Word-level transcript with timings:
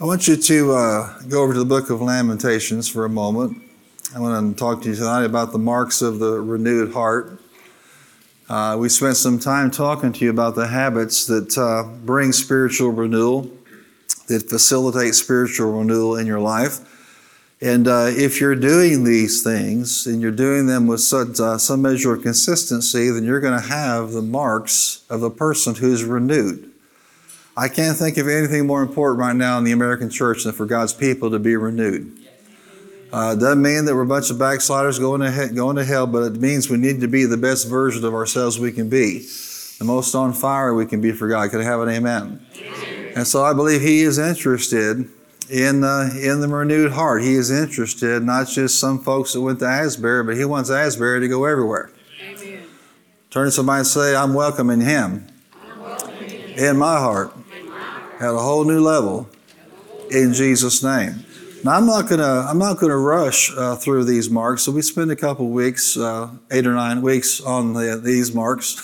I 0.00 0.04
want 0.04 0.26
you 0.26 0.34
to 0.34 0.72
uh, 0.72 1.18
go 1.28 1.42
over 1.42 1.52
to 1.52 1.58
the 1.58 1.66
book 1.66 1.90
of 1.90 2.00
Lamentations 2.00 2.88
for 2.88 3.04
a 3.04 3.08
moment. 3.10 3.62
I 4.16 4.18
want 4.18 4.56
to 4.56 4.58
talk 4.58 4.80
to 4.80 4.88
you 4.88 4.94
tonight 4.94 5.24
about 5.24 5.52
the 5.52 5.58
marks 5.58 6.00
of 6.00 6.18
the 6.18 6.40
renewed 6.40 6.94
heart. 6.94 7.38
Uh, 8.48 8.78
we 8.80 8.88
spent 8.88 9.18
some 9.18 9.38
time 9.38 9.70
talking 9.70 10.10
to 10.10 10.24
you 10.24 10.30
about 10.30 10.54
the 10.54 10.68
habits 10.68 11.26
that 11.26 11.58
uh, 11.58 11.82
bring 12.06 12.32
spiritual 12.32 12.92
renewal, 12.92 13.50
that 14.28 14.48
facilitate 14.48 15.14
spiritual 15.14 15.72
renewal 15.72 16.16
in 16.16 16.26
your 16.26 16.40
life. 16.40 16.78
And 17.60 17.86
uh, 17.86 18.06
if 18.08 18.40
you're 18.40 18.56
doing 18.56 19.04
these 19.04 19.42
things 19.42 20.06
and 20.06 20.22
you're 20.22 20.30
doing 20.30 20.66
them 20.66 20.86
with 20.86 21.00
such, 21.00 21.38
uh, 21.38 21.58
some 21.58 21.82
measure 21.82 22.14
of 22.14 22.22
consistency, 22.22 23.10
then 23.10 23.24
you're 23.24 23.40
going 23.40 23.60
to 23.60 23.68
have 23.68 24.12
the 24.12 24.22
marks 24.22 25.04
of 25.10 25.22
a 25.22 25.28
person 25.28 25.74
who's 25.74 26.04
renewed. 26.04 26.69
I 27.56 27.68
can't 27.68 27.96
think 27.96 28.16
of 28.16 28.28
anything 28.28 28.66
more 28.66 28.82
important 28.82 29.18
right 29.18 29.36
now 29.36 29.58
in 29.58 29.64
the 29.64 29.72
American 29.72 30.08
church 30.08 30.44
than 30.44 30.52
for 30.52 30.66
God's 30.66 30.92
people 30.92 31.30
to 31.30 31.38
be 31.38 31.56
renewed. 31.56 32.16
Uh, 33.12 33.34
doesn't 33.34 33.60
mean 33.60 33.84
that 33.86 33.94
we're 33.94 34.02
a 34.02 34.06
bunch 34.06 34.30
of 34.30 34.38
backsliders 34.38 35.00
going 35.00 35.20
to, 35.20 35.32
he- 35.32 35.52
going 35.54 35.74
to 35.76 35.84
hell, 35.84 36.06
but 36.06 36.32
it 36.32 36.40
means 36.40 36.70
we 36.70 36.76
need 36.76 37.00
to 37.00 37.08
be 37.08 37.24
the 37.24 37.36
best 37.36 37.68
version 37.68 38.04
of 38.04 38.14
ourselves 38.14 38.58
we 38.58 38.70
can 38.70 38.88
be, 38.88 39.26
the 39.78 39.84
most 39.84 40.14
on 40.14 40.32
fire 40.32 40.72
we 40.74 40.86
can 40.86 41.00
be 41.00 41.10
for 41.10 41.26
God. 41.26 41.50
Could 41.50 41.60
I 41.60 41.64
have 41.64 41.80
an 41.80 41.88
amen? 41.88 42.46
amen. 42.56 43.12
And 43.16 43.26
so 43.26 43.42
I 43.42 43.52
believe 43.52 43.80
He 43.80 44.02
is 44.02 44.18
interested 44.18 45.08
in, 45.50 45.82
uh, 45.82 46.10
in 46.22 46.40
the 46.40 46.46
renewed 46.46 46.92
heart. 46.92 47.22
He 47.22 47.34
is 47.34 47.50
interested, 47.50 48.22
not 48.22 48.46
just 48.46 48.78
some 48.78 49.00
folks 49.00 49.32
that 49.32 49.40
went 49.40 49.58
to 49.58 49.66
Asbury, 49.66 50.22
but 50.22 50.36
He 50.36 50.44
wants 50.44 50.70
Asbury 50.70 51.18
to 51.18 51.26
go 51.26 51.46
everywhere. 51.46 51.90
Amen. 52.22 52.62
Turn 53.30 53.46
to 53.46 53.50
somebody 53.50 53.78
and 53.78 53.86
say, 53.88 54.14
I'm 54.14 54.34
welcoming 54.34 54.80
Him, 54.80 55.26
I'm 55.60 55.80
welcoming 55.80 56.30
him. 56.30 56.58
in 56.58 56.76
my 56.76 56.96
heart 56.98 57.32
at 58.20 58.34
a 58.34 58.38
whole 58.38 58.64
new 58.64 58.80
level 58.80 59.28
in 60.10 60.34
Jesus' 60.34 60.82
name. 60.82 61.24
Now 61.64 61.72
I'm 61.72 61.86
not 61.86 62.08
gonna 62.08 62.46
I'm 62.48 62.58
not 62.58 62.78
gonna 62.78 62.96
rush 62.96 63.50
uh, 63.56 63.76
through 63.76 64.04
these 64.04 64.30
marks. 64.30 64.62
So 64.62 64.72
we 64.72 64.82
spend 64.82 65.10
a 65.10 65.16
couple 65.16 65.48
weeks, 65.48 65.96
uh, 65.96 66.30
eight 66.50 66.66
or 66.66 66.74
nine 66.74 67.02
weeks 67.02 67.40
on 67.40 67.72
the, 67.74 68.00
these 68.02 68.34
marks. 68.34 68.82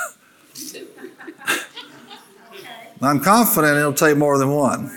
I'm 3.03 3.21
confident 3.21 3.77
it'll 3.77 3.93
take 3.93 4.17
more 4.17 4.39
than 4.39 4.51
one. 4.51 4.91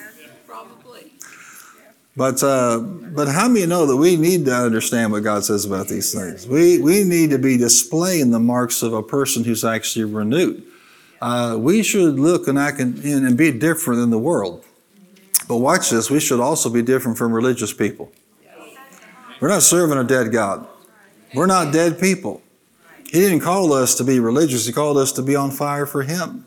Probably. 0.47 1.11
But 2.15 2.41
uh, 2.43 2.79
but 2.79 3.27
how 3.29 3.47
many 3.47 3.65
know 3.65 3.85
that 3.85 3.97
we 3.97 4.15
need 4.17 4.45
to 4.45 4.53
understand 4.53 5.11
what 5.11 5.23
God 5.23 5.43
says 5.43 5.65
about 5.65 5.87
these 5.87 6.13
things? 6.13 6.47
We 6.47 6.81
we 6.81 7.03
need 7.03 7.29
to 7.31 7.37
be 7.37 7.57
displaying 7.57 8.31
the 8.31 8.39
marks 8.39 8.81
of 8.81 8.93
a 8.93 9.03
person 9.03 9.43
who's 9.43 9.63
actually 9.63 10.05
renewed. 10.05 10.63
Uh, 11.21 11.57
we 11.59 11.83
should 11.83 12.19
look 12.19 12.47
and 12.47 12.57
act 12.57 12.79
and, 12.79 13.03
and 13.03 13.37
be 13.37 13.51
different 13.51 13.99
than 13.99 14.09
the 14.09 14.19
world. 14.19 14.65
But 15.47 15.57
watch 15.57 15.89
this, 15.89 16.09
we 16.09 16.19
should 16.19 16.39
also 16.39 16.69
be 16.69 16.81
different 16.81 17.17
from 17.17 17.33
religious 17.33 17.73
people. 17.73 18.11
We're 19.39 19.49
not 19.49 19.63
serving 19.63 19.97
a 19.97 20.03
dead 20.03 20.31
God. 20.31 20.67
We're 21.33 21.45
not 21.45 21.73
dead 21.73 21.99
people. 21.99 22.41
He 23.05 23.19
didn't 23.19 23.39
call 23.39 23.73
us 23.73 23.95
to 23.95 24.03
be 24.03 24.19
religious, 24.19 24.65
He 24.65 24.73
called 24.73 24.97
us 24.97 25.11
to 25.13 25.21
be 25.21 25.35
on 25.35 25.51
fire 25.51 25.85
for 25.85 26.03
Him. 26.03 26.45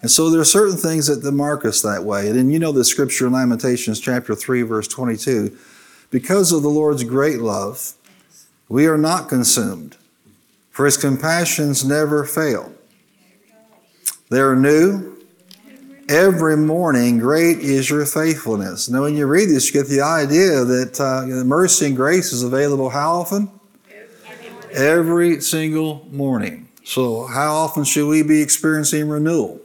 And 0.00 0.10
so 0.10 0.28
there 0.30 0.40
are 0.40 0.44
certain 0.44 0.76
things 0.76 1.06
that 1.06 1.30
mark 1.30 1.64
us 1.64 1.80
that 1.82 2.02
way. 2.02 2.28
And 2.28 2.52
you 2.52 2.58
know 2.58 2.72
the 2.72 2.84
scripture 2.84 3.28
in 3.28 3.32
Lamentations 3.32 4.00
chapter 4.00 4.34
3, 4.34 4.62
verse 4.62 4.88
22. 4.88 5.56
Because 6.10 6.50
of 6.50 6.62
the 6.62 6.68
Lord's 6.68 7.04
great 7.04 7.38
love, 7.38 7.92
we 8.68 8.86
are 8.86 8.98
not 8.98 9.28
consumed, 9.28 9.96
for 10.70 10.86
his 10.86 10.96
compassions 10.96 11.84
never 11.84 12.24
fail. 12.24 12.72
They're 14.32 14.56
new. 14.56 15.14
Every 16.08 16.56
morning, 16.56 17.18
great 17.18 17.58
is 17.58 17.90
your 17.90 18.06
faithfulness. 18.06 18.88
Now, 18.88 19.02
when 19.02 19.14
you 19.14 19.26
read 19.26 19.50
this, 19.50 19.66
you 19.66 19.78
get 19.78 19.90
the 19.90 20.00
idea 20.00 20.64
that 20.64 20.98
uh, 20.98 21.44
mercy 21.44 21.84
and 21.84 21.94
grace 21.94 22.32
is 22.32 22.42
available 22.42 22.88
how 22.88 23.12
often? 23.12 23.50
Every 24.72 25.42
single 25.42 26.08
morning. 26.10 26.66
So, 26.82 27.26
how 27.26 27.52
often 27.52 27.84
should 27.84 28.08
we 28.08 28.22
be 28.22 28.40
experiencing 28.40 29.06
renewal? 29.06 29.60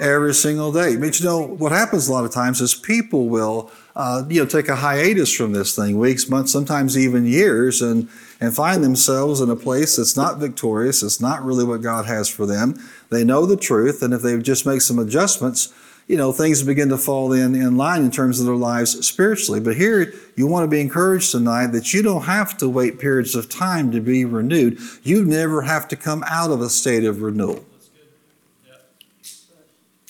Every 0.00 0.32
single 0.32 0.72
day. 0.72 0.96
But 0.96 1.20
you 1.20 1.26
know, 1.26 1.42
what 1.42 1.72
happens 1.72 2.08
a 2.08 2.12
lot 2.12 2.24
of 2.24 2.32
times 2.32 2.62
is 2.62 2.74
people 2.74 3.28
will, 3.28 3.70
uh, 3.94 4.24
you 4.26 4.40
know, 4.40 4.46
take 4.46 4.68
a 4.68 4.76
hiatus 4.76 5.34
from 5.34 5.52
this 5.52 5.76
thing, 5.76 5.98
weeks, 5.98 6.30
months, 6.30 6.50
sometimes 6.50 6.96
even 6.96 7.26
years, 7.26 7.82
and 7.82 8.08
and 8.40 8.54
find 8.54 8.84
themselves 8.84 9.40
in 9.40 9.50
a 9.50 9.56
place 9.56 9.96
that's 9.96 10.16
not 10.16 10.38
victorious. 10.38 11.02
It's 11.02 11.20
not 11.20 11.42
really 11.44 11.64
what 11.64 11.80
God 11.80 12.06
has 12.06 12.28
for 12.28 12.46
them. 12.46 12.74
They 13.10 13.24
know 13.24 13.46
the 13.46 13.56
truth, 13.56 14.02
and 14.02 14.12
if 14.12 14.22
they 14.22 14.38
just 14.38 14.66
make 14.66 14.80
some 14.80 14.98
adjustments, 14.98 15.72
you 16.06 16.16
know, 16.16 16.32
things 16.32 16.62
begin 16.62 16.88
to 16.90 16.98
fall 16.98 17.32
in, 17.32 17.54
in 17.54 17.76
line 17.76 18.04
in 18.04 18.10
terms 18.10 18.38
of 18.38 18.46
their 18.46 18.54
lives 18.54 19.06
spiritually. 19.06 19.58
But 19.58 19.76
here, 19.76 20.12
you 20.36 20.46
want 20.46 20.64
to 20.64 20.68
be 20.68 20.80
encouraged 20.80 21.32
tonight 21.32 21.68
that 21.68 21.92
you 21.92 22.02
don't 22.02 22.22
have 22.22 22.56
to 22.58 22.68
wait 22.68 23.00
periods 23.00 23.34
of 23.34 23.48
time 23.48 23.90
to 23.90 24.00
be 24.00 24.24
renewed. 24.24 24.78
You 25.02 25.24
never 25.24 25.62
have 25.62 25.88
to 25.88 25.96
come 25.96 26.22
out 26.28 26.50
of 26.50 26.60
a 26.60 26.70
state 26.70 27.04
of 27.04 27.22
renewal. 27.22 27.64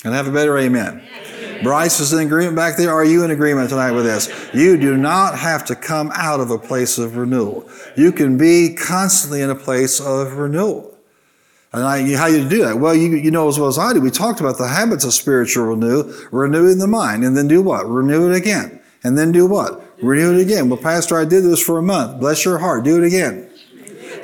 And 0.04 0.14
have 0.14 0.28
a 0.28 0.32
better 0.32 0.56
amen. 0.58 1.02
Bryce 1.62 2.00
is 2.00 2.12
in 2.12 2.26
agreement 2.26 2.54
back 2.54 2.76
there. 2.76 2.92
Are 2.92 3.04
you 3.04 3.24
in 3.24 3.30
agreement 3.30 3.70
tonight 3.70 3.92
with 3.92 4.04
this? 4.04 4.50
You 4.52 4.76
do 4.76 4.96
not 4.96 5.38
have 5.38 5.64
to 5.66 5.74
come 5.74 6.12
out 6.14 6.40
of 6.40 6.50
a 6.50 6.58
place 6.58 6.98
of 6.98 7.16
renewal. 7.16 7.68
You 7.96 8.12
can 8.12 8.36
be 8.36 8.74
constantly 8.74 9.40
in 9.40 9.48
a 9.48 9.54
place 9.54 9.98
of 9.98 10.34
renewal. 10.34 10.95
And 11.72 11.84
I, 11.84 12.16
how 12.16 12.26
you 12.26 12.48
do 12.48 12.64
that? 12.64 12.78
Well, 12.78 12.94
you, 12.94 13.16
you 13.16 13.30
know 13.30 13.48
as 13.48 13.58
well 13.58 13.68
as 13.68 13.78
I 13.78 13.92
do. 13.92 14.00
We 14.00 14.10
talked 14.10 14.40
about 14.40 14.58
the 14.58 14.68
habits 14.68 15.04
of 15.04 15.12
spiritual 15.12 15.64
renew, 15.64 16.12
renewing 16.30 16.78
the 16.78 16.86
mind, 16.86 17.24
and 17.24 17.36
then 17.36 17.48
do 17.48 17.60
what? 17.60 17.88
Renew 17.88 18.30
it 18.30 18.36
again. 18.36 18.80
And 19.04 19.18
then 19.18 19.32
do 19.32 19.46
what? 19.46 19.82
Renew 20.02 20.38
it 20.38 20.42
again. 20.42 20.68
Well, 20.68 20.78
Pastor, 20.78 21.18
I 21.18 21.24
did 21.24 21.44
this 21.44 21.62
for 21.62 21.78
a 21.78 21.82
month. 21.82 22.20
Bless 22.20 22.44
your 22.44 22.58
heart. 22.58 22.84
Do 22.84 23.02
it 23.02 23.06
again. 23.06 23.50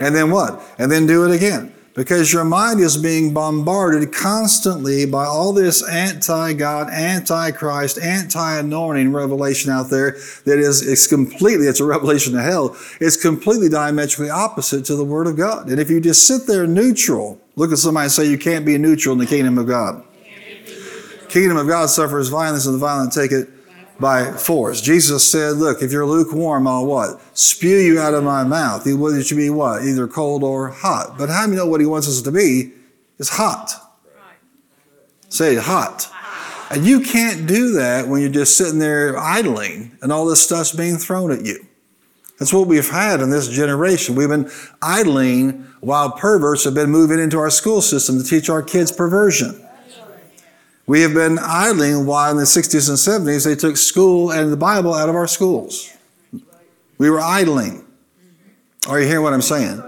And 0.00 0.14
then 0.14 0.30
what? 0.30 0.62
And 0.78 0.90
then 0.90 1.06
do 1.06 1.24
it 1.24 1.34
again 1.34 1.74
because 1.94 2.32
your 2.32 2.44
mind 2.44 2.80
is 2.80 2.96
being 2.96 3.34
bombarded 3.34 4.12
constantly 4.12 5.04
by 5.04 5.24
all 5.24 5.52
this 5.52 5.86
anti 5.88 6.54
God, 6.54 6.90
anti 6.90 7.50
Christ, 7.50 7.98
anti 7.98 8.58
anointing 8.58 9.12
revelation 9.12 9.70
out 9.70 9.90
there 9.90 10.12
that 10.44 10.58
is 10.58 10.86
it's 10.86 11.06
completely, 11.06 11.66
it's 11.66 11.80
a 11.80 11.84
revelation 11.84 12.36
of 12.36 12.44
hell. 12.44 12.76
It's 13.00 13.20
completely 13.20 13.68
diametrically 13.68 14.30
opposite 14.30 14.84
to 14.86 14.96
the 14.96 15.04
Word 15.04 15.26
of 15.26 15.36
God. 15.36 15.68
And 15.68 15.78
if 15.78 15.90
you 15.90 16.00
just 16.00 16.26
sit 16.26 16.46
there 16.46 16.66
neutral, 16.66 17.38
look 17.56 17.72
at 17.72 17.78
somebody 17.78 18.04
and 18.04 18.12
say, 18.12 18.24
You 18.24 18.38
can't 18.38 18.64
be 18.64 18.78
neutral 18.78 19.12
in 19.12 19.18
the 19.18 19.26
kingdom 19.26 19.58
of 19.58 19.66
God. 19.66 20.02
Kingdom 21.28 21.56
of 21.56 21.66
God 21.66 21.88
suffers 21.88 22.28
violence, 22.28 22.66
and 22.66 22.74
the 22.74 22.78
violent 22.78 23.12
take 23.12 23.32
it 23.32 23.48
by 24.02 24.32
force. 24.32 24.82
Jesus 24.82 25.30
said, 25.30 25.56
Look, 25.56 25.80
if 25.80 25.90
you're 25.90 26.04
lukewarm, 26.04 26.66
I'll 26.66 26.84
what? 26.84 27.22
Spew 27.32 27.78
you 27.78 27.98
out 27.98 28.12
of 28.12 28.24
my 28.24 28.44
mouth. 28.44 28.86
You 28.86 29.22
to 29.22 29.34
be 29.34 29.48
what? 29.48 29.82
Either 29.82 30.06
cold 30.06 30.42
or 30.42 30.68
hot. 30.68 31.16
But 31.16 31.30
how 31.30 31.46
do 31.46 31.52
you 31.52 31.56
know 31.56 31.66
what 31.66 31.80
he 31.80 31.86
wants 31.86 32.08
us 32.08 32.20
to 32.20 32.30
be? 32.30 32.72
Is 33.18 33.30
hot. 33.30 33.72
Say 35.30 35.56
hot. 35.56 36.08
And 36.70 36.84
you 36.84 37.00
can't 37.00 37.46
do 37.46 37.72
that 37.72 38.08
when 38.08 38.20
you're 38.20 38.30
just 38.30 38.56
sitting 38.56 38.78
there 38.78 39.16
idling 39.16 39.96
and 40.02 40.12
all 40.12 40.26
this 40.26 40.42
stuff's 40.42 40.72
being 40.72 40.96
thrown 40.96 41.30
at 41.30 41.44
you. 41.44 41.64
That's 42.38 42.52
what 42.52 42.66
we've 42.66 42.90
had 42.90 43.20
in 43.20 43.30
this 43.30 43.48
generation. 43.48 44.14
We've 44.14 44.28
been 44.28 44.50
idling 44.82 45.66
while 45.80 46.10
perverts 46.10 46.64
have 46.64 46.74
been 46.74 46.90
moving 46.90 47.18
into 47.18 47.38
our 47.38 47.50
school 47.50 47.80
system 47.82 48.18
to 48.18 48.24
teach 48.24 48.48
our 48.48 48.62
kids 48.62 48.90
perversion. 48.90 49.64
We 50.86 51.02
have 51.02 51.14
been 51.14 51.38
idling 51.38 52.06
while 52.06 52.30
in 52.32 52.36
the 52.36 52.42
60s 52.42 52.88
and 52.88 53.26
70s 53.26 53.44
they 53.44 53.54
took 53.54 53.76
school 53.76 54.32
and 54.32 54.52
the 54.52 54.56
Bible 54.56 54.94
out 54.94 55.08
of 55.08 55.14
our 55.14 55.28
schools. 55.28 55.92
We 56.98 57.08
were 57.08 57.20
idling. 57.20 57.84
Are 58.88 59.00
you 59.00 59.06
hearing 59.06 59.22
what 59.22 59.32
I'm 59.32 59.42
saying? 59.42 59.82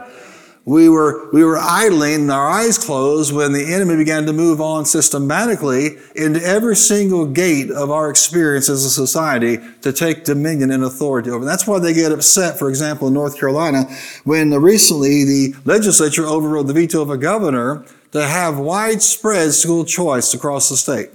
We 0.67 0.89
were, 0.89 1.31
we 1.31 1.45
were 1.45 1.59
idling, 1.59 2.31
our 2.31 2.49
eyes 2.49 2.79
closed, 2.79 3.35
when 3.35 3.53
the 3.53 3.75
enemy 3.75 3.97
began 3.97 4.25
to 4.25 4.33
move 4.33 4.63
on 4.63 4.87
systematically 4.87 5.99
into 6.17 6.43
every 6.43 6.75
single 6.75 7.27
gate 7.27 7.71
of 7.71 7.91
our 7.91 8.09
experience 8.09 8.71
as 8.71 8.83
a 8.83 8.89
society 8.89 9.59
to 9.83 9.93
take 9.93 10.25
dominion 10.25 10.71
and 10.71 10.83
authority 10.83 11.29
over. 11.29 11.45
That's 11.45 11.67
why 11.67 11.81
they 11.81 11.93
get 11.93 12.13
upset, 12.13 12.59
for 12.59 12.71
example, 12.71 13.09
in 13.09 13.15
North 13.15 13.39
Carolina, 13.39 13.85
when 14.25 14.53
recently 14.53 15.25
the 15.25 15.55
legislature 15.67 16.25
overrode 16.25 16.69
the 16.69 16.73
veto 16.73 17.03
of 17.03 17.11
a 17.11 17.19
governor 17.19 17.85
to 18.15 18.25
have 18.25 18.61
widespread 18.61 19.53
school 19.53 19.85
choice 19.85 20.35
across 20.35 20.69
the 20.69 20.77
state. 20.77 21.11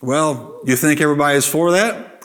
Well, 0.00 0.60
you 0.64 0.76
think 0.76 1.00
everybody 1.00 1.36
is 1.38 1.46
for 1.46 1.72
that? 1.72 2.22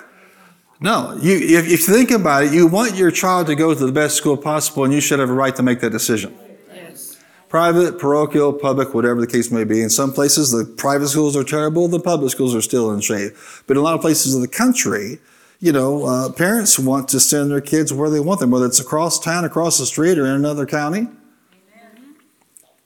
No. 0.80 1.18
You, 1.20 1.58
if 1.58 1.72
you 1.72 1.78
think 1.78 2.12
about 2.12 2.44
it, 2.44 2.54
you 2.54 2.68
want 2.68 2.96
your 2.96 3.10
child 3.10 3.48
to 3.48 3.56
go 3.56 3.74
to 3.74 3.86
the 3.86 3.92
best 3.92 4.16
school 4.16 4.38
possible, 4.38 4.84
and 4.84 4.94
you 4.94 5.02
should 5.02 5.18
have 5.18 5.32
a 5.32 5.34
right 5.34 5.56
to 5.56 5.64
make 5.64 5.80
that 5.80 5.90
decision. 5.90 6.38
Yes. 6.72 7.18
Private, 7.50 7.98
parochial, 7.98 8.54
public, 8.54 8.94
whatever 8.94 9.20
the 9.20 9.26
case 9.26 9.50
may 9.50 9.64
be. 9.64 9.82
In 9.82 9.90
some 9.90 10.14
places, 10.14 10.52
the 10.52 10.66
private 10.66 11.08
schools 11.08 11.36
are 11.36 11.44
terrible, 11.44 11.88
the 11.88 12.00
public 12.00 12.30
schools 12.30 12.54
are 12.54 12.62
still 12.62 12.92
in 12.92 13.02
shape. 13.02 13.34
But 13.66 13.76
in 13.76 13.78
a 13.78 13.84
lot 13.84 13.96
of 13.96 14.02
places 14.02 14.36
of 14.36 14.42
the 14.42 14.48
country, 14.48 15.18
you 15.60 15.72
know, 15.72 16.06
uh, 16.06 16.32
parents 16.32 16.78
want 16.78 17.10
to 17.10 17.20
send 17.20 17.50
their 17.50 17.62
kids 17.62 17.92
where 17.92 18.12
they 18.12 18.20
want 18.20 18.40
them, 18.40 18.52
whether 18.52 18.68
it's 18.68 18.80
across 18.80 19.20
town, 19.20 19.46
across 19.46 19.80
the 19.80 19.88
street, 19.88 20.20
or 20.20 20.28
in 20.28 20.34
another 20.34 20.68
county 20.68 21.08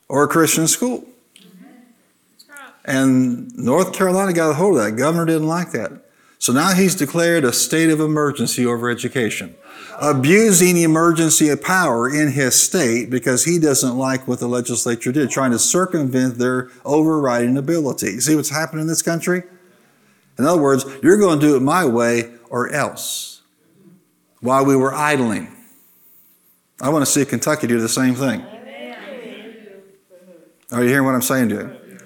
or 0.07 0.23
a 0.23 0.27
Christian 0.27 0.67
school. 0.67 1.05
And 2.85 3.55
North 3.57 3.93
Carolina 3.93 4.31
got 4.33 4.51
a 4.51 4.53
hold 4.53 4.77
of 4.77 4.83
that. 4.83 4.91
Governor 4.91 5.25
didn't 5.25 5.47
like 5.47 5.71
that. 5.71 5.91
So 6.37 6.53
now 6.53 6.73
he's 6.73 6.93
declared 6.93 7.43
a 7.43 7.51
state 7.51 7.89
of 7.89 7.99
emergency 7.99 8.65
over 8.65 8.89
education, 8.89 9.55
abusing 9.99 10.75
the 10.75 10.83
emergency 10.83 11.49
of 11.49 11.63
power 11.63 12.07
in 12.07 12.31
his 12.31 12.61
state 12.61 13.09
because 13.09 13.45
he 13.45 13.57
doesn't 13.57 13.97
like 13.97 14.27
what 14.27 14.39
the 14.39 14.47
legislature 14.47 15.11
did, 15.11 15.31
trying 15.31 15.51
to 15.51 15.59
circumvent 15.59 16.37
their 16.37 16.69
overriding 16.83 17.57
ability. 17.57 18.19
See 18.19 18.35
what's 18.35 18.51
happening 18.51 18.81
in 18.81 18.87
this 18.87 19.01
country? 19.01 19.41
In 20.37 20.45
other 20.45 20.61
words, 20.61 20.85
you're 21.01 21.17
going 21.17 21.39
to 21.39 21.45
do 21.47 21.55
it 21.55 21.61
my 21.61 21.85
way 21.85 22.31
or 22.51 22.71
else. 22.71 23.41
While 24.41 24.65
we 24.65 24.75
were 24.75 24.93
idling, 24.93 25.47
I 26.79 26.89
want 26.89 27.03
to 27.03 27.11
see 27.11 27.25
Kentucky 27.25 27.65
do 27.65 27.79
the 27.79 27.89
same 27.89 28.13
thing. 28.13 28.45
Are 30.71 30.83
you 30.83 30.89
hearing 30.89 31.05
what 31.05 31.15
I'm 31.15 31.21
saying 31.21 31.49
to 31.49 31.55
you? 31.55 31.99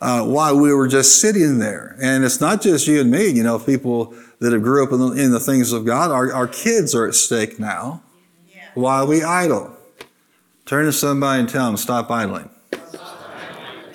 Uh, 0.00 0.24
while 0.24 0.58
we 0.58 0.74
were 0.74 0.88
just 0.88 1.20
sitting 1.20 1.58
there. 1.58 1.96
And 2.02 2.24
it's 2.24 2.40
not 2.40 2.60
just 2.60 2.88
you 2.88 3.00
and 3.00 3.10
me, 3.10 3.28
you 3.28 3.44
know, 3.44 3.58
people 3.58 4.14
that 4.40 4.52
have 4.52 4.62
grew 4.62 4.84
up 4.84 4.92
in 4.92 4.98
the, 4.98 5.10
in 5.12 5.30
the 5.30 5.38
things 5.38 5.72
of 5.72 5.84
God. 5.84 6.10
Our, 6.10 6.32
our 6.32 6.48
kids 6.48 6.92
are 6.94 7.06
at 7.06 7.14
stake 7.14 7.60
now 7.60 8.02
yeah. 8.52 8.64
while 8.74 9.06
we 9.06 9.22
idle. 9.22 9.76
Turn 10.66 10.86
to 10.86 10.92
somebody 10.92 11.40
and 11.40 11.48
tell 11.48 11.66
them, 11.66 11.76
stop 11.76 12.10
idling. 12.10 12.50
Stop. 12.88 13.18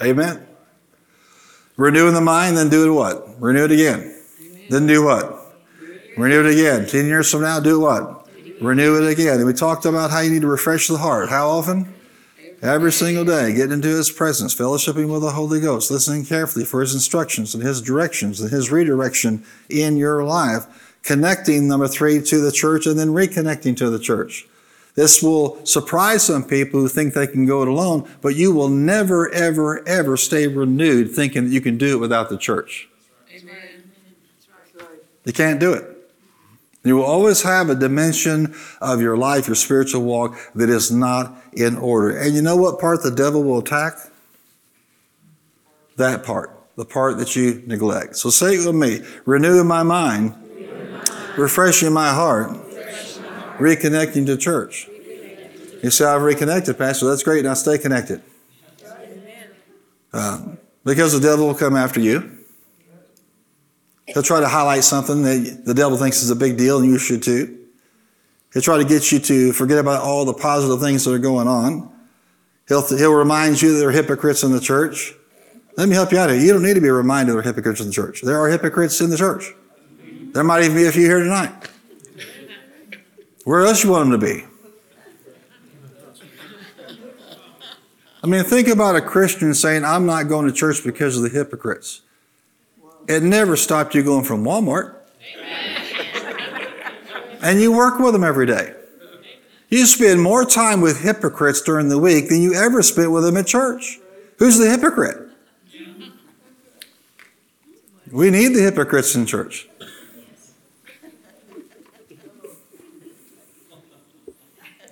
Amen. 0.01 0.47
Renewing 1.75 2.13
the 2.13 2.21
mind, 2.21 2.55
then 2.55 2.69
do 2.69 2.93
what? 2.93 3.41
Renew 3.41 3.65
it 3.65 3.71
again. 3.71 3.99
Amen. 4.39 4.65
Then 4.69 4.87
do 4.87 5.03
what? 5.03 5.57
Renew 6.17 6.39
it 6.39 6.53
again. 6.53 6.87
Ten 6.87 7.05
years 7.05 7.29
from 7.29 7.41
now, 7.41 7.59
do 7.59 7.81
what? 7.81 8.29
Renew 8.61 9.03
it 9.03 9.11
again. 9.11 9.37
And 9.37 9.45
we 9.45 9.53
talked 9.53 9.85
about 9.85 10.09
how 10.09 10.21
you 10.21 10.31
need 10.31 10.41
to 10.41 10.47
refresh 10.47 10.87
the 10.87 10.97
heart. 10.97 11.29
How 11.29 11.49
often? 11.49 11.93
Every 12.61 12.91
single 12.91 13.23
day, 13.23 13.53
getting 13.53 13.73
into 13.73 13.87
His 13.87 14.09
presence, 14.09 14.55
fellowshipping 14.55 15.11
with 15.11 15.21
the 15.21 15.31
Holy 15.31 15.59
Ghost, 15.59 15.91
listening 15.91 16.25
carefully 16.25 16.65
for 16.65 16.81
His 16.81 16.93
instructions 16.95 17.53
and 17.53 17.63
His 17.63 17.81
directions 17.81 18.41
and 18.41 18.49
His 18.49 18.71
redirection 18.71 19.43
in 19.69 19.95
your 19.95 20.23
life, 20.23 20.65
connecting, 21.03 21.67
number 21.67 21.87
three, 21.87 22.19
to 22.21 22.39
the 22.39 22.51
church 22.51 22.87
and 22.87 22.97
then 22.97 23.09
reconnecting 23.09 23.77
to 23.77 23.91
the 23.91 23.99
church. 23.99 24.47
This 24.95 25.21
will 25.21 25.63
surprise 25.63 26.23
some 26.23 26.43
people 26.43 26.79
who 26.79 26.87
think 26.87 27.13
they 27.13 27.27
can 27.27 27.45
go 27.45 27.61
it 27.61 27.67
alone, 27.67 28.09
but 28.21 28.35
you 28.35 28.51
will 28.51 28.69
never, 28.69 29.31
ever, 29.31 29.87
ever 29.87 30.17
stay 30.17 30.47
renewed 30.47 31.11
thinking 31.11 31.45
that 31.45 31.51
you 31.51 31.61
can 31.61 31.77
do 31.77 31.97
it 31.97 31.99
without 31.99 32.29
the 32.29 32.37
church. 32.37 32.89
Amen. 33.31 33.91
You 35.25 35.33
can't 35.33 35.59
do 35.59 35.73
it. 35.73 35.96
You 36.87 36.97
will 36.97 37.05
always 37.05 37.43
have 37.43 37.69
a 37.69 37.75
dimension 37.75 38.55
of 38.81 39.01
your 39.01 39.17
life, 39.17 39.47
your 39.47 39.55
spiritual 39.55 40.03
walk, 40.03 40.37
that 40.55 40.69
is 40.69 40.91
not 40.91 41.35
in 41.53 41.77
order. 41.77 42.17
And 42.17 42.35
you 42.35 42.41
know 42.41 42.55
what 42.55 42.79
part 42.79 43.03
the 43.03 43.11
devil 43.11 43.43
will 43.43 43.59
attack? 43.59 43.97
That 45.97 46.23
part, 46.23 46.51
the 46.75 46.85
part 46.85 47.17
that 47.17 47.35
you 47.35 47.63
neglect. 47.65 48.15
So 48.17 48.29
say 48.29 48.55
it 48.55 48.65
with 48.65 48.75
me 48.75 49.01
renewing 49.25 49.67
my 49.67 49.83
mind, 49.83 50.35
refreshing 51.37 51.91
my 51.91 52.09
heart, 52.09 52.51
reconnecting 53.57 54.25
to 54.27 54.37
church. 54.37 54.87
You 55.83 55.91
say, 55.91 56.05
I've 56.05 56.21
reconnected, 56.21 56.77
Pastor. 56.77 57.07
That's 57.07 57.23
great. 57.23 57.43
Now 57.43 57.53
stay 57.53 57.77
connected. 57.77 58.21
Um, 60.13 60.57
because 60.83 61.13
the 61.13 61.19
devil 61.19 61.47
will 61.47 61.55
come 61.55 61.75
after 61.75 61.99
you. 61.99 62.36
He'll 64.07 64.23
try 64.23 64.39
to 64.39 64.47
highlight 64.47 64.83
something 64.83 65.21
that 65.23 65.63
the 65.65 65.73
devil 65.73 65.97
thinks 65.97 66.23
is 66.23 66.29
a 66.29 66.35
big 66.35 66.57
deal, 66.57 66.79
and 66.79 66.89
you 66.89 66.97
should 66.97 67.21
too. 67.21 67.57
He'll 68.53 68.61
try 68.61 68.77
to 68.77 68.85
get 68.85 69.11
you 69.11 69.19
to 69.19 69.53
forget 69.53 69.77
about 69.77 70.01
all 70.01 70.25
the 70.25 70.33
positive 70.33 70.79
things 70.79 71.03
that 71.05 71.13
are 71.13 71.19
going 71.19 71.47
on. 71.47 71.91
He'll, 72.67 72.85
he'll 72.87 73.13
remind 73.13 73.61
you 73.61 73.73
that 73.73 73.79
there 73.79 73.89
are 73.89 73.91
hypocrites 73.91 74.43
in 74.43 74.51
the 74.51 74.61
church. 74.61 75.13
Let 75.75 75.89
me 75.89 75.95
help 75.95 76.11
you 76.11 76.17
out 76.17 76.29
here. 76.29 76.39
You 76.39 76.53
don't 76.53 76.63
need 76.63 76.73
to 76.73 76.81
be 76.81 76.89
reminded 76.89 77.33
there 77.33 77.39
are 77.39 77.43
hypocrites 77.43 77.81
in 77.81 77.87
the 77.87 77.93
church. 77.93 78.21
There 78.21 78.39
are 78.39 78.49
hypocrites 78.49 78.99
in 79.01 79.09
the 79.09 79.17
church. 79.17 79.53
There 80.33 80.43
might 80.43 80.63
even 80.63 80.75
be 80.75 80.85
a 80.85 80.91
few 80.91 81.05
here 81.05 81.19
tonight. 81.19 81.53
Where 83.43 83.65
else 83.65 83.83
you 83.83 83.91
want 83.91 84.09
them 84.09 84.19
to 84.19 84.25
be? 84.25 84.45
I 88.23 88.27
mean, 88.27 88.43
think 88.43 88.67
about 88.67 88.95
a 88.95 89.01
Christian 89.01 89.53
saying, 89.53 89.85
I'm 89.85 90.05
not 90.05 90.23
going 90.23 90.47
to 90.47 90.51
church 90.51 90.83
because 90.83 91.15
of 91.15 91.23
the 91.23 91.29
hypocrites. 91.29 92.01
It 93.07 93.23
never 93.23 93.55
stopped 93.55 93.95
you 93.95 94.03
going 94.03 94.25
from 94.25 94.43
Walmart. 94.43 94.95
and 97.41 97.61
you 97.61 97.71
work 97.71 97.99
with 97.99 98.13
them 98.13 98.23
every 98.23 98.45
day. 98.45 98.73
You 99.69 99.85
spend 99.85 100.21
more 100.21 100.45
time 100.45 100.81
with 100.81 101.01
hypocrites 101.01 101.61
during 101.61 101.89
the 101.89 101.99
week 101.99 102.29
than 102.29 102.41
you 102.41 102.53
ever 102.53 102.81
spent 102.81 103.11
with 103.11 103.23
them 103.23 103.37
at 103.37 103.47
church. 103.47 103.99
Who's 104.39 104.57
the 104.57 104.69
hypocrite? 104.69 105.29
We 108.11 108.29
need 108.29 108.49
the 108.49 108.61
hypocrites 108.61 109.15
in 109.15 109.25
church. 109.25 109.67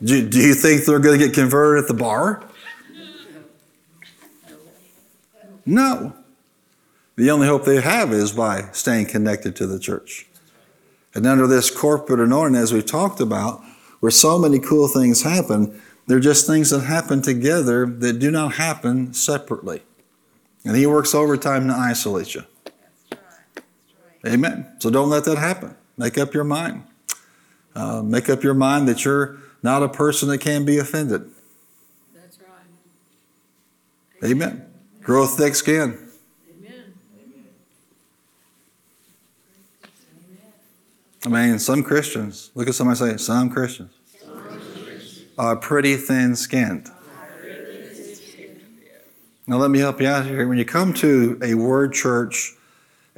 Do, 0.04 0.28
do 0.28 0.40
you 0.40 0.54
think 0.54 0.84
they're 0.84 1.00
going 1.00 1.20
to 1.20 1.26
get 1.26 1.34
converted 1.34 1.84
at 1.84 1.88
the 1.88 1.94
bar? 1.94 2.44
No. 5.66 6.14
The 7.16 7.32
only 7.32 7.48
hope 7.48 7.64
they 7.64 7.80
have 7.80 8.12
is 8.12 8.34
by 8.34 8.70
staying 8.72 9.08
connected 9.08 9.56
to 9.58 9.68
the 9.68 9.80
church. 9.80 10.28
And 11.14 11.26
under 11.26 11.48
this 11.48 11.72
corporate 11.72 12.20
anointing, 12.20 12.62
as 12.62 12.74
we 12.74 12.82
talked 12.82 13.22
about, 13.22 13.64
where 14.02 14.12
so 14.12 14.38
many 14.38 14.60
cool 14.60 14.90
things 14.90 15.24
happen, 15.24 15.82
they're 16.08 16.20
just 16.20 16.46
things 16.46 16.72
that 16.72 16.82
happen 16.82 17.22
together 17.22 17.86
that 17.86 18.20
do 18.20 18.30
not 18.30 18.56
happen 18.56 19.14
separately. 19.14 19.82
And 20.66 20.76
He 20.76 20.86
works 20.86 21.16
overtime 21.16 21.68
to 21.70 21.74
isolate 21.74 22.36
you. 22.36 22.44
Amen. 24.28 24.68
So 24.80 24.90
don't 24.90 25.10
let 25.10 25.24
that 25.26 25.38
happen. 25.38 25.76
Make 25.98 26.18
up 26.18 26.34
your 26.34 26.44
mind. 26.44 26.84
Uh, 27.74 28.02
make 28.02 28.30
up 28.30 28.44
your 28.44 28.54
mind 28.54 28.88
that 28.88 29.06
you're 29.06 29.38
not 29.64 29.84
a 29.84 29.90
person 29.90 30.28
that 30.30 30.40
can 30.40 30.66
be 30.66 30.78
offended. 30.78 31.30
That's 32.14 32.40
right. 32.40 34.32
Amen. 34.32 34.66
Grow 35.02 35.26
thick 35.28 35.56
skin. 35.56 36.05
I 41.26 41.30
mean, 41.30 41.60
some 41.60 41.84
Christians, 41.84 42.52
look 42.54 42.68
at 42.68 42.76
somebody 42.76 42.98
say, 43.00 43.18
some 43.18 43.50
Christians 43.50 43.92
are 45.38 45.56
pretty 45.56 45.96
thin 45.98 46.36
skinned. 46.36 46.90
Now, 49.48 49.58
let 49.58 49.70
me 49.70 49.80
help 49.80 50.02
you 50.02 50.08
out 50.08 50.26
here. 50.26 50.48
When 50.48 50.58
you 50.58 50.66
come 50.66 50.94
to 50.96 51.40
a 51.44 51.54
Word 51.54 51.94
church 51.94 52.54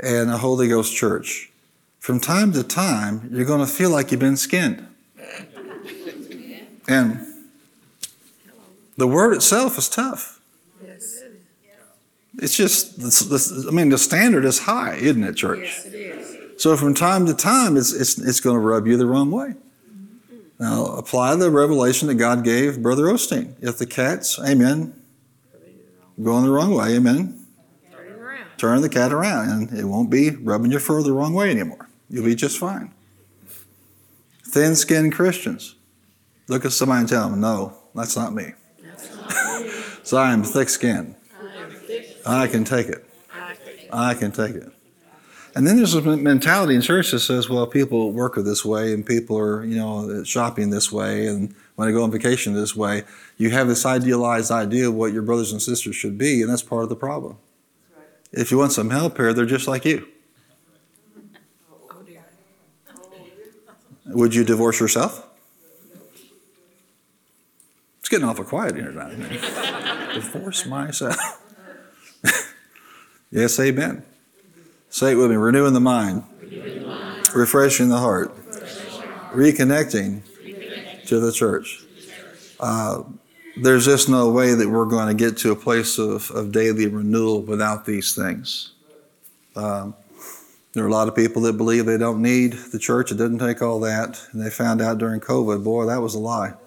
and 0.01 0.29
a 0.29 0.37
Holy 0.37 0.67
Ghost 0.67 0.95
church, 0.95 1.51
from 1.99 2.19
time 2.19 2.51
to 2.53 2.63
time, 2.63 3.29
you're 3.31 3.45
going 3.45 3.61
to 3.61 3.71
feel 3.71 3.89
like 3.89 4.11
you've 4.11 4.19
been 4.19 4.37
skinned. 4.37 4.85
And 6.87 7.25
the 8.97 9.07
Word 9.07 9.33
itself 9.35 9.77
is 9.77 9.87
tough. 9.89 10.41
It's 12.39 12.55
just, 12.55 12.99
I 13.67 13.71
mean, 13.71 13.89
the 13.89 13.97
standard 13.97 14.45
is 14.45 14.59
high, 14.59 14.95
isn't 14.95 15.23
it, 15.23 15.35
church? 15.35 15.59
Yes, 15.59 15.85
it 15.85 15.93
is. 15.95 16.26
So 16.57 16.75
from 16.75 16.95
time 16.95 17.27
to 17.27 17.33
time, 17.35 17.77
it's, 17.77 17.93
it's, 17.93 18.17
it's 18.17 18.39
going 18.39 18.55
to 18.55 18.59
rub 18.59 18.87
you 18.87 18.97
the 18.97 19.05
wrong 19.05 19.29
way. 19.29 19.53
Now, 20.59 20.85
apply 20.85 21.35
the 21.35 21.51
revelation 21.51 22.07
that 22.07 22.15
God 22.15 22.43
gave 22.43 22.81
Brother 22.81 23.03
Osteen. 23.03 23.53
If 23.61 23.77
the 23.77 23.85
cat's, 23.85 24.39
amen, 24.39 24.99
going 26.21 26.45
the 26.45 26.51
wrong 26.51 26.73
way, 26.73 26.95
amen, 26.95 27.45
turn 28.57 28.81
the 28.81 28.89
cat 28.89 29.13
around, 29.13 29.49
and 29.49 29.79
it 29.79 29.85
won't 29.85 30.09
be 30.09 30.31
rubbing 30.31 30.71
your 30.71 30.79
fur 30.79 31.03
the 31.03 31.13
wrong 31.13 31.35
way 31.35 31.51
anymore. 31.51 31.89
You'll 32.09 32.25
be 32.25 32.33
just 32.33 32.57
fine. 32.57 32.91
Thin 34.47 34.75
skinned 34.75 35.13
Christians. 35.13 35.75
Look 36.47 36.65
at 36.65 36.71
somebody 36.71 37.01
and 37.01 37.09
tell 37.09 37.29
them, 37.29 37.39
no, 37.39 37.77
that's 37.93 38.15
not 38.15 38.33
me. 38.33 38.53
so 40.03 40.17
I 40.17 40.33
am 40.33 40.41
thick 40.43 40.69
skinned. 40.69 41.15
I 42.25 42.47
can 42.47 42.63
take 42.63 42.87
it. 42.87 43.05
I 43.91 44.15
can 44.15 44.31
take 44.31 44.55
it. 44.55 44.71
And 45.57 45.65
then 45.65 45.77
there's 45.77 45.95
a 45.95 46.01
mentality 46.03 46.75
in 46.75 46.81
church 46.81 47.09
that 47.09 47.21
says, 47.21 47.49
well, 47.49 47.65
people 47.65 48.11
work 48.11 48.35
this 48.35 48.63
way 48.63 48.93
and 48.93 49.03
people 49.03 49.35
are, 49.39 49.65
you 49.65 49.75
know, 49.75 50.23
shopping 50.23 50.69
this 50.69 50.91
way 50.91 51.25
and 51.25 51.51
when 51.73 51.87
they 51.87 51.93
go 51.95 52.03
on 52.03 52.11
vacation 52.11 52.53
this 52.53 52.75
way. 52.75 53.05
You 53.37 53.49
have 53.49 53.67
this 53.67 53.83
idealized 53.83 54.51
idea 54.51 54.87
of 54.89 54.93
what 54.93 55.13
your 55.13 55.23
brothers 55.23 55.51
and 55.51 55.59
sisters 55.59 55.95
should 55.95 56.15
be, 56.15 56.43
and 56.43 56.51
that's 56.51 56.61
part 56.61 56.83
of 56.83 56.89
the 56.89 56.95
problem. 56.95 57.39
Right. 57.95 58.05
If 58.33 58.51
you 58.51 58.59
want 58.59 58.71
some 58.71 58.91
help 58.91 59.17
here, 59.17 59.33
they're 59.33 59.47
just 59.47 59.67
like 59.67 59.83
you. 59.83 60.07
Oh, 61.71 62.03
Would 64.09 64.35
you 64.35 64.43
divorce 64.43 64.79
yourself? 64.79 65.27
It's 67.99 68.09
getting 68.09 68.27
awful 68.27 68.45
quiet 68.45 68.75
here 68.75 68.91
tonight. 68.91 69.17
divorce 70.13 70.67
myself. 70.67 71.17
yes, 73.31 73.59
amen. 73.59 74.03
Say 74.89 75.11
it 75.11 75.15
with 75.15 75.29
me 75.29 75.35
renewing 75.35 75.73
the 75.73 75.79
mind, 75.79 76.23
renewing 76.39 76.81
the 76.81 76.87
mind. 76.87 77.35
refreshing 77.35 77.89
the 77.89 77.97
heart, 77.97 78.33
refreshing 78.35 79.03
reconnecting, 79.31 80.21
reconnecting 80.21 81.05
to 81.07 81.19
the 81.19 81.31
church. 81.31 81.83
Uh, 82.59 83.03
there's 83.57 83.85
just 83.85 84.07
no 84.09 84.29
way 84.31 84.53
that 84.53 84.69
we're 84.69 84.85
going 84.85 85.07
to 85.07 85.13
get 85.13 85.37
to 85.37 85.51
a 85.51 85.55
place 85.55 85.97
of, 85.97 86.29
of 86.31 86.51
daily 86.51 86.87
renewal 86.87 87.41
without 87.41 87.85
these 87.85 88.15
things. 88.15 88.71
Um, 89.55 89.95
there 90.73 90.83
are 90.83 90.87
a 90.87 90.91
lot 90.91 91.07
of 91.07 91.15
people 91.15 91.41
that 91.43 91.53
believe 91.53 91.87
they 91.87 91.97
don't 91.97 92.21
need 92.21 92.53
the 92.53 92.77
church. 92.77 93.11
It 93.11 93.15
doesn't 93.15 93.39
take 93.39 93.63
all 93.63 93.79
that. 93.79 94.21
And 94.31 94.45
they 94.45 94.51
found 94.51 94.79
out 94.79 94.99
during 94.99 95.19
COVID, 95.19 95.63
boy, 95.63 95.87
that 95.87 96.01
was 96.01 96.13
a 96.13 96.19
lie. 96.19 96.49
Right. 96.49 96.57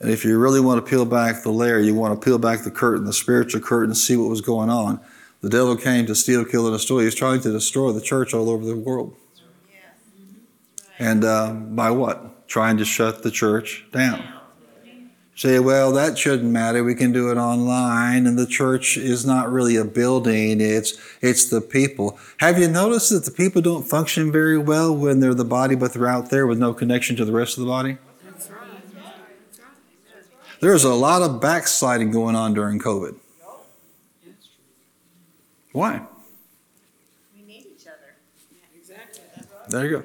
And 0.00 0.10
if 0.10 0.24
you 0.24 0.38
really 0.38 0.60
want 0.60 0.84
to 0.84 0.90
peel 0.90 1.04
back 1.04 1.44
the 1.44 1.52
layer, 1.52 1.78
you 1.78 1.94
want 1.94 2.20
to 2.20 2.24
peel 2.24 2.38
back 2.38 2.64
the 2.64 2.72
curtain, 2.72 3.04
the 3.04 3.12
spiritual 3.12 3.60
curtain, 3.60 3.94
see 3.94 4.16
what 4.16 4.28
was 4.28 4.40
going 4.40 4.70
on. 4.70 5.00
The 5.40 5.48
devil 5.48 5.76
came 5.76 6.06
to 6.06 6.14
steal, 6.14 6.44
kill, 6.44 6.66
and 6.66 6.74
destroy. 6.74 7.04
He's 7.04 7.14
trying 7.14 7.40
to 7.42 7.52
destroy 7.52 7.92
the 7.92 8.00
church 8.00 8.34
all 8.34 8.50
over 8.50 8.64
the 8.64 8.76
world. 8.76 9.14
And 10.98 11.24
uh, 11.24 11.52
by 11.52 11.90
what? 11.90 12.48
Trying 12.48 12.78
to 12.78 12.84
shut 12.84 13.22
the 13.22 13.30
church 13.30 13.86
down. 13.92 14.34
Say, 15.36 15.60
well, 15.60 15.92
that 15.92 16.18
shouldn't 16.18 16.50
matter. 16.50 16.82
We 16.82 16.96
can 16.96 17.12
do 17.12 17.30
it 17.30 17.36
online, 17.36 18.26
and 18.26 18.36
the 18.36 18.46
church 18.46 18.96
is 18.96 19.24
not 19.24 19.52
really 19.52 19.76
a 19.76 19.84
building. 19.84 20.60
It's 20.60 20.98
it's 21.20 21.48
the 21.48 21.60
people. 21.60 22.18
Have 22.38 22.58
you 22.58 22.66
noticed 22.66 23.10
that 23.10 23.24
the 23.24 23.30
people 23.30 23.62
don't 23.62 23.84
function 23.84 24.32
very 24.32 24.58
well 24.58 24.92
when 24.92 25.20
they're 25.20 25.34
the 25.34 25.44
body, 25.44 25.76
but 25.76 25.92
they're 25.92 26.08
out 26.08 26.30
there 26.30 26.48
with 26.48 26.58
no 26.58 26.74
connection 26.74 27.14
to 27.14 27.24
the 27.24 27.30
rest 27.30 27.56
of 27.56 27.62
the 27.62 27.70
body? 27.70 27.98
That's 28.24 28.50
right. 28.50 28.58
That's 28.92 29.60
right. 29.60 30.60
There's 30.60 30.82
a 30.82 30.94
lot 30.94 31.22
of 31.22 31.40
backsliding 31.40 32.10
going 32.10 32.34
on 32.34 32.52
during 32.52 32.80
COVID. 32.80 33.14
Why? 35.78 36.00
We 37.36 37.44
need 37.46 37.66
each 37.72 37.86
other. 37.86 38.16
Exactly. 38.76 39.22
There 39.68 39.86
you 39.86 39.98
go. 39.98 40.04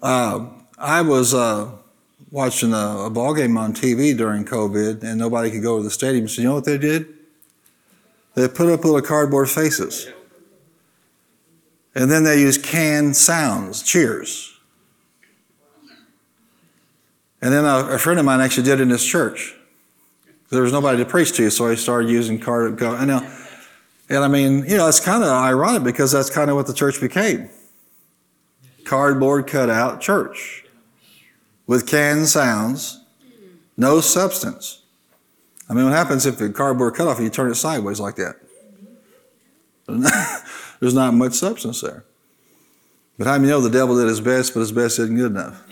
Uh, 0.00 0.50
I 0.78 1.02
was 1.02 1.34
uh, 1.34 1.72
watching 2.30 2.72
a, 2.72 3.06
a 3.06 3.10
ball 3.10 3.34
game 3.34 3.58
on 3.58 3.74
TV 3.74 4.16
during 4.16 4.44
COVID, 4.44 5.02
and 5.02 5.18
nobody 5.18 5.50
could 5.50 5.64
go 5.64 5.78
to 5.78 5.82
the 5.82 5.90
stadium. 5.90 6.28
So 6.28 6.42
you 6.42 6.46
know 6.46 6.54
what 6.54 6.64
they 6.64 6.78
did? 6.78 7.08
They 8.36 8.46
put 8.46 8.68
up 8.68 8.84
little 8.84 9.02
cardboard 9.02 9.50
faces, 9.50 10.06
and 11.96 12.08
then 12.08 12.22
they 12.22 12.40
used 12.40 12.62
canned 12.62 13.16
sounds, 13.16 13.82
cheers. 13.82 14.60
And 17.42 17.52
then 17.52 17.64
a, 17.64 17.94
a 17.94 17.98
friend 17.98 18.20
of 18.20 18.24
mine 18.24 18.40
actually 18.40 18.62
did 18.62 18.78
it 18.78 18.84
in 18.84 18.90
his 18.90 19.04
church. 19.04 19.56
There 20.50 20.62
was 20.62 20.72
nobody 20.72 20.98
to 20.98 21.04
preach 21.04 21.32
to, 21.32 21.50
so 21.50 21.68
he 21.68 21.74
started 21.74 22.08
using 22.10 22.38
card. 22.38 22.80
I 22.80 23.04
know, 23.04 23.28
and 24.08 24.24
I 24.24 24.28
mean, 24.28 24.64
you 24.66 24.76
know, 24.76 24.88
it's 24.88 25.00
kind 25.00 25.22
of 25.22 25.30
ironic 25.30 25.82
because 25.82 26.12
that's 26.12 26.30
kind 26.30 26.50
of 26.50 26.56
what 26.56 26.66
the 26.66 26.74
church 26.74 27.00
became 27.00 27.50
cardboard 28.84 29.46
cutout 29.46 30.00
church 30.00 30.64
with 31.66 31.86
canned 31.86 32.26
sounds, 32.26 33.04
no 33.76 34.00
substance. 34.00 34.82
I 35.68 35.74
mean, 35.74 35.84
what 35.84 35.92
happens 35.92 36.24
if 36.24 36.38
the 36.38 36.48
cardboard 36.48 36.94
cut 36.94 37.06
off 37.06 37.18
and 37.18 37.24
you 37.24 37.30
turn 37.30 37.50
it 37.50 37.56
sideways 37.56 38.00
like 38.00 38.16
that? 38.16 38.36
There's 40.80 40.94
not 40.94 41.12
much 41.12 41.34
substance 41.34 41.82
there. 41.82 42.04
But 43.18 43.26
how 43.26 43.36
many 43.36 43.48
know 43.48 43.60
the 43.60 43.68
devil 43.68 43.96
did 43.96 44.08
his 44.08 44.22
best, 44.22 44.54
but 44.54 44.60
his 44.60 44.72
best 44.72 44.98
isn't 44.98 45.16
good 45.16 45.32
enough? 45.32 45.62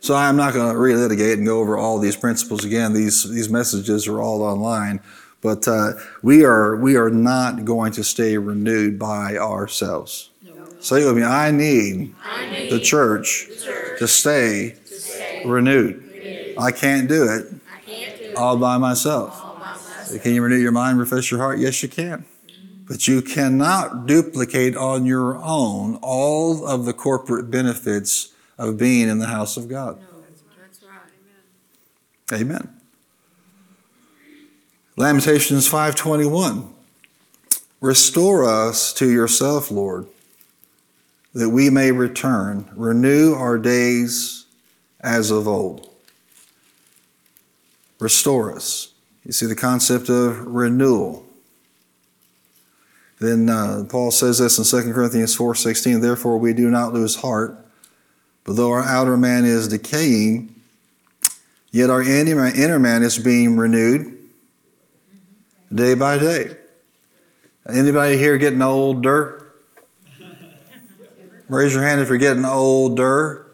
So 0.00 0.14
I'm 0.14 0.36
not 0.36 0.54
going 0.54 0.72
to 0.72 0.78
relitigate 0.78 1.34
and 1.34 1.44
go 1.44 1.60
over 1.60 1.76
all 1.76 1.98
these 1.98 2.16
principles 2.16 2.64
again. 2.64 2.94
These 2.94 3.30
these 3.30 3.50
messages 3.50 4.08
are 4.08 4.20
all 4.20 4.42
online, 4.42 5.00
but 5.42 5.66
uh, 5.66 5.92
we 6.22 6.44
are 6.44 6.76
we 6.76 6.96
are 6.96 7.10
not 7.10 7.64
going 7.64 7.92
to 7.92 8.04
stay 8.04 8.36
renewed 8.38 8.98
by 8.98 9.36
ourselves. 9.36 10.30
Say 10.80 11.04
with 11.04 11.16
me, 11.16 11.22
I 11.22 11.50
need, 11.50 12.14
the 12.68 12.80
church, 12.80 13.48
to, 13.98 14.08
stay 14.08 14.76
renewed. 15.44 16.02
I 16.56 16.70
can't 16.72 17.08
do 17.08 17.24
it 17.24 17.52
all 18.36 18.56
by 18.56 18.78
myself. 18.78 19.44
Can 20.22 20.34
you 20.34 20.42
renew 20.42 20.56
your 20.56 20.72
mind, 20.72 20.98
refresh 20.98 21.30
your 21.30 21.40
heart? 21.40 21.58
Yes, 21.58 21.82
you 21.82 21.88
can. 21.88 22.24
But 22.88 23.06
you 23.06 23.22
cannot 23.22 24.06
duplicate 24.06 24.76
on 24.76 25.06
your 25.06 25.36
own 25.36 25.96
all 26.02 26.66
of 26.66 26.86
the 26.86 26.92
corporate 26.92 27.50
benefits 27.50 28.32
of 28.58 28.78
being 28.78 29.08
in 29.08 29.18
the 29.18 29.26
house 29.26 29.56
of 29.56 29.68
God. 29.68 30.00
That's 30.58 30.82
right. 32.30 32.40
Amen. 32.40 32.79
Lamentations 35.00 35.66
5:21 35.66 36.68
Restore 37.80 38.44
us 38.44 38.92
to 38.92 39.08
yourself, 39.08 39.70
Lord, 39.70 40.06
that 41.32 41.48
we 41.48 41.70
may 41.70 41.90
return. 41.90 42.68
Renew 42.74 43.32
our 43.32 43.56
days 43.56 44.44
as 45.00 45.30
of 45.30 45.48
old. 45.48 45.88
Restore 47.98 48.54
us. 48.54 48.92
You 49.24 49.32
see 49.32 49.46
the 49.46 49.56
concept 49.56 50.10
of 50.10 50.46
renewal. 50.46 51.24
Then 53.20 53.48
uh, 53.48 53.84
Paul 53.88 54.10
says 54.10 54.36
this 54.38 54.58
in 54.58 54.64
2 54.64 54.92
Corinthians 54.92 55.34
4:16, 55.34 56.02
therefore 56.02 56.36
we 56.36 56.52
do 56.52 56.68
not 56.68 56.92
lose 56.92 57.16
heart, 57.16 57.56
but 58.44 58.56
though 58.56 58.72
our 58.72 58.82
outer 58.82 59.16
man 59.16 59.46
is 59.46 59.66
decaying, 59.66 60.54
yet 61.70 61.88
our 61.88 62.02
inner 62.02 62.78
man 62.78 63.02
is 63.02 63.18
being 63.18 63.56
renewed 63.56 64.18
day 65.72 65.94
by 65.94 66.18
day. 66.18 66.56
Anybody 67.68 68.16
here 68.16 68.38
getting 68.38 68.62
older? 68.62 69.52
Raise 71.48 71.74
your 71.74 71.82
hand 71.82 72.00
if 72.00 72.08
you're 72.08 72.18
getting 72.18 72.44
older. 72.44 73.46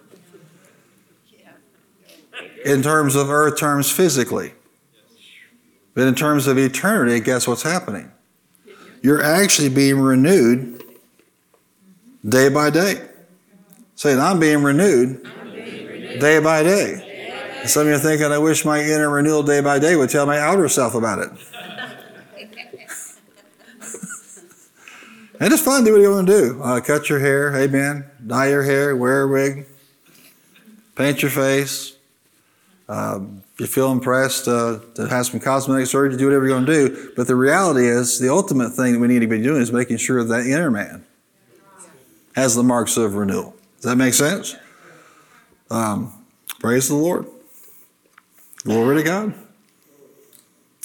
In 2.65 2.83
terms 2.83 3.15
of 3.15 3.31
earth 3.31 3.59
terms 3.59 3.91
physically. 3.91 4.53
But 5.95 6.07
in 6.07 6.15
terms 6.15 6.47
of 6.47 6.59
eternity, 6.59 7.21
guess 7.21 7.49
what's 7.49 7.63
happening? 7.63 8.11
You're 9.03 9.23
actually 9.23 9.69
being 9.71 9.99
renewed 9.99 10.83
day 12.29 12.49
by 12.49 12.71
day. 12.71 13.09
Saying, 13.95 14.21
I'm 14.21 14.39
being 14.39 14.63
renewed, 14.63 15.23
day 16.21 16.39
by 16.39 16.63
day. 16.63 17.57
And 17.61 17.71
some 17.71 17.83
of 17.83 17.89
you 17.89 17.95
are 17.95 17.99
thinking, 17.99 18.27
I 18.27 18.39
wish 18.39 18.65
my 18.65 18.83
inner 18.83 19.09
renewal 19.09 19.43
day 19.43 19.63
by 19.63 19.79
day 19.79 19.97
would 19.97 20.11
tell 20.11 20.27
my 20.27 20.39
outer 20.39 20.69
self 20.69 20.95
about 20.95 21.21
it. 21.21 21.31
And 25.41 25.53
it's 25.53 25.63
fun. 25.63 25.85
Do 25.85 25.93
what 25.93 26.01
you 26.01 26.11
want 26.11 26.27
to 26.27 26.33
do. 26.33 26.63
Uh, 26.63 26.81
cut 26.81 27.09
your 27.09 27.19
hair, 27.19 27.55
amen. 27.57 28.05
Dye 28.27 28.49
your 28.49 28.63
hair, 28.63 28.97
wear 28.97 29.23
a 29.23 29.29
wig, 29.29 29.67
paint 30.95 31.23
your 31.23 31.31
face. 31.31 31.97
Um, 32.89 33.43
if 33.55 33.61
you 33.61 33.67
feel 33.67 33.91
impressed 33.91 34.49
uh, 34.49 34.81
to 34.95 35.09
have 35.09 35.27
some 35.27 35.41
cosmetic 35.41 35.87
surgery, 35.87 36.19
do 36.19 36.27
whatever 36.27 36.47
you're 36.47 36.55
going 36.55 36.67
to 36.67 36.89
do. 36.89 37.13
But 37.17 37.27
the 37.27 37.35
reality 37.35 37.87
is, 37.87 38.19
the 38.19 38.29
ultimate 38.29 38.71
thing 38.71 38.93
that 38.93 38.99
we 38.99 39.09
need 39.09 39.21
to 39.21 39.27
be 39.27 39.43
doing 39.43 39.63
is 39.63 39.73
making 39.73 39.97
sure 39.97 40.23
that 40.23 40.47
inner 40.47 40.71
man 40.71 41.05
has 42.35 42.55
the 42.55 42.63
marks 42.63 42.97
of 42.97 43.15
renewal. 43.15 43.57
Does 43.77 43.91
that 43.91 43.97
make 43.97 44.15
sense? 44.15 44.57
Um, 45.71 46.13
praise 46.61 46.89
the 46.89 46.95
Lord. 46.95 47.27
Glory 48.65 48.97
to 48.97 49.03
God. 49.03 49.35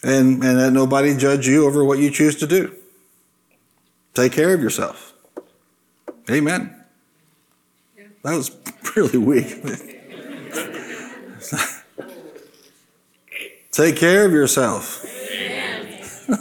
And, 0.03 0.43
and 0.43 0.57
let 0.57 0.73
nobody 0.73 1.15
judge 1.15 1.47
you 1.47 1.67
over 1.67 1.83
what 1.83 1.99
you 1.99 2.09
choose 2.09 2.35
to 2.37 2.47
do. 2.47 2.75
Take 4.13 4.33
care 4.33 4.53
of 4.53 4.61
yourself. 4.61 5.13
Amen. 6.29 6.75
That 8.23 8.35
was 8.35 8.51
really 8.95 9.17
weak. 9.17 9.63
take 13.71 13.95
care 13.95 14.25
of 14.25 14.31
yourself. 14.31 15.05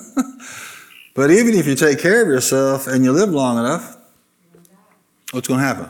but 1.14 1.30
even 1.30 1.54
if 1.54 1.66
you 1.66 1.74
take 1.74 2.00
care 2.00 2.22
of 2.22 2.28
yourself 2.28 2.86
and 2.86 3.04
you 3.04 3.12
live 3.12 3.30
long 3.30 3.58
enough, 3.58 3.96
what's 5.30 5.48
going 5.48 5.60
to 5.60 5.66
happen? 5.66 5.88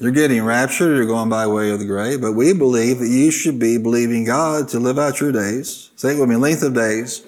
You're 0.00 0.10
getting 0.10 0.44
raptured, 0.44 0.96
you're 0.96 1.06
going 1.06 1.28
by 1.28 1.46
way 1.46 1.70
of 1.70 1.78
the 1.78 1.84
grave, 1.84 2.20
but 2.20 2.32
we 2.32 2.52
believe 2.52 2.98
that 2.98 3.08
you 3.08 3.30
should 3.30 3.60
be 3.60 3.78
believing 3.78 4.24
God 4.24 4.68
to 4.70 4.80
live 4.80 4.98
out 4.98 5.20
your 5.20 5.30
days. 5.30 5.90
Say 5.94 6.16
it 6.16 6.20
with 6.20 6.28
me 6.28 6.34
length 6.34 6.64
of 6.64 6.74
days, 6.74 7.20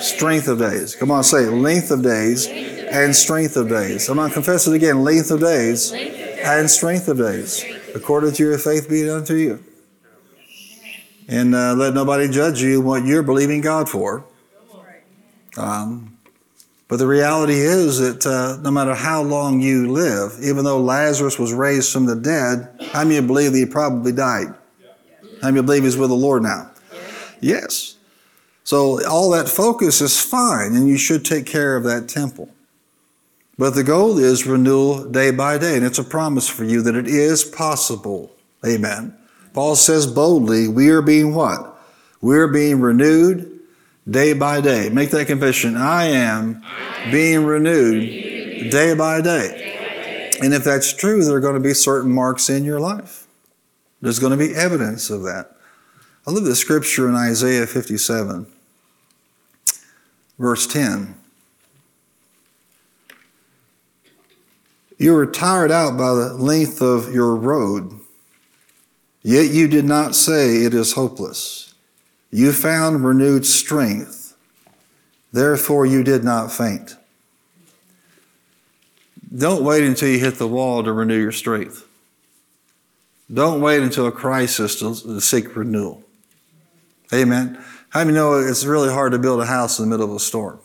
strength 0.00 0.48
of 0.48 0.58
days. 0.58 0.94
Come 0.96 1.10
on, 1.10 1.24
say 1.24 1.46
length 1.46 1.90
of 1.90 2.02
days 2.02 2.46
and 2.46 3.14
strength 3.14 3.56
of 3.56 3.68
days. 3.68 4.08
I'm 4.08 4.16
going 4.16 4.28
to 4.28 4.34
confess 4.34 4.66
it 4.66 4.74
again 4.74 5.04
length 5.04 5.30
of 5.30 5.40
days 5.40 5.92
and 5.92 6.70
strength 6.70 7.08
of 7.08 7.18
days. 7.18 7.64
According 7.94 8.32
to 8.32 8.42
your 8.42 8.58
faith 8.58 8.88
be 8.88 9.02
it 9.02 9.10
unto 9.10 9.34
you. 9.34 9.62
And 11.28 11.54
uh, 11.54 11.74
let 11.74 11.94
nobody 11.94 12.28
judge 12.28 12.60
you 12.60 12.80
what 12.80 13.04
you're 13.04 13.22
believing 13.22 13.60
God 13.60 13.88
for. 13.88 14.24
Um, 15.56 16.18
but 16.88 16.96
the 16.96 17.06
reality 17.06 17.54
is 17.54 17.98
that 17.98 18.26
uh, 18.26 18.60
no 18.62 18.72
matter 18.72 18.94
how 18.94 19.22
long 19.22 19.60
you 19.60 19.92
live, 19.92 20.32
even 20.42 20.64
though 20.64 20.80
Lazarus 20.80 21.38
was 21.38 21.52
raised 21.52 21.92
from 21.92 22.06
the 22.06 22.16
dead, 22.16 22.68
how 22.90 23.04
many 23.04 23.24
believe 23.24 23.52
that 23.52 23.58
he 23.58 23.66
probably 23.66 24.10
died? 24.10 24.48
How 25.40 25.52
many 25.52 25.62
believe 25.62 25.84
he's 25.84 25.96
with 25.96 26.10
the 26.10 26.16
Lord 26.16 26.42
now? 26.42 26.72
Yes. 27.40 27.96
So 28.70 29.04
all 29.04 29.30
that 29.30 29.48
focus 29.48 30.00
is 30.00 30.20
fine, 30.20 30.76
and 30.76 30.86
you 30.86 30.96
should 30.96 31.24
take 31.24 31.44
care 31.44 31.74
of 31.74 31.82
that 31.82 32.08
temple. 32.08 32.48
But 33.58 33.70
the 33.70 33.82
goal 33.82 34.16
is 34.16 34.46
renewal 34.46 35.10
day 35.10 35.32
by 35.32 35.58
day, 35.58 35.76
and 35.76 35.84
it's 35.84 35.98
a 35.98 36.04
promise 36.04 36.48
for 36.48 36.62
you 36.62 36.80
that 36.82 36.94
it 36.94 37.08
is 37.08 37.42
possible. 37.42 38.30
Amen. 38.64 39.18
Paul 39.54 39.74
says 39.74 40.06
boldly, 40.06 40.68
we 40.68 40.88
are 40.90 41.02
being 41.02 41.34
what? 41.34 41.82
We're 42.20 42.46
being 42.46 42.80
renewed 42.80 43.58
day 44.08 44.34
by 44.34 44.60
day. 44.60 44.88
Make 44.88 45.10
that 45.10 45.26
confession. 45.26 45.76
I 45.76 46.04
am 46.04 46.62
being 47.10 47.44
renewed 47.44 48.70
day 48.70 48.94
by 48.94 49.20
day. 49.20 50.36
And 50.40 50.54
if 50.54 50.62
that's 50.62 50.92
true, 50.92 51.24
there 51.24 51.34
are 51.34 51.40
going 51.40 51.60
to 51.60 51.60
be 51.60 51.74
certain 51.74 52.12
marks 52.12 52.48
in 52.48 52.62
your 52.62 52.78
life. 52.78 53.26
There's 54.00 54.20
going 54.20 54.38
to 54.38 54.48
be 54.48 54.54
evidence 54.54 55.10
of 55.10 55.24
that. 55.24 55.56
I 56.24 56.30
love 56.30 56.44
the 56.44 56.54
scripture 56.54 57.08
in 57.08 57.16
Isaiah 57.16 57.66
57, 57.66 58.46
verse 60.40 60.66
10. 60.66 61.14
You 64.98 65.12
were 65.12 65.26
tired 65.26 65.70
out 65.70 65.96
by 65.96 66.14
the 66.14 66.34
length 66.34 66.80
of 66.80 67.12
your 67.14 67.36
road, 67.36 68.00
yet 69.22 69.50
you 69.50 69.68
did 69.68 69.84
not 69.84 70.14
say 70.14 70.56
it 70.64 70.74
is 70.74 70.94
hopeless. 70.94 71.74
You 72.30 72.52
found 72.52 73.04
renewed 73.04 73.44
strength, 73.44 74.34
therefore 75.32 75.84
you 75.84 76.02
did 76.02 76.24
not 76.24 76.50
faint. 76.50 76.96
Don't 79.36 79.62
wait 79.62 79.84
until 79.84 80.08
you 80.08 80.18
hit 80.18 80.36
the 80.36 80.48
wall 80.48 80.82
to 80.82 80.92
renew 80.92 81.20
your 81.20 81.32
strength. 81.32 81.86
Don't 83.32 83.60
wait 83.60 83.82
until 83.82 84.06
a 84.06 84.12
crisis 84.12 84.80
to 84.80 85.20
seek 85.20 85.54
renewal. 85.54 86.02
Amen. 87.12 87.62
How 87.90 88.00
many 88.00 88.12
know 88.12 88.38
it's 88.38 88.64
really 88.64 88.92
hard 88.92 89.12
to 89.12 89.18
build 89.18 89.40
a 89.40 89.46
house 89.46 89.78
in 89.78 89.84
the 89.84 89.90
middle 89.90 90.08
of 90.08 90.16
a 90.16 90.20
storm? 90.20 90.60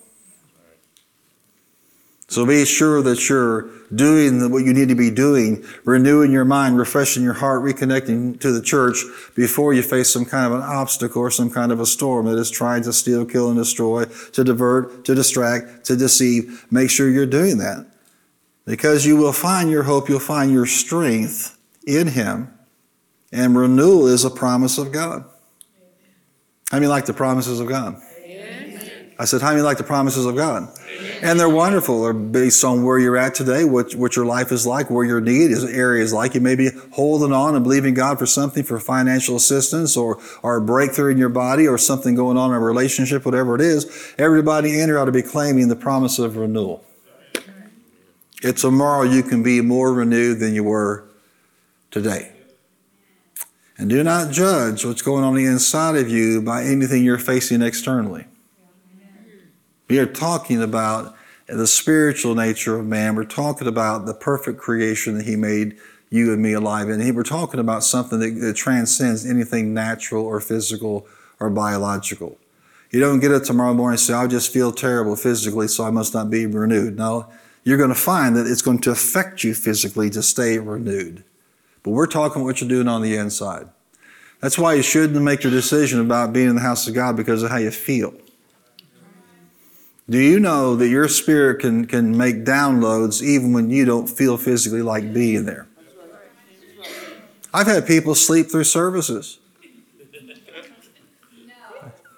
So 2.28 2.46
be 2.46 2.66
sure 2.66 3.02
that 3.04 3.30
you're 3.30 3.70
doing 3.94 4.52
what 4.52 4.66
you 4.66 4.74
need 4.74 4.90
to 4.90 4.96
be 4.96 5.12
doing, 5.12 5.64
renewing 5.86 6.32
your 6.32 6.46
mind, 6.46 6.78
refreshing 6.78 7.24
your 7.24 7.34
heart, 7.34 7.64
reconnecting 7.64 8.40
to 8.42 8.52
the 8.52 8.62
church 8.62 9.04
before 9.36 9.74
you 9.74 9.84
face 9.84 10.12
some 10.12 10.26
kind 10.26 10.46
of 10.46 10.60
an 10.60 10.62
obstacle 10.62 11.22
or 11.22 11.30
some 11.30 11.52
kind 11.52 11.72
of 11.72 11.80
a 11.80 11.86
storm 11.86 12.26
that 12.26 12.38
is 12.38 12.50
trying 12.50 12.84
to 12.84 12.94
steal, 12.94 13.26
kill, 13.26 13.50
and 13.50 13.58
destroy, 13.58 14.06
to 14.06 14.44
divert, 14.44 15.06
to 15.06 15.14
distract, 15.14 15.86
to 15.86 15.96
deceive. 15.96 16.66
Make 16.72 16.90
sure 16.90 17.10
you're 17.10 17.26
doing 17.26 17.60
that. 17.60 17.86
Because 18.66 19.06
you 19.06 19.18
will 19.18 19.34
find 19.34 19.70
your 19.70 19.84
hope, 19.84 20.10
you'll 20.10 20.20
find 20.20 20.52
your 20.52 20.66
strength 20.66 21.58
in 21.86 22.08
Him. 22.08 22.52
And 23.32 23.56
renewal 23.56 24.08
is 24.08 24.26
a 24.26 24.32
promise 24.32 24.80
of 24.80 24.92
God. 24.92 25.26
How 26.72 26.78
many 26.78 26.88
like 26.88 27.06
the 27.06 27.14
promises 27.14 27.60
of 27.60 27.68
God? 27.68 28.02
I 29.18 29.26
said, 29.26 29.42
How 29.42 29.52
many 29.52 29.62
like 29.62 29.78
the 29.78 29.84
promises 29.84 30.26
of 30.26 30.36
God? 30.36 30.68
And 31.22 31.40
they're 31.40 31.50
wonderful. 31.50 32.04
They're 32.04 32.14
based 32.14 32.64
on 32.64 32.84
where 32.84 33.00
you're 33.00 33.18
at 33.18 33.34
today, 33.34 33.64
what, 33.64 33.96
what 33.96 34.16
your 34.16 34.26
life 34.26 34.52
is 34.52 34.68
like, 34.68 34.90
where 34.90 35.06
your 35.06 35.22
need 35.22 35.52
is, 35.52 35.64
area 35.64 36.04
is 36.04 36.12
like. 36.12 36.36
You 36.36 36.42
may 36.42 36.56
be 36.56 36.70
holding 36.92 37.32
on 37.32 37.56
and 37.56 37.64
believing 37.64 37.94
God 37.94 38.20
for 38.20 38.26
something, 38.26 38.64
for 38.64 38.80
financial 38.80 39.36
assistance 39.38 39.96
or, 39.96 40.20
or 40.44 40.58
a 40.58 40.62
breakthrough 40.62 41.12
in 41.12 41.18
your 41.18 41.30
body 41.30 41.68
or 41.68 41.78
something 41.78 42.16
going 42.16 42.38
on 42.38 42.50
in 42.50 42.58
a 42.58 42.60
relationship, 42.60 43.26
whatever 43.26 43.56
it 43.56 43.62
is. 43.62 44.14
Everybody 44.18 44.80
in 44.80 44.90
here 44.90 45.00
ought 45.00 45.06
to 45.06 45.12
be 45.12 45.22
claiming 45.22 45.70
the 45.70 45.76
promise 45.76 46.20
of 46.20 46.36
renewal. 46.36 46.84
It's 48.44 48.62
tomorrow 48.62 49.04
you 49.04 49.24
can 49.24 49.44
be 49.44 49.62
more 49.62 49.94
renewed 49.94 50.40
than 50.40 50.54
you 50.54 50.64
were 50.64 51.06
today. 51.90 52.35
And 53.78 53.90
do 53.90 54.04
not 54.04 54.32
judge 54.32 54.86
what's 54.86 55.02
going 55.02 55.24
on 55.24 55.36
the 55.36 55.46
inside 55.46 55.96
of 55.96 56.10
you 56.10 56.42
by 56.42 56.64
anything 56.64 57.04
you're 57.04 57.18
facing 57.18 57.62
externally. 57.62 58.26
We 59.90 60.00
are 60.00 60.06
talking 60.06 60.62
about 60.62 61.16
the 61.48 61.68
spiritual 61.68 62.36
nature 62.36 62.80
of 62.80 62.86
man. 62.86 63.16
We're 63.16 63.26
talking 63.26 63.68
about 63.68 64.06
the 64.06 64.14
perfect 64.14 64.60
creation 64.60 65.18
that 65.18 65.26
He 65.26 65.36
made 65.36 65.78
you 66.10 66.32
and 66.32 66.42
me 66.42 66.54
alive 66.54 66.90
in. 66.90 67.14
We're 67.14 67.24
talking 67.24 67.60
about 67.60 67.84
something 67.84 68.20
that, 68.20 68.40
that 68.40 68.56
transcends 68.56 69.26
anything 69.26 69.74
natural 69.74 70.26
or 70.26 70.40
physical 70.40 71.06
or 71.40 71.50
biological. 71.50 72.38
You 72.92 73.00
don't 73.02 73.20
get 73.20 73.32
up 73.32 73.44
tomorrow 73.44 73.74
morning 73.74 73.96
and 73.96 74.00
say, 74.00 74.14
I 74.14 74.26
just 74.28 74.54
feel 74.54 74.72
terrible 74.72 75.16
physically, 75.16 75.68
so 75.68 75.84
I 75.84 75.90
must 75.90 76.14
not 76.14 76.30
be 76.30 76.46
renewed. 76.46 76.96
No, 76.96 77.30
you're 77.64 77.78
going 77.78 77.90
to 77.90 77.96
find 77.96 78.36
that 78.38 78.48
it's 78.48 78.62
going 78.62 78.80
to 78.80 78.92
affect 78.92 79.44
you 79.44 79.54
physically 79.54 80.10
to 80.12 80.24
stay 80.24 80.58
renewed. 80.60 81.24
But 81.86 81.92
we're 81.92 82.08
talking 82.08 82.44
what 82.44 82.60
you're 82.60 82.68
doing 82.68 82.88
on 82.88 83.04
the 83.04 83.16
inside. 83.16 83.70
That's 84.42 84.58
why 84.58 84.74
you 84.74 84.82
shouldn't 84.82 85.24
make 85.24 85.44
your 85.44 85.52
decision 85.52 86.02
about 86.02 86.34
being 86.34 86.50
in 86.50 86.56
the 86.56 86.62
house 86.62 86.88
of 86.88 86.96
God 86.96 87.16
because 87.16 87.44
of 87.44 87.52
how 87.52 87.58
you 87.58 87.70
feel. 87.70 88.12
Do 90.10 90.18
you 90.18 90.40
know 90.40 90.76
that 90.76 90.88
your 90.88 91.08
spirit 91.08 91.60
can, 91.60 91.86
can 91.86 92.18
make 92.18 92.44
downloads 92.44 93.22
even 93.22 93.54
when 93.54 93.70
you 93.70 93.86
don't 93.86 94.10
feel 94.10 94.36
physically 94.36 94.82
like 94.82 95.14
being 95.14 95.46
there? 95.46 95.68
I've 97.54 97.68
had 97.68 97.86
people 97.86 98.16
sleep 98.16 98.50
through 98.50 98.64
services. 98.64 99.38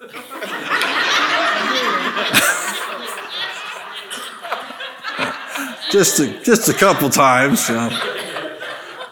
just 5.90 6.20
a, 6.20 6.42
just 6.42 6.70
a 6.70 6.74
couple 6.74 7.10
times, 7.10 7.68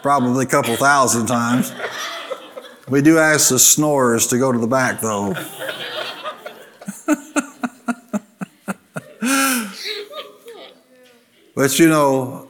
probably 0.07 0.45
a 0.45 0.49
couple 0.49 0.77
thousand 0.77 1.27
times. 1.27 1.73
We 2.89 3.03
do 3.03 3.19
ask 3.19 3.49
the 3.49 3.59
snorers 3.59 4.29
to 4.29 4.39
go 4.39 4.53
to 4.53 4.59
the 4.59 4.69
back, 4.69 5.01
though. 5.01 5.35
but 11.57 11.77
you 11.81 11.89
know, 11.89 12.49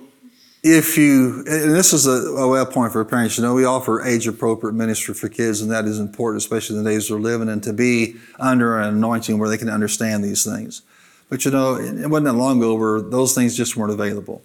if 0.63 0.99
you, 0.99 1.45
and 1.47 1.75
this 1.75 1.95
is 1.95 2.07
a, 2.07 2.11
a 2.11 2.47
well 2.47 2.67
point 2.67 2.93
for 2.93 3.03
parents, 3.07 3.39
you 3.39 3.43
know, 3.43 3.55
we 3.55 3.65
offer 3.65 4.05
age 4.05 4.29
appropriate 4.29 4.75
ministry 4.75 5.15
for 5.15 5.31
kids, 5.31 5.63
and 5.63 5.71
that 5.71 5.87
is 5.87 5.99
important, 5.99 6.43
especially 6.43 6.77
in 6.77 6.85
the 6.85 6.91
days 6.91 7.11
we're 7.11 7.19
living 7.19 7.49
in, 7.49 7.63
to 7.63 7.73
be 7.73 8.17
under 8.39 8.79
an 8.79 8.89
anointing 8.97 9.39
where 9.39 9.49
they 9.49 9.57
can 9.57 9.71
understand 9.71 10.23
these 10.23 10.45
things. 10.45 10.83
But 11.31 11.47
you 11.47 11.53
know, 11.53 11.77
it 11.77 12.07
wasn't 12.11 12.27
that 12.27 12.35
long 12.35 12.59
ago 12.59 12.75
where 12.75 13.01
those 13.01 13.35
things 13.35 13.57
just 13.57 13.79
weren't 13.79 13.93
available. 13.93 14.43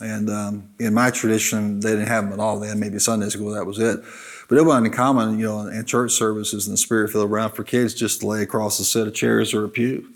And 0.00 0.28
um, 0.28 0.70
in 0.80 0.92
my 0.92 1.10
tradition, 1.10 1.80
they 1.80 1.90
didn't 1.90 2.08
have 2.08 2.24
them 2.24 2.32
at 2.32 2.40
all. 2.40 2.58
They 2.58 2.68
had 2.68 2.78
maybe 2.78 2.98
Sunday 2.98 3.28
school, 3.28 3.52
that 3.52 3.64
was 3.64 3.78
it. 3.78 4.00
But 4.48 4.58
it 4.58 4.62
wasn't 4.62 4.92
common, 4.92 5.38
you 5.38 5.46
know, 5.46 5.60
in 5.68 5.84
church 5.84 6.12
services 6.12 6.66
and 6.66 6.74
the 6.74 6.78
spirit 6.78 7.10
filled 7.10 7.30
around 7.30 7.52
for 7.52 7.64
kids 7.64 7.94
just 7.94 8.20
to 8.20 8.26
lay 8.26 8.42
across 8.42 8.78
a 8.80 8.84
set 8.84 9.06
of 9.06 9.14
chairs 9.14 9.54
or 9.54 9.64
a 9.64 9.68
pew 9.68 10.08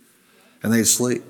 and 0.62 0.72
they'd 0.72 0.84
sleep. 0.84 1.22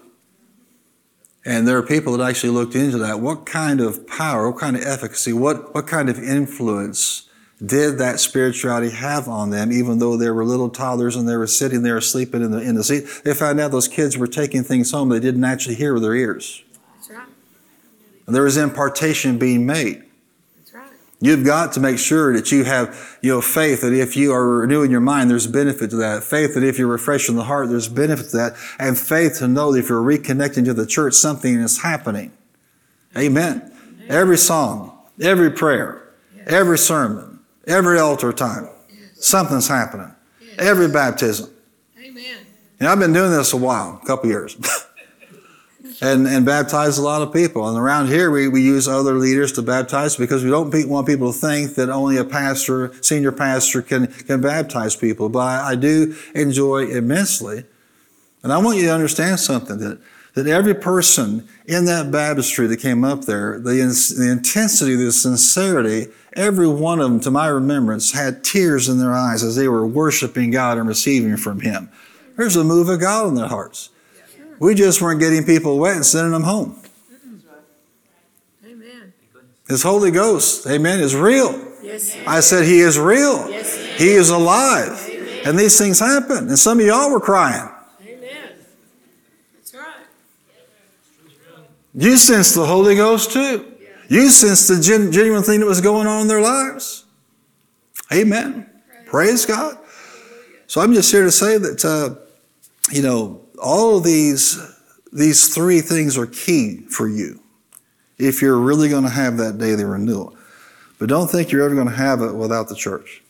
And 1.45 1.67
there 1.67 1.79
are 1.79 1.83
people 1.83 2.17
that 2.17 2.29
actually 2.29 2.51
looked 2.51 2.75
into 2.75 2.99
that. 2.99 3.21
What 3.21 3.47
kind 3.47 3.81
of 3.81 4.07
power, 4.07 4.51
what 4.51 4.61
kind 4.61 4.77
of 4.77 4.83
efficacy, 4.83 5.33
what, 5.33 5.75
what 5.75 5.87
kind 5.87 6.11
of 6.11 6.19
influence 6.19 7.29
did 7.65 7.99
that 7.99 8.21
spirituality 8.21 8.91
have 8.91 9.29
on 9.29 9.51
them, 9.51 9.73
even 9.73 9.99
though 9.99 10.17
they 10.17 10.31
were 10.31 10.45
little 10.45 10.69
toddlers 10.69 11.17
and 11.17 11.29
they 11.29 11.37
were 11.37 11.47
sitting 11.47 11.83
there 11.83 12.01
sleeping 12.01 12.43
in 12.43 12.51
the, 12.51 12.59
in 12.59 12.75
the 12.75 12.85
seat? 12.85 13.05
They 13.25 13.35
found 13.35 13.61
out 13.61 13.71
those 13.71 13.89
kids 13.89 14.19
were 14.19 14.27
taking 14.27 14.63
things 14.63 14.91
home 14.91 15.09
they 15.09 15.21
didn't 15.21 15.45
actually 15.45 15.77
hear 15.77 15.95
with 15.95 16.03
their 16.03 16.15
ears. 16.15 16.63
And 18.29 18.37
there 18.37 18.43
was 18.43 18.59
impartation 18.59 19.39
being 19.39 19.65
made. 19.65 20.05
That's 20.59 20.75
right. 20.75 20.91
You've 21.19 21.47
got 21.47 21.73
to 21.73 21.81
make 21.81 21.99
sure 21.99 22.35
that 22.35 22.53
you 22.53 22.65
have, 22.65 23.19
you 23.23 23.33
know, 23.33 23.41
faith 23.41 23.81
that 23.81 23.95
if 23.95 24.19
you 24.19 24.35
are 24.35 24.59
renewing 24.59 24.91
your 24.91 25.01
mind, 25.01 25.31
there's 25.31 25.47
benefit 25.47 25.89
to 25.91 25.97
that. 25.97 26.25
Faith 26.25 26.53
that 26.53 26.63
if 26.63 26.79
you're 26.79 26.89
refreshing 26.89 27.37
the 27.37 27.45
heart, 27.45 27.71
there's 27.71 27.89
benefit 27.89 28.29
to 28.33 28.37
that. 28.37 28.57
And 28.79 28.99
faith 28.99 29.39
to 29.39 29.49
know 29.49 29.73
that 29.73 29.79
if 29.79 29.89
you're 29.89 30.03
reconnecting 30.03 30.67
to 30.67 30.75
the 30.75 30.85
church, 30.85 31.15
something 31.15 31.55
is 31.55 31.81
happening. 31.81 32.31
Amen. 33.17 33.73
Every 34.11 34.37
song, 34.37 34.99
every 35.19 35.51
prayer, 35.51 36.07
every 36.47 36.77
sermon, 36.77 37.41
every 37.67 37.99
altar 37.99 38.31
time, 38.31 38.69
something's 39.15 39.69
happening. 39.69 40.15
Every 40.59 40.89
baptism. 40.89 41.49
Amen. 41.99 42.41
And 42.79 42.91
I've 42.91 42.99
been 42.99 43.15
doing 43.15 43.31
this 43.31 43.55
a 43.55 43.57
while, 43.57 43.99
a 44.03 44.07
couple 44.07 44.29
years. 44.29 44.55
and, 46.01 46.27
and 46.27 46.47
baptize 46.47 46.99
a 46.99 47.03
lot 47.03 47.23
of 47.23 47.33
people. 47.33 47.69
And 47.69 47.77
around 47.77 48.09
here, 48.09 48.31
we, 48.31 48.49
we 48.49 48.63
use 48.63 48.87
other 48.87 49.15
leaders 49.15 49.53
to 49.53 49.63
baptize 49.63 50.17
because 50.17 50.45
we 50.45 50.51
don't 50.51 50.73
want 50.89 51.07
people 51.07 51.33
to 51.33 51.39
think 51.39 51.75
that 51.75 51.89
only 51.89 52.17
a 52.17 52.25
pastor, 52.25 52.93
senior 53.03 53.33
pastor, 53.33 53.83
can, 53.83 54.07
can 54.07 54.41
baptize 54.41 54.95
people. 54.95 55.29
But 55.29 55.41
I, 55.41 55.71
I 55.71 55.75
do 55.75 56.17
enjoy 56.35 56.87
immensely. 56.87 57.65
And 58.43 58.53
I 58.53 58.59
want 58.59 58.79
you 58.79 58.85
to 58.85 58.95
understand 58.95 59.41
something 59.41 59.79
that, 59.79 60.01
that 60.35 60.47
every 60.47 60.75
person 60.75 61.49
in 61.67 61.87
that 61.87 62.13
baptistry 62.13 62.69
that 62.69 62.77
came 62.77 63.03
up 63.03 63.23
there, 63.23 63.59
the, 63.59 63.73
the 64.17 64.31
intensity, 64.31 64.95
the 64.95 65.11
sincerity, 65.11 66.13
every 66.35 66.69
one 66.69 67.01
of 67.01 67.11
them, 67.11 67.21
to 67.21 67.31
my 67.33 67.49
remembrance, 67.49 68.13
had 68.13 68.45
tears 68.45 68.89
in 68.89 68.99
their 68.99 69.13
eyes 69.13 69.43
as 69.43 69.57
they 69.57 69.67
were 69.67 69.87
worshiping 69.87 70.53
God 70.53 70.79
and 70.79 70.87
receiving 70.87 71.37
from 71.37 71.61
Him. 71.61 71.91
There's 72.37 72.55
a 72.55 72.63
move 72.63 72.89
of 72.89 73.01
God 73.01 73.27
in 73.27 73.35
their 73.35 73.49
hearts. 73.49 73.91
We 74.59 74.75
just 74.75 75.01
weren't 75.01 75.21
getting 75.21 75.45
people 75.45 75.79
wet 75.79 75.97
and 75.97 76.05
sending 76.05 76.33
them 76.33 76.43
home. 76.43 76.81
Amen. 78.65 79.13
His 79.69 79.83
Holy 79.83 80.11
Ghost, 80.11 80.67
amen, 80.67 81.01
is 81.01 81.15
real. 81.15 81.69
Yes. 81.83 82.17
I 82.27 82.41
said 82.41 82.65
He 82.65 82.81
is 82.81 82.99
real. 82.99 83.49
Yes. 83.49 83.77
He 83.99 84.11
is 84.11 84.31
alive. 84.31 85.09
And 85.45 85.59
these 85.59 85.79
things 85.79 85.99
happen. 86.01 86.49
And 86.49 86.59
some 86.59 86.81
of 86.81 86.87
y'all 86.87 87.11
were 87.11 87.21
crying. 87.21 87.69
Amen. 88.03 88.51
That's 89.55 89.75
right. 89.75 90.05
You 91.95 92.17
sensed 92.17 92.55
the 92.55 92.67
Holy 92.67 92.97
Ghost 92.97 93.33
too. 93.33 93.73
You 94.09 94.29
sensed 94.31 94.69
the 94.69 94.81
gen- 94.81 95.13
genuine 95.13 95.43
thing 95.43 95.61
that 95.61 95.67
was 95.67 95.81
going 95.81 96.07
on 96.07 96.23
in 96.23 96.29
their 96.29 96.41
lives. 96.41 97.05
Amen. 98.13 98.69
Praise 99.07 99.47
God. 99.47 99.79
So 100.67 100.81
I'm 100.81 100.93
just 100.93 101.11
here 101.11 101.25
to 101.25 101.33
say 101.33 101.59
that, 101.59 101.85
uh, 101.85 102.15
you 102.91 103.03
know, 103.03 103.41
all 103.61 103.99
of 103.99 104.05
these, 104.05 104.59
these 105.13 105.55
three 105.55 105.81
things 105.81 106.17
are 106.17 106.27
key 106.27 106.79
for 106.89 107.09
you 107.09 107.41
if 108.19 108.43
you're 108.43 108.59
really 108.59 108.89
going 108.89 109.05
to 109.05 109.11
have 109.11 109.37
that 109.37 109.59
daily 109.59 109.85
renewal. 109.85 110.37
But 110.99 111.09
don't 111.09 111.31
think 111.31 111.53
you're 111.53 111.63
ever 111.63 111.75
going 111.75 111.89
to 111.89 111.95
have 111.95 112.21
it 112.23 112.35
without 112.35 112.69
the 112.69 112.75
church. 112.75 113.23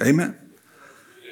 Amen. 0.00 0.36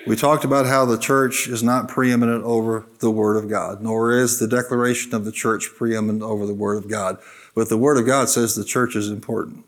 We 0.07 0.17
talked 0.17 0.45
about 0.45 0.67
how 0.67 0.85
the 0.85 0.99
church 0.99 1.49
is 1.49 1.62
not 1.62 1.88
preeminent 1.88 2.45
over 2.45 2.87
the 3.01 3.11
Word 3.11 3.37
of 3.37 3.51
God, 3.51 3.83
nor 3.83 4.17
is 4.17 4.38
the 4.38 4.49
declaration 4.49 5.14
of 5.14 5.25
the 5.25 5.33
church 5.33 5.71
preeminent 5.77 6.23
over 6.23 6.47
the 6.47 6.55
Word 6.55 6.79
of 6.79 6.88
God. 6.88 7.19
But 7.55 7.69
the 7.69 7.77
Word 7.77 7.99
of 7.99 8.07
God 8.07 8.29
says 8.29 8.55
the 8.55 8.64
church 8.64 8.97
is 8.97 9.11
important. 9.11 9.64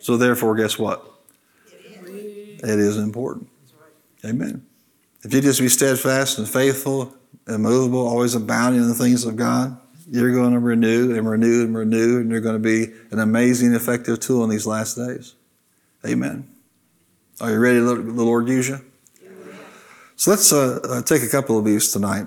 So 0.00 0.16
therefore, 0.16 0.56
guess 0.56 0.78
what? 0.78 1.04
It 1.68 2.78
is 2.78 2.96
important. 2.96 3.48
Amen. 4.24 4.64
If 5.26 5.34
you 5.34 5.40
just 5.40 5.60
be 5.60 5.68
steadfast 5.68 6.38
and 6.38 6.48
faithful, 6.48 7.12
immovable, 7.48 8.06
always 8.06 8.36
abounding 8.36 8.80
in 8.80 8.86
the 8.86 8.94
things 8.94 9.24
of 9.24 9.34
God, 9.34 9.76
you're 10.08 10.32
going 10.32 10.52
to 10.52 10.60
renew 10.60 11.16
and 11.16 11.28
renew 11.28 11.64
and 11.64 11.76
renew, 11.76 12.20
and 12.20 12.30
you're 12.30 12.40
going 12.40 12.54
to 12.54 12.60
be 12.60 12.92
an 13.10 13.18
amazing, 13.18 13.74
effective 13.74 14.20
tool 14.20 14.44
in 14.44 14.50
these 14.50 14.68
last 14.68 14.94
days. 14.94 15.34
Amen. 16.06 16.48
Are 17.40 17.50
you 17.50 17.58
ready 17.58 17.80
to 17.80 17.84
let 17.84 18.06
the 18.06 18.22
Lord 18.22 18.48
use 18.48 18.68
you? 18.68 18.80
So 20.14 20.30
let's 20.30 20.52
uh, 20.52 20.78
uh, 20.88 21.02
take 21.02 21.24
a 21.24 21.28
couple 21.28 21.58
of 21.58 21.64
these 21.64 21.90
tonight. 21.90 22.26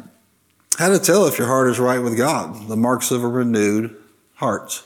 How 0.77 0.89
to 0.89 0.99
tell 0.99 1.25
if 1.25 1.38
your 1.38 1.47
heart 1.47 1.69
is 1.69 1.79
right 1.79 1.99
with 1.99 2.17
God, 2.17 2.67
the 2.67 2.75
marks 2.75 3.12
of 3.12 3.23
a 3.23 3.29
renewed 3.29 3.95
heart. 4.33 4.83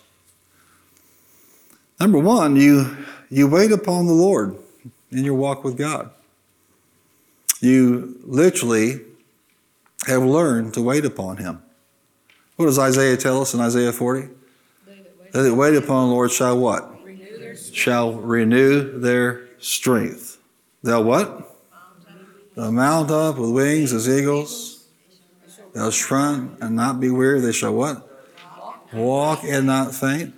Number 2.00 2.20
one, 2.20 2.58
you, 2.58 2.96
you 3.32 3.48
wait 3.48 3.72
upon 3.72 4.06
the 4.06 4.14
Lord 4.14 4.56
in 5.12 5.24
your 5.24 5.34
walk 5.34 5.64
with 5.64 5.80
God. 5.80 6.12
You 7.64 8.20
literally 8.26 9.00
have 10.06 10.22
learned 10.22 10.74
to 10.74 10.82
wait 10.82 11.06
upon 11.06 11.38
Him. 11.38 11.64
What 12.58 12.66
does 12.66 12.78
Isaiah 12.78 13.16
tell 13.16 13.42
us 13.42 13.54
in 13.54 13.62
Isaiah 13.62 13.94
40? 13.94 14.28
They 14.86 15.42
that 15.42 15.56
wait 15.56 15.76
upon 15.76 16.10
the 16.10 16.14
Lord 16.14 16.32
shall 16.32 16.60
what? 16.60 16.92
Shall 17.72 18.14
renew 18.14 19.00
their 19.00 19.48
strength. 19.60 20.40
They'll 20.84 21.06
what? 21.06 21.58
They'll 22.56 22.74
mount 22.74 23.10
up 23.10 23.38
with 23.38 23.52
wings 23.52 23.94
as 23.94 24.10
eagles. 24.10 24.86
They'll 25.74 25.92
run 26.12 26.58
and 26.60 26.76
not 26.76 27.00
be 27.00 27.10
weary. 27.10 27.40
They 27.40 27.54
shall 27.54 27.74
what? 27.74 28.08
Walk 28.92 29.44
and 29.46 29.66
not 29.66 29.96
faint. 29.96 30.36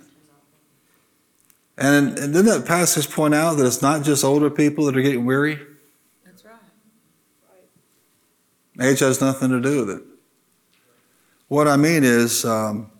And, 1.76 2.16
and 2.18 2.32
didn't 2.32 2.46
that 2.46 2.66
passage 2.66 3.10
point 3.10 3.34
out 3.34 3.54
that 3.54 3.66
it's 3.66 3.82
not 3.82 4.04
just 4.04 4.24
older 4.24 4.48
people 4.48 4.86
that 4.86 4.96
are 4.96 5.02
getting 5.02 5.26
weary? 5.26 5.58
That's 6.24 6.42
right. 6.44 6.54
Age 8.80 9.00
has 9.00 9.20
nothing 9.20 9.50
to 9.50 9.60
do 9.60 9.84
with 9.84 9.96
it. 9.96 10.02
What 11.48 11.68
I 11.68 11.76
mean 11.76 12.04
is, 12.04 12.44
um, 12.44 12.90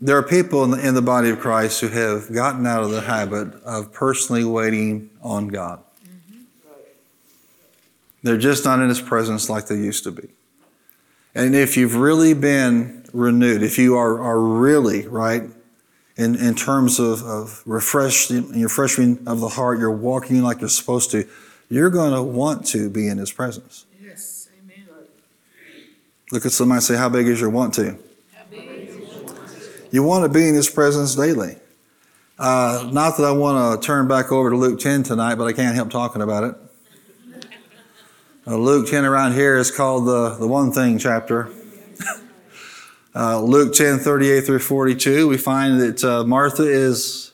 there 0.00 0.16
are 0.16 0.22
people 0.22 0.64
in 0.64 0.70
the, 0.70 0.86
in 0.86 0.94
the 0.94 1.02
body 1.02 1.28
of 1.28 1.40
Christ 1.40 1.80
who 1.80 1.88
have 1.88 2.32
gotten 2.32 2.66
out 2.66 2.82
of 2.82 2.90
the 2.90 3.02
habit 3.02 3.54
of 3.64 3.92
personally 3.92 4.44
waiting 4.44 5.10
on 5.20 5.48
God. 5.48 5.82
They're 8.22 8.38
just 8.38 8.64
not 8.64 8.80
in 8.80 8.88
His 8.88 9.00
presence 9.00 9.50
like 9.50 9.66
they 9.66 9.76
used 9.76 10.04
to 10.04 10.10
be. 10.10 10.28
And 11.34 11.54
if 11.54 11.76
you've 11.76 11.96
really 11.96 12.34
been 12.34 13.04
renewed, 13.12 13.62
if 13.62 13.78
you 13.78 13.96
are, 13.96 14.20
are 14.20 14.40
really, 14.40 15.06
right, 15.06 15.44
in, 16.16 16.34
in 16.34 16.54
terms 16.54 16.98
of, 16.98 17.22
of 17.22 17.62
refreshing, 17.66 18.62
refreshing 18.62 19.22
of 19.26 19.40
the 19.40 19.48
heart, 19.48 19.78
you're 19.78 19.90
walking 19.90 20.42
like 20.42 20.60
you're 20.60 20.68
supposed 20.68 21.10
to, 21.12 21.28
you're 21.68 21.90
going 21.90 22.12
to 22.12 22.22
want 22.22 22.66
to 22.68 22.90
be 22.90 23.06
in 23.06 23.18
His 23.18 23.32
presence. 23.32 23.86
Look 26.32 26.46
at 26.46 26.52
somebody 26.52 26.76
and 26.76 26.84
say, 26.84 26.96
How 26.96 27.08
big 27.08 27.26
is 27.26 27.40
your 27.40 27.50
want 27.50 27.74
to? 27.74 27.98
You 29.90 30.04
want 30.04 30.24
to 30.24 30.28
be 30.28 30.48
in 30.48 30.54
His 30.54 30.70
presence 30.70 31.14
daily. 31.14 31.56
Uh, 32.38 32.88
not 32.92 33.16
that 33.16 33.24
I 33.24 33.32
want 33.32 33.82
to 33.82 33.86
turn 33.86 34.08
back 34.08 34.32
over 34.32 34.50
to 34.50 34.56
Luke 34.56 34.80
10 34.80 35.02
tonight, 35.02 35.34
but 35.34 35.44
I 35.44 35.52
can't 35.52 35.74
help 35.74 35.90
talking 35.90 36.22
about 36.22 36.44
it. 36.44 36.54
Uh, 38.46 38.56
Luke 38.56 38.88
10 38.88 39.04
around 39.04 39.34
here 39.34 39.58
is 39.58 39.70
called 39.70 40.06
the, 40.06 40.36
the 40.36 40.46
one 40.46 40.72
thing 40.72 40.98
chapter. 40.98 41.50
uh, 43.14 43.42
Luke 43.42 43.74
10, 43.74 43.98
38 43.98 44.46
through 44.46 44.60
42, 44.60 45.28
we 45.28 45.36
find 45.36 45.78
that 45.80 46.02
uh, 46.02 46.24
Martha 46.24 46.62
is 46.62 47.32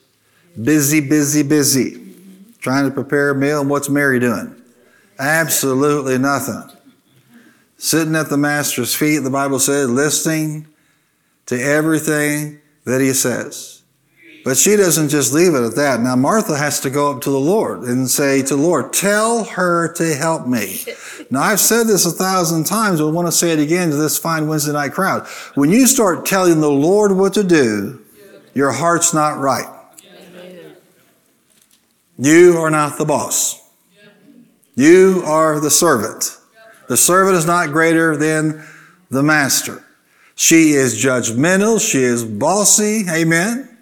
busy, 0.61 1.01
busy, 1.01 1.45
busy, 1.45 2.03
trying 2.59 2.85
to 2.85 2.91
prepare 2.91 3.31
a 3.31 3.35
meal. 3.37 3.61
And 3.61 3.71
what's 3.71 3.89
Mary 3.89 4.19
doing? 4.19 4.61
Absolutely 5.19 6.19
nothing. 6.19 6.76
Sitting 7.79 8.17
at 8.17 8.31
the 8.31 8.39
Master's 8.39 8.95
feet, 8.95 9.19
the 9.19 9.31
Bible 9.31 9.59
says, 9.59 9.91
listening 9.91 10.67
to 11.47 11.61
everything 11.61 12.61
that 12.85 13.01
he 13.01 13.13
says. 13.13 13.83
But 14.47 14.57
she 14.57 14.77
doesn't 14.77 15.09
just 15.09 15.33
leave 15.35 15.55
it 15.55 15.63
at 15.63 15.75
that. 15.75 15.99
Now, 16.01 16.15
Martha 16.15 16.57
has 16.57 16.79
to 16.81 16.91
go 16.91 17.11
up 17.11 17.21
to 17.23 17.31
the 17.31 17.41
Lord 17.41 17.81
and 17.83 18.09
say 18.09 18.43
to 18.43 18.55
the 18.55 18.63
Lord, 18.63 18.93
Tell 18.93 19.43
her 19.43 19.93
to 19.95 20.15
help 20.15 20.47
me. 20.47 20.85
Now, 21.31 21.43
I've 21.43 21.59
said 21.59 21.89
this 21.89 22.07
a 22.07 22.13
thousand 22.13 22.65
times, 22.65 23.01
but 23.01 23.09
I 23.09 23.11
want 23.11 23.27
to 23.27 23.33
say 23.33 23.51
it 23.51 23.59
again 23.59 23.91
to 23.91 23.97
this 23.97 24.17
fine 24.17 24.47
Wednesday 24.47 24.73
night 24.73 24.93
crowd. 24.93 25.27
When 25.57 25.71
you 25.71 25.89
start 25.89 26.27
telling 26.27 26.61
the 26.61 26.71
Lord 26.71 27.11
what 27.11 27.35
to 27.35 27.43
do, 27.43 28.01
your 28.55 28.71
heart's 28.71 29.13
not 29.13 29.39
right. 29.39 29.67
You 32.17 32.59
are 32.59 32.71
not 32.71 32.99
the 32.99 33.05
boss. 33.05 33.69
You 34.77 35.23
are 35.27 35.59
the 35.59 35.71
servant. 35.71 36.36
The 36.89 36.97
servant 36.97 37.37
is 37.37 37.47
not 37.47 37.73
greater 37.73 38.17
than 38.17 38.65
the 39.11 39.23
master. 39.23 39.85
She 40.35 40.73
is 40.73 40.95
judgmental. 41.03 41.81
She 41.81 42.03
is 42.03 42.25
bossy. 42.25 43.05
Amen. 43.09 43.77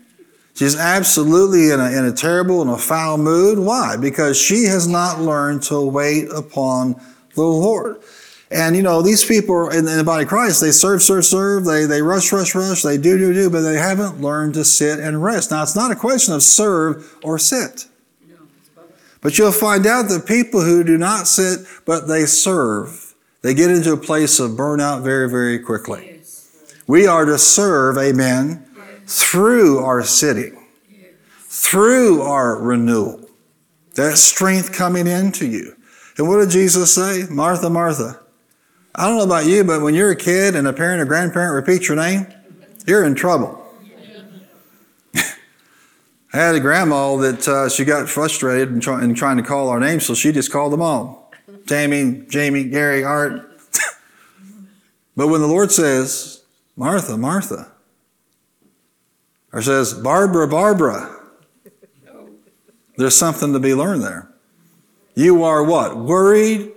She's 0.54 0.76
absolutely 0.76 1.70
in 1.70 1.80
a, 1.80 1.90
in 1.90 2.04
a 2.04 2.12
terrible 2.12 2.62
and 2.62 2.70
a 2.70 2.78
foul 2.78 3.18
mood. 3.18 3.58
Why? 3.58 3.96
Because 3.96 4.40
she 4.40 4.64
has 4.64 4.86
not 4.86 5.20
learned 5.20 5.64
to 5.64 5.80
wait 5.80 6.30
upon 6.30 6.94
the 7.34 7.42
Lord. 7.42 8.00
And 8.52 8.76
you 8.76 8.82
know, 8.82 9.02
these 9.02 9.24
people 9.24 9.68
in, 9.70 9.88
in 9.88 9.98
the 9.98 10.04
body 10.04 10.22
of 10.22 10.28
Christ, 10.28 10.60
they 10.60 10.70
serve, 10.70 11.02
serve, 11.02 11.24
serve, 11.24 11.64
they, 11.64 11.86
they 11.86 12.02
rush, 12.02 12.32
rush, 12.32 12.54
rush, 12.54 12.82
they 12.82 12.96
do, 12.96 13.18
do, 13.18 13.34
do, 13.34 13.50
but 13.50 13.62
they 13.62 13.76
haven't 13.76 14.20
learned 14.20 14.54
to 14.54 14.64
sit 14.64 15.00
and 15.00 15.20
rest. 15.20 15.50
Now, 15.50 15.64
it's 15.64 15.74
not 15.74 15.90
a 15.90 15.96
question 15.96 16.34
of 16.34 16.42
serve 16.42 17.16
or 17.24 17.36
sit. 17.36 17.86
But 19.24 19.38
you'll 19.38 19.52
find 19.52 19.87
out 19.87 20.10
that 20.10 20.26
people 20.26 20.60
who 20.60 20.84
do 20.84 20.98
not 20.98 21.26
sit, 21.26 21.66
but 21.87 22.06
they 22.06 22.26
serve, 22.26 23.14
they 23.40 23.54
get 23.54 23.70
into 23.70 23.94
a 23.94 23.96
place 23.96 24.38
of 24.38 24.50
burnout 24.50 25.02
very, 25.02 25.30
very 25.30 25.58
quickly. 25.58 26.20
We 26.87 27.06
are 27.06 27.24
to 27.24 27.38
serve, 27.38 27.96
amen, 27.96 28.66
through 29.06 29.78
our 29.78 30.02
sitting, 30.02 30.62
through 31.38 32.20
our 32.20 32.60
renewal. 32.60 33.26
That 33.94 34.18
strength 34.18 34.74
coming 34.74 35.06
into 35.06 35.46
you. 35.46 35.74
And 36.18 36.28
what 36.28 36.40
did 36.40 36.50
Jesus 36.50 36.94
say? 36.94 37.24
Martha, 37.30 37.70
Martha. 37.70 38.20
I 38.94 39.08
don't 39.08 39.16
know 39.16 39.24
about 39.24 39.46
you, 39.46 39.64
but 39.64 39.80
when 39.80 39.94
you're 39.94 40.10
a 40.10 40.16
kid 40.16 40.54
and 40.54 40.68
a 40.68 40.72
parent 40.74 41.00
or 41.00 41.06
grandparent 41.06 41.54
repeats 41.54 41.88
your 41.88 41.96
name, 41.96 42.26
you're 42.87 43.04
in 43.04 43.14
trouble. 43.14 43.63
I 46.35 46.38
had 46.38 46.57
a 46.57 46.61
grandma 46.61 47.16
that 47.18 47.47
uh, 47.47 47.68
she 47.68 47.85
got 47.85 48.09
frustrated 48.09 48.70
in, 48.70 48.81
try, 48.81 49.05
in, 49.05 49.14
trying 49.14 49.37
to 49.37 49.44
call 49.44 49.68
our 49.68 49.79
names, 49.79 50.05
so 50.05 50.14
she 50.14 50.33
just 50.33 50.51
called 50.51 50.73
them 50.73 50.83
all 50.83 51.33
Tammy, 51.68 52.25
Jamie, 52.29 52.64
Gary, 52.64 53.05
Art. 53.05 53.49
but 55.16 55.29
when 55.29 55.40
the 55.40 55.47
Lord 55.47 55.70
says, 55.70 56.42
Martha, 56.75 57.16
Martha, 57.16 57.70
or 59.53 59.62
says, 59.62 59.94
Barbara, 59.94 60.49
Barbara, 60.49 61.20
there's 62.97 63.14
something 63.14 63.53
to 63.53 63.61
be 63.61 63.73
learned 63.73 64.03
there. 64.03 64.29
You 65.14 65.44
are 65.44 65.62
what? 65.62 65.97
Worried 65.97 66.73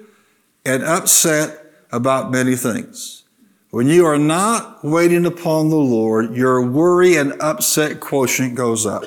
and 0.68 0.84
upset 0.84 1.66
about 1.92 2.30
many 2.30 2.56
things. 2.56 3.24
When 3.72 3.88
you 3.88 4.06
are 4.06 4.20
not 4.20 4.86
waiting 4.86 5.26
upon 5.26 5.70
the 5.70 5.78
Lord, 5.78 6.36
your 6.36 6.62
worry 6.62 7.16
and 7.16 7.34
upset 7.42 8.00
quotient 8.00 8.54
goes 8.54 8.86
up. 8.86 9.04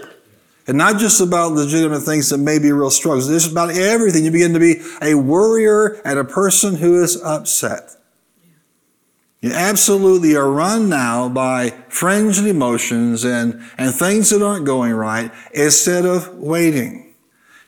And 0.71 0.79
not 0.79 0.99
just 0.99 1.21
about 1.21 1.51
legitimate 1.51 2.03
things 2.03 2.31
that 2.31 2.39
may 2.39 2.61
be 2.61 2.71
real 2.71 2.91
struggles. 2.91 3.29
It's 3.29 3.51
about 3.51 3.71
everything. 3.71 4.25
You 4.25 4.31
begin 4.31 4.53
to 4.53 4.61
be 4.61 4.81
a 5.03 5.17
worrier 5.17 6.01
and 6.05 6.17
a 6.17 6.23
person 6.23 6.77
who 6.77 7.03
is 7.03 7.21
upset. 7.21 7.97
You 9.41 9.51
absolutely 9.53 10.37
are 10.37 10.49
run 10.49 10.89
now 10.89 11.29
by 11.29 11.71
fringed 11.89 12.47
emotions 12.47 13.25
and, 13.25 13.61
and 13.79 13.93
things 13.93 14.31
that 14.31 14.43
aren't 14.43 14.65
going 14.65 14.93
right 14.93 15.33
instead 15.53 16.07
of 16.07 16.37
waiting. 16.37 17.10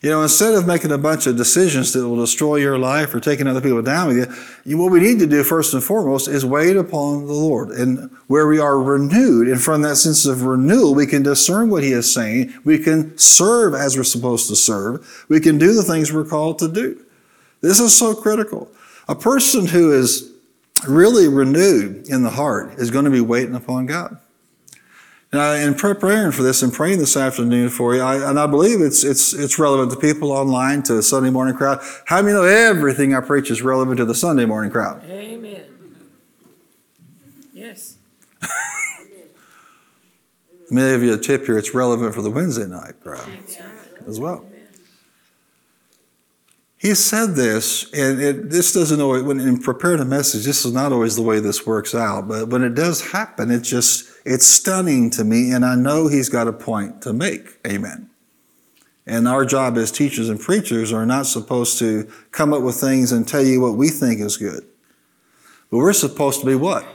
You 0.03 0.09
know, 0.09 0.21
instead 0.21 0.53
of 0.53 0.67
making 0.67 0.91
a 0.91 0.97
bunch 0.97 1.27
of 1.27 1.37
decisions 1.37 1.93
that 1.93 2.05
will 2.05 2.17
destroy 2.17 2.57
your 2.57 2.77
life 2.77 3.15
or 3.15 3.21
taking 3.21 3.47
other 3.47 3.61
people 3.61 3.81
down 3.81 4.09
with 4.09 4.17
you, 4.17 4.35
you, 4.65 4.77
what 4.77 4.91
we 4.91 4.99
need 4.99 5.17
to 5.19 5.25
do 5.25 5.45
first 5.45 5.73
and 5.73 5.81
foremost 5.81 6.27
is 6.27 6.45
wait 6.45 6.75
upon 6.75 7.25
the 7.25 7.31
Lord. 7.31 7.69
And 7.69 8.11
where 8.27 8.45
we 8.45 8.59
are 8.59 8.77
renewed, 8.77 9.47
and 9.47 9.61
from 9.61 9.81
that 9.83 9.95
sense 9.95 10.25
of 10.25 10.43
renewal, 10.43 10.93
we 10.93 11.07
can 11.07 11.23
discern 11.23 11.69
what 11.69 11.83
He 11.83 11.93
is 11.93 12.13
saying. 12.13 12.53
We 12.65 12.79
can 12.79 13.17
serve 13.17 13.73
as 13.73 13.95
we're 13.95 14.03
supposed 14.03 14.49
to 14.49 14.57
serve. 14.57 15.25
We 15.29 15.39
can 15.39 15.57
do 15.57 15.73
the 15.73 15.83
things 15.83 16.11
we're 16.11 16.25
called 16.25 16.59
to 16.59 16.69
do. 16.69 17.01
This 17.61 17.79
is 17.79 17.97
so 17.97 18.13
critical. 18.13 18.69
A 19.07 19.15
person 19.15 19.67
who 19.67 19.93
is 19.93 20.33
really 20.85 21.29
renewed 21.29 22.09
in 22.09 22.23
the 22.23 22.31
heart 22.31 22.73
is 22.77 22.91
going 22.91 23.05
to 23.05 23.11
be 23.11 23.21
waiting 23.21 23.55
upon 23.55 23.85
God. 23.85 24.17
Now, 25.33 25.53
in 25.53 25.73
preparing 25.73 26.31
for 26.31 26.43
this 26.43 26.61
and 26.61 26.71
praying 26.71 26.99
this 26.99 27.17
afternoon 27.17 27.69
for 27.69 27.95
you, 27.95 28.01
I, 28.01 28.29
and 28.29 28.39
I 28.39 28.45
believe 28.45 28.81
it's, 28.81 29.03
it's, 29.03 29.33
it's 29.33 29.57
relevant 29.57 29.91
to 29.91 29.97
people 29.97 30.31
online, 30.31 30.83
to 30.83 30.93
the 30.93 31.01
Sunday 31.01 31.31
morning 31.31 31.55
crowd. 31.55 31.81
How 32.05 32.21
many 32.21 32.33
know 32.33 32.43
everything 32.43 33.15
I 33.15 33.19
preach 33.19 33.49
is 33.49 33.63
relevant 33.63 33.97
to 33.97 34.05
the 34.05 34.13
Sunday 34.13 34.45
morning 34.45 34.69
crowd? 34.69 35.03
Amen. 35.09 35.63
Yes. 37.51 37.97
Many 40.69 40.93
of 40.93 41.01
you 41.01 41.15
a 41.15 41.17
tip 41.17 41.45
here, 41.45 41.57
it's 41.57 41.73
relevant 41.73 42.13
for 42.13 42.21
the 42.21 42.29
Wednesday 42.29 42.67
night 42.67 43.01
crowd 43.01 43.27
as 44.07 44.19
well. 44.19 44.45
He 46.77 46.93
said 46.93 47.33
this, 47.33 47.91
and 47.93 48.21
it, 48.21 48.49
this 48.51 48.71
doesn't 48.71 49.01
always, 49.01 49.23
when 49.23 49.39
in 49.39 49.57
preparing 49.57 50.01
a 50.01 50.05
message, 50.05 50.45
this 50.45 50.63
is 50.63 50.73
not 50.73 50.91
always 50.91 51.15
the 51.15 51.21
way 51.23 51.39
this 51.39 51.65
works 51.65 51.95
out, 51.95 52.27
but 52.27 52.49
when 52.49 52.61
it 52.61 52.75
does 52.75 53.11
happen, 53.11 53.49
it 53.49 53.61
just, 53.61 54.12
it's 54.25 54.45
stunning 54.45 55.09
to 55.11 55.23
me, 55.23 55.51
and 55.51 55.65
I 55.65 55.75
know 55.75 56.07
he's 56.07 56.29
got 56.29 56.47
a 56.47 56.53
point 56.53 57.01
to 57.01 57.13
make. 57.13 57.59
Amen. 57.67 58.09
And 59.05 59.27
our 59.27 59.45
job 59.45 59.77
as 59.77 59.91
teachers 59.91 60.29
and 60.29 60.39
preachers 60.39 60.93
are 60.93 61.05
not 61.05 61.25
supposed 61.25 61.77
to 61.79 62.09
come 62.31 62.53
up 62.53 62.61
with 62.61 62.75
things 62.75 63.11
and 63.11 63.27
tell 63.27 63.43
you 63.43 63.59
what 63.59 63.75
we 63.75 63.89
think 63.89 64.21
is 64.21 64.37
good. 64.37 64.65
But 65.69 65.77
we're 65.77 65.93
supposed 65.93 66.39
to 66.39 66.45
be 66.45 66.55
what? 66.55 66.85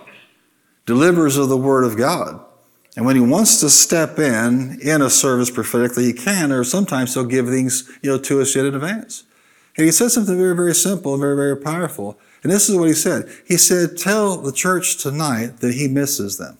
Deliverers 0.87 1.37
of 1.37 1.51
the 1.51 1.57
Word 1.57 1.85
of 1.85 1.99
God. 1.99 2.43
And 2.97 3.05
when 3.05 3.15
he 3.15 3.23
wants 3.23 3.61
to 3.61 3.69
step 3.69 4.19
in 4.19 4.79
in 4.81 5.03
a 5.03 5.11
service 5.11 5.51
prophetically, 5.51 6.05
he 6.05 6.13
can, 6.13 6.51
or 6.51 6.65
sometimes 6.65 7.15
he'll 7.15 7.25
give 7.25 7.47
things, 7.47 7.89
you 8.03 8.11
know, 8.11 8.19
to 8.19 8.41
us 8.41 8.57
yet 8.57 8.65
in 8.65 8.75
advance. 8.75 9.25
And 9.77 9.85
he 9.85 9.93
said 9.93 10.11
something 10.11 10.37
very, 10.37 10.57
very 10.57 10.75
simple 10.75 11.15
and 11.15 11.21
very, 11.21 11.37
very 11.37 11.57
powerful. 11.57 12.19
And 12.43 12.51
this 12.51 12.69
is 12.69 12.77
what 12.77 12.89
he 12.89 12.95
said. 12.95 13.31
He 13.47 13.57
said, 13.57 13.97
Tell 13.97 14.37
the 14.39 14.51
church 14.51 14.97
tonight 14.97 15.59
that 15.59 15.75
he 15.75 15.87
misses 15.87 16.39
them. 16.39 16.59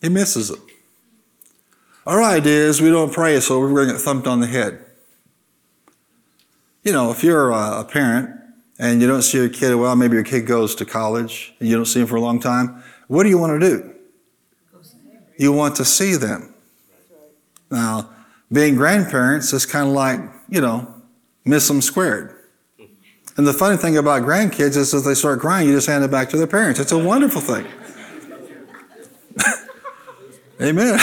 He 0.00 0.08
misses 0.08 0.50
it. 0.50 0.58
Our 2.06 2.22
idea 2.22 2.66
is 2.66 2.80
we 2.80 2.90
don't 2.90 3.12
pray, 3.12 3.38
so 3.40 3.60
we're 3.60 3.68
going 3.68 3.88
to 3.88 3.92
get 3.94 4.00
thumped 4.00 4.26
on 4.26 4.40
the 4.40 4.46
head. 4.46 4.84
You 6.82 6.92
know, 6.92 7.10
if 7.10 7.22
you're 7.22 7.50
a 7.50 7.84
parent 7.84 8.30
and 8.78 9.02
you 9.02 9.08
don't 9.08 9.22
see 9.22 9.38
your 9.38 9.48
kid, 9.48 9.74
well, 9.74 9.94
maybe 9.94 10.14
your 10.14 10.24
kid 10.24 10.46
goes 10.46 10.74
to 10.76 10.86
college 10.86 11.54
and 11.60 11.68
you 11.68 11.76
don't 11.76 11.84
see 11.84 12.00
him 12.00 12.06
for 12.06 12.16
a 12.16 12.20
long 12.20 12.40
time, 12.40 12.82
what 13.08 13.24
do 13.24 13.28
you 13.28 13.36
want 13.36 13.60
to 13.60 13.68
do? 13.68 13.94
You 15.36 15.52
want 15.52 15.76
to 15.76 15.84
see 15.84 16.14
them. 16.16 16.54
Now, 17.70 18.08
being 18.50 18.76
grandparents 18.76 19.52
is 19.52 19.66
kind 19.66 19.88
of 19.88 19.94
like, 19.94 20.20
you 20.48 20.60
know, 20.60 20.94
miss 21.44 21.68
them 21.68 21.82
squared. 21.82 22.34
And 23.36 23.46
the 23.46 23.52
funny 23.52 23.76
thing 23.76 23.96
about 23.96 24.22
grandkids 24.22 24.76
is 24.76 24.94
if 24.94 25.04
they 25.04 25.14
start 25.14 25.40
crying, 25.40 25.68
you 25.68 25.74
just 25.74 25.86
hand 25.86 26.02
it 26.02 26.10
back 26.10 26.30
to 26.30 26.36
their 26.36 26.46
parents. 26.46 26.80
It's 26.80 26.92
a 26.92 26.98
wonderful 26.98 27.40
thing. 27.40 27.66
Amen. 30.60 30.98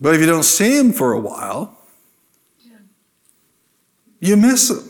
But 0.00 0.14
if 0.14 0.20
you 0.20 0.26
don't 0.26 0.44
see 0.44 0.78
him 0.78 0.92
for 0.92 1.12
a 1.12 1.20
while, 1.20 1.76
you 4.20 4.36
miss 4.36 4.70
him. 4.70 4.84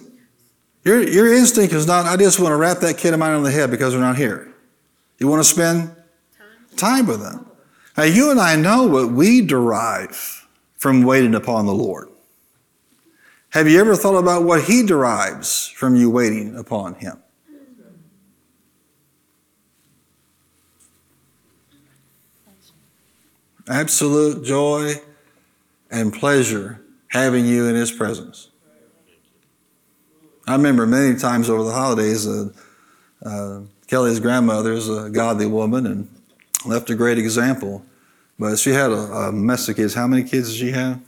Your, 0.84 1.02
your 1.02 1.34
instinct 1.34 1.74
is 1.74 1.86
not, 1.86 2.06
I 2.06 2.16
just 2.16 2.38
want 2.40 2.52
to 2.52 2.56
rap 2.56 2.78
that 2.78 2.98
kid 2.98 3.12
of 3.12 3.20
mine 3.20 3.34
on 3.34 3.42
the 3.42 3.50
head 3.50 3.70
because 3.70 3.92
they're 3.92 4.00
not 4.00 4.16
here. 4.16 4.52
You 5.18 5.28
want 5.28 5.40
to 5.42 5.48
spend 5.48 5.94
time 6.76 7.06
with 7.06 7.20
them. 7.20 7.46
Now, 7.96 8.04
you 8.04 8.30
and 8.30 8.38
I 8.38 8.56
know 8.56 8.84
what 8.84 9.10
we 9.10 9.42
derive 9.42 10.46
from 10.76 11.02
waiting 11.02 11.34
upon 11.34 11.66
the 11.66 11.74
Lord. 11.74 12.08
Have 13.50 13.68
you 13.68 13.80
ever 13.80 13.96
thought 13.96 14.16
about 14.16 14.44
what 14.44 14.64
He 14.64 14.84
derives 14.84 15.68
from 15.68 15.96
you 15.96 16.08
waiting 16.08 16.56
upon 16.56 16.94
Him? 16.94 17.18
Absolute 23.68 24.44
joy 24.44 24.94
and 25.90 26.12
pleasure 26.12 26.80
having 27.08 27.46
you 27.46 27.66
in 27.66 27.74
His 27.74 27.92
presence. 27.92 28.48
I 30.46 30.52
remember 30.52 30.86
many 30.86 31.18
times 31.18 31.50
over 31.50 31.62
the 31.62 31.72
holidays, 31.72 32.26
uh, 32.26 32.48
uh, 33.22 33.60
Kelly's 33.86 34.20
grandmother 34.20 34.72
is 34.72 34.88
a 34.88 35.10
godly 35.10 35.46
woman 35.46 35.86
and 35.86 36.08
left 36.64 36.88
a 36.88 36.94
great 36.94 37.18
example. 37.18 37.84
But 38.38 38.58
she 38.58 38.70
had 38.70 38.90
a, 38.90 38.94
a 38.94 39.32
mess 39.32 39.68
of 39.68 39.76
kids. 39.76 39.94
How 39.94 40.06
many 40.06 40.24
kids 40.24 40.50
did 40.50 40.58
she 40.58 40.70
have? 40.70 41.00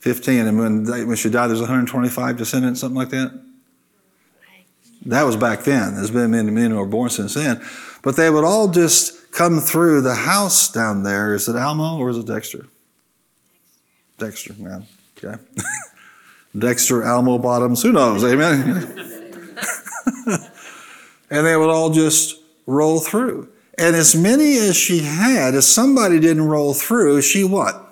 15. 0.00 0.46
And 0.46 0.58
when, 0.58 0.84
they, 0.84 1.04
when 1.04 1.16
she 1.16 1.28
died, 1.28 1.48
there's 1.48 1.60
125 1.60 2.36
descendants, 2.36 2.80
something 2.80 2.96
like 2.96 3.10
that. 3.10 3.38
That 5.06 5.24
was 5.24 5.36
back 5.36 5.64
then. 5.64 5.96
There's 5.96 6.10
been 6.10 6.30
many, 6.30 6.50
many 6.50 6.70
who 6.70 6.76
were 6.76 6.86
born 6.86 7.10
since 7.10 7.34
then. 7.34 7.62
But 8.02 8.16
they 8.16 8.30
would 8.30 8.44
all 8.44 8.68
just 8.68 9.21
come 9.32 9.60
through 9.60 10.02
the 10.02 10.14
house 10.14 10.70
down 10.70 11.02
there. 11.02 11.34
Is 11.34 11.48
it 11.48 11.56
Almo 11.56 11.98
or 11.98 12.10
is 12.10 12.18
it 12.18 12.26
Dexter? 12.26 12.66
Dexter, 14.18 14.54
man. 14.58 14.86
Okay. 15.18 15.42
Dexter, 16.58 17.04
Almo 17.04 17.38
Bottoms, 17.38 17.82
who 17.82 17.92
knows? 17.92 18.22
Amen. 18.22 18.86
and 21.30 21.46
they 21.46 21.56
would 21.56 21.70
all 21.70 21.90
just 21.90 22.38
roll 22.66 23.00
through. 23.00 23.48
And 23.78 23.96
as 23.96 24.14
many 24.14 24.58
as 24.58 24.76
she 24.76 25.00
had, 25.00 25.54
if 25.54 25.64
somebody 25.64 26.20
didn't 26.20 26.46
roll 26.46 26.74
through, 26.74 27.22
she 27.22 27.42
what? 27.42 27.88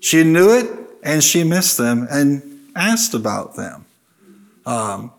She 0.00 0.22
knew 0.22 0.56
it 0.56 0.70
and 1.02 1.22
she 1.22 1.42
missed 1.42 1.76
them 1.76 2.06
and 2.10 2.70
asked 2.76 3.12
about 3.12 3.56
them. 3.56 3.84
Um, 4.64 5.12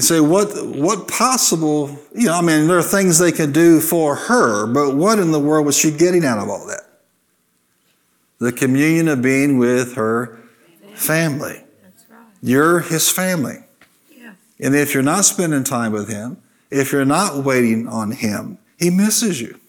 you 0.00 0.06
say, 0.06 0.20
what, 0.20 0.66
what 0.66 1.08
possible, 1.08 1.98
you 2.14 2.26
know, 2.26 2.34
I 2.34 2.40
mean, 2.40 2.68
there 2.68 2.78
are 2.78 2.82
things 2.82 3.18
they 3.18 3.32
can 3.32 3.52
do 3.52 3.80
for 3.80 4.16
her, 4.16 4.66
but 4.66 4.96
what 4.96 5.18
in 5.18 5.30
the 5.30 5.38
world 5.38 5.66
was 5.66 5.76
she 5.76 5.90
getting 5.90 6.24
out 6.24 6.38
of 6.38 6.48
all 6.48 6.66
that? 6.66 6.84
The 8.38 8.52
communion 8.52 9.08
of 9.08 9.20
being 9.20 9.58
with 9.58 9.96
her 9.96 10.38
family. 10.94 11.62
That's 11.82 12.06
right. 12.10 12.24
You're 12.42 12.80
his 12.80 13.10
family. 13.10 13.58
Yeah. 14.16 14.32
And 14.58 14.74
if 14.74 14.94
you're 14.94 15.02
not 15.02 15.24
spending 15.24 15.64
time 15.64 15.92
with 15.92 16.08
him, 16.08 16.38
if 16.70 16.92
you're 16.92 17.04
not 17.04 17.44
waiting 17.44 17.86
on 17.86 18.12
him, 18.12 18.58
he 18.78 18.90
misses 18.90 19.40
you. 19.40 19.60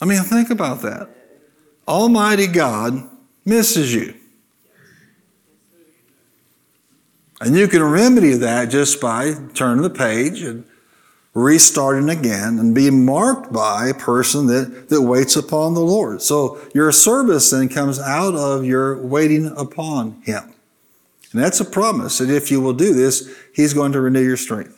I 0.00 0.04
mean, 0.04 0.22
think 0.22 0.48
about 0.48 0.80
that. 0.82 1.08
Almighty 1.86 2.46
God 2.46 3.08
misses 3.44 3.94
you. 3.94 4.14
And 7.40 7.56
you 7.56 7.68
can 7.68 7.82
remedy 7.82 8.32
that 8.34 8.66
just 8.70 9.00
by 9.00 9.34
turning 9.54 9.82
the 9.82 9.90
page 9.90 10.42
and 10.42 10.64
restarting 11.34 12.08
again 12.08 12.58
and 12.58 12.74
being 12.74 13.04
marked 13.04 13.52
by 13.52 13.88
a 13.88 13.94
person 13.94 14.46
that, 14.46 14.88
that 14.88 15.02
waits 15.02 15.36
upon 15.36 15.74
the 15.74 15.80
Lord. 15.80 16.20
So 16.20 16.58
your 16.74 16.90
service 16.90 17.50
then 17.50 17.68
comes 17.68 18.00
out 18.00 18.34
of 18.34 18.64
your 18.64 19.00
waiting 19.00 19.52
upon 19.56 20.20
Him. 20.22 20.52
And 21.32 21.42
that's 21.42 21.60
a 21.60 21.64
promise 21.64 22.18
that 22.18 22.30
if 22.30 22.50
you 22.50 22.60
will 22.60 22.72
do 22.72 22.92
this, 22.92 23.32
He's 23.54 23.72
going 23.72 23.92
to 23.92 24.00
renew 24.00 24.22
your 24.22 24.36
strength. 24.36 24.74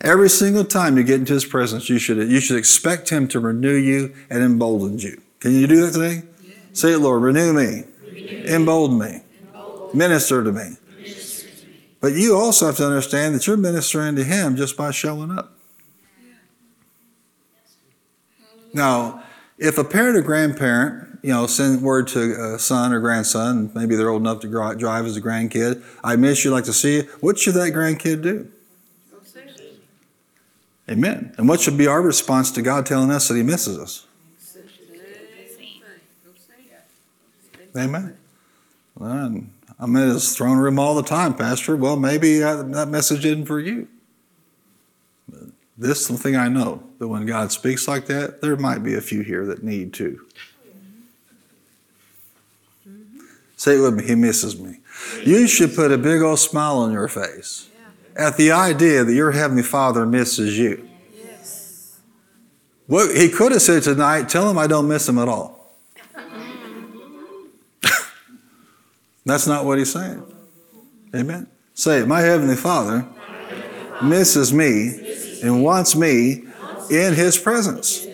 Every 0.00 0.30
single 0.30 0.64
time 0.64 0.96
you 0.96 1.04
get 1.04 1.20
into 1.20 1.34
His 1.34 1.44
presence, 1.44 1.88
you 1.88 1.98
should, 1.98 2.16
you 2.16 2.40
should 2.40 2.56
expect 2.56 3.10
Him 3.10 3.28
to 3.28 3.38
renew 3.38 3.76
you 3.76 4.14
and 4.28 4.42
embolden 4.42 4.98
you. 4.98 5.20
Can 5.38 5.52
you 5.52 5.66
do 5.66 5.86
that 5.86 5.92
today? 5.92 6.22
Say 6.72 6.92
it, 6.92 6.98
Lord, 6.98 7.22
renew 7.22 7.52
me, 7.52 7.84
embolden 8.46 8.98
me, 8.98 9.22
minister 9.92 10.42
to 10.42 10.52
me. 10.52 10.76
But 12.00 12.14
you 12.14 12.36
also 12.36 12.66
have 12.66 12.76
to 12.76 12.86
understand 12.86 13.34
that 13.34 13.46
you're 13.46 13.56
ministering 13.56 14.16
to 14.16 14.24
Him 14.24 14.56
just 14.56 14.76
by 14.76 14.90
showing 14.90 15.30
up. 15.30 15.52
Now, 18.72 19.22
if 19.58 19.76
a 19.76 19.84
parent 19.84 20.16
or 20.16 20.22
grandparent, 20.22 21.18
you 21.22 21.30
know, 21.30 21.46
send 21.46 21.82
word 21.82 22.08
to 22.08 22.54
a 22.54 22.58
son 22.58 22.94
or 22.94 23.00
grandson, 23.00 23.70
maybe 23.74 23.96
they're 23.96 24.08
old 24.08 24.22
enough 24.22 24.40
to 24.40 24.48
drive 24.48 25.04
as 25.04 25.16
a 25.16 25.20
grandkid, 25.20 25.82
I 26.02 26.16
miss 26.16 26.44
you, 26.44 26.50
like 26.50 26.64
to 26.64 26.72
see 26.72 26.98
you, 26.98 27.02
what 27.20 27.38
should 27.38 27.54
that 27.54 27.72
grandkid 27.74 28.22
do? 28.22 28.50
Amen. 30.88 31.34
And 31.36 31.48
what 31.48 31.60
should 31.60 31.76
be 31.78 31.86
our 31.86 32.02
response 32.02 32.50
to 32.52 32.62
God 32.62 32.86
telling 32.86 33.10
us 33.10 33.28
that 33.28 33.36
He 33.36 33.42
misses 33.42 33.78
us? 33.78 34.06
Amen. 37.76 38.16
Well, 38.96 39.44
I'm 39.80 39.96
in 39.96 40.10
His 40.10 40.36
throne 40.36 40.58
room 40.58 40.78
all 40.78 40.94
the 40.94 41.02
time, 41.02 41.34
Pastor. 41.34 41.74
Well, 41.74 41.96
maybe 41.96 42.38
that, 42.38 42.86
message 42.88 43.24
isn't 43.24 43.46
for 43.46 43.58
you. 43.58 43.88
this 45.76 46.02
is 46.02 46.08
the 46.08 46.18
thing 46.18 46.36
I 46.36 46.48
know 46.48 46.82
that 46.98 47.08
when 47.08 47.24
God 47.24 47.50
speaks 47.50 47.88
like 47.88 48.06
that, 48.06 48.42
there 48.42 48.56
might 48.56 48.84
be 48.84 48.94
a 48.94 49.00
few 49.00 49.22
here 49.22 49.46
that 49.46 49.64
need 49.64 49.94
to. 49.94 50.20
Mm-hmm. 52.86 53.20
Say 53.56 53.78
it 53.78 53.80
with 53.80 53.94
me, 53.94 54.04
He 54.06 54.14
misses 54.14 54.60
me. 54.60 54.80
You 55.24 55.48
should 55.48 55.74
put 55.74 55.90
a 55.90 55.98
big 55.98 56.20
old 56.20 56.38
smile 56.38 56.76
on 56.76 56.92
your 56.92 57.08
face 57.08 57.70
at 58.16 58.36
the 58.36 58.52
idea 58.52 59.02
that 59.02 59.14
your 59.14 59.30
Heavenly 59.30 59.62
Father 59.62 60.04
misses 60.04 60.58
you. 60.58 60.86
Yes. 61.16 61.98
What 62.86 63.16
he 63.16 63.30
could 63.30 63.52
have 63.52 63.62
said 63.62 63.82
tonight, 63.82 64.28
tell 64.28 64.50
him 64.50 64.58
I 64.58 64.66
don't 64.66 64.88
miss 64.88 65.08
him 65.08 65.18
at 65.18 65.28
all. 65.28 65.59
That's 69.24 69.46
not 69.46 69.64
what 69.64 69.78
he's 69.78 69.92
saying. 69.92 70.24
Amen. 71.14 71.46
Say 71.74 72.00
it. 72.00 72.08
My 72.08 72.20
Heavenly 72.20 72.56
Father 72.56 73.06
misses 74.02 74.52
me 74.52 75.40
and 75.42 75.62
wants 75.62 75.96
me 75.96 76.44
in 76.90 77.14
his 77.14 77.38
presence. 77.38 78.06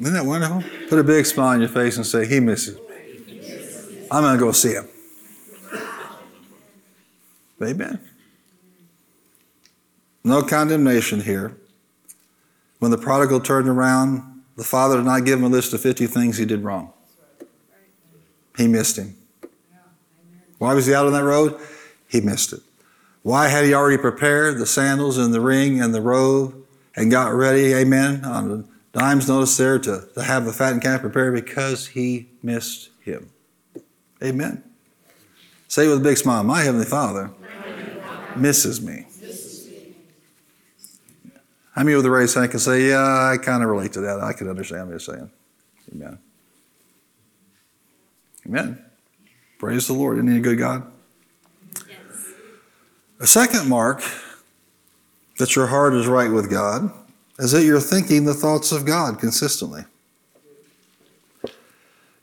Isn't 0.00 0.14
that 0.14 0.26
wonderful? 0.26 0.62
Put 0.88 0.98
a 0.98 1.04
big 1.04 1.24
smile 1.26 1.48
on 1.48 1.60
your 1.60 1.68
face 1.68 1.96
and 1.96 2.06
say, 2.06 2.26
He 2.26 2.40
misses 2.40 2.76
me. 2.76 4.06
I'm 4.10 4.22
going 4.22 4.34
to 4.34 4.40
go 4.40 4.52
see 4.52 4.72
him. 4.72 4.88
Amen. 7.62 8.00
No 10.24 10.42
condemnation 10.42 11.20
here. 11.20 11.56
When 12.78 12.90
the 12.90 12.98
prodigal 12.98 13.40
turned 13.40 13.68
around, 13.68 14.42
the 14.56 14.64
father 14.64 14.96
did 14.96 15.04
not 15.04 15.24
give 15.24 15.38
him 15.38 15.44
a 15.44 15.48
list 15.48 15.74
of 15.74 15.80
50 15.80 16.06
things 16.06 16.38
he 16.38 16.44
did 16.44 16.64
wrong. 16.64 16.93
He 18.56 18.68
missed 18.68 18.96
him. 18.96 19.16
Why 20.58 20.74
was 20.74 20.86
he 20.86 20.94
out 20.94 21.06
on 21.06 21.12
that 21.12 21.24
road? 21.24 21.60
He 22.08 22.20
missed 22.20 22.52
it. 22.52 22.60
Why 23.22 23.48
had 23.48 23.64
he 23.64 23.74
already 23.74 23.98
prepared 23.98 24.58
the 24.58 24.66
sandals 24.66 25.18
and 25.18 25.32
the 25.32 25.40
ring 25.40 25.80
and 25.80 25.94
the 25.94 26.00
robe 26.00 26.54
and 26.94 27.10
got 27.10 27.32
ready, 27.32 27.72
amen, 27.72 28.24
on 28.24 28.48
the 28.48 28.64
dime's 28.92 29.28
notice 29.28 29.56
there 29.56 29.78
to, 29.78 30.06
to 30.14 30.22
have 30.22 30.44
the 30.44 30.52
fattened 30.52 30.82
calf 30.82 31.00
prepared? 31.00 31.34
Because 31.34 31.88
he 31.88 32.28
missed 32.42 32.90
him. 33.00 33.30
Amen. 34.22 34.62
Say 35.68 35.86
it 35.86 35.88
with 35.88 35.98
a 35.98 36.02
big 36.02 36.16
smile 36.16 36.44
My 36.44 36.62
Heavenly 36.62 36.86
Father 36.86 37.30
misses 38.36 38.80
me. 38.80 39.06
How 41.74 41.82
many 41.82 41.96
with 41.96 42.06
a 42.06 42.10
raised 42.10 42.36
hand 42.36 42.50
can 42.50 42.60
say, 42.60 42.88
Yeah, 42.88 43.02
I 43.32 43.36
kind 43.42 43.62
of 43.62 43.68
relate 43.68 43.92
to 43.94 44.00
that. 44.02 44.20
I 44.20 44.32
can 44.32 44.48
understand 44.48 44.86
what 44.86 44.90
you're 44.90 45.00
saying. 45.00 45.30
Amen. 45.92 46.18
Amen. 48.46 48.84
Praise 49.58 49.86
the 49.86 49.94
Lord. 49.94 50.18
Isn't 50.18 50.30
he 50.30 50.38
a 50.38 50.40
good 50.40 50.58
God? 50.58 50.90
A 53.20 53.26
second 53.26 53.68
mark 53.68 54.02
that 55.38 55.56
your 55.56 55.68
heart 55.68 55.94
is 55.94 56.06
right 56.06 56.30
with 56.30 56.50
God 56.50 56.90
is 57.38 57.52
that 57.52 57.64
you're 57.64 57.80
thinking 57.80 58.24
the 58.24 58.34
thoughts 58.34 58.72
of 58.72 58.84
God 58.84 59.18
consistently. 59.18 59.84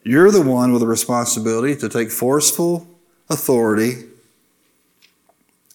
You're 0.04 0.32
the 0.32 0.42
one 0.42 0.72
with 0.72 0.82
the 0.82 0.88
responsibility 0.88 1.76
to 1.78 1.90
take 1.90 2.12
forceful 2.12 2.88
authority 3.30 4.06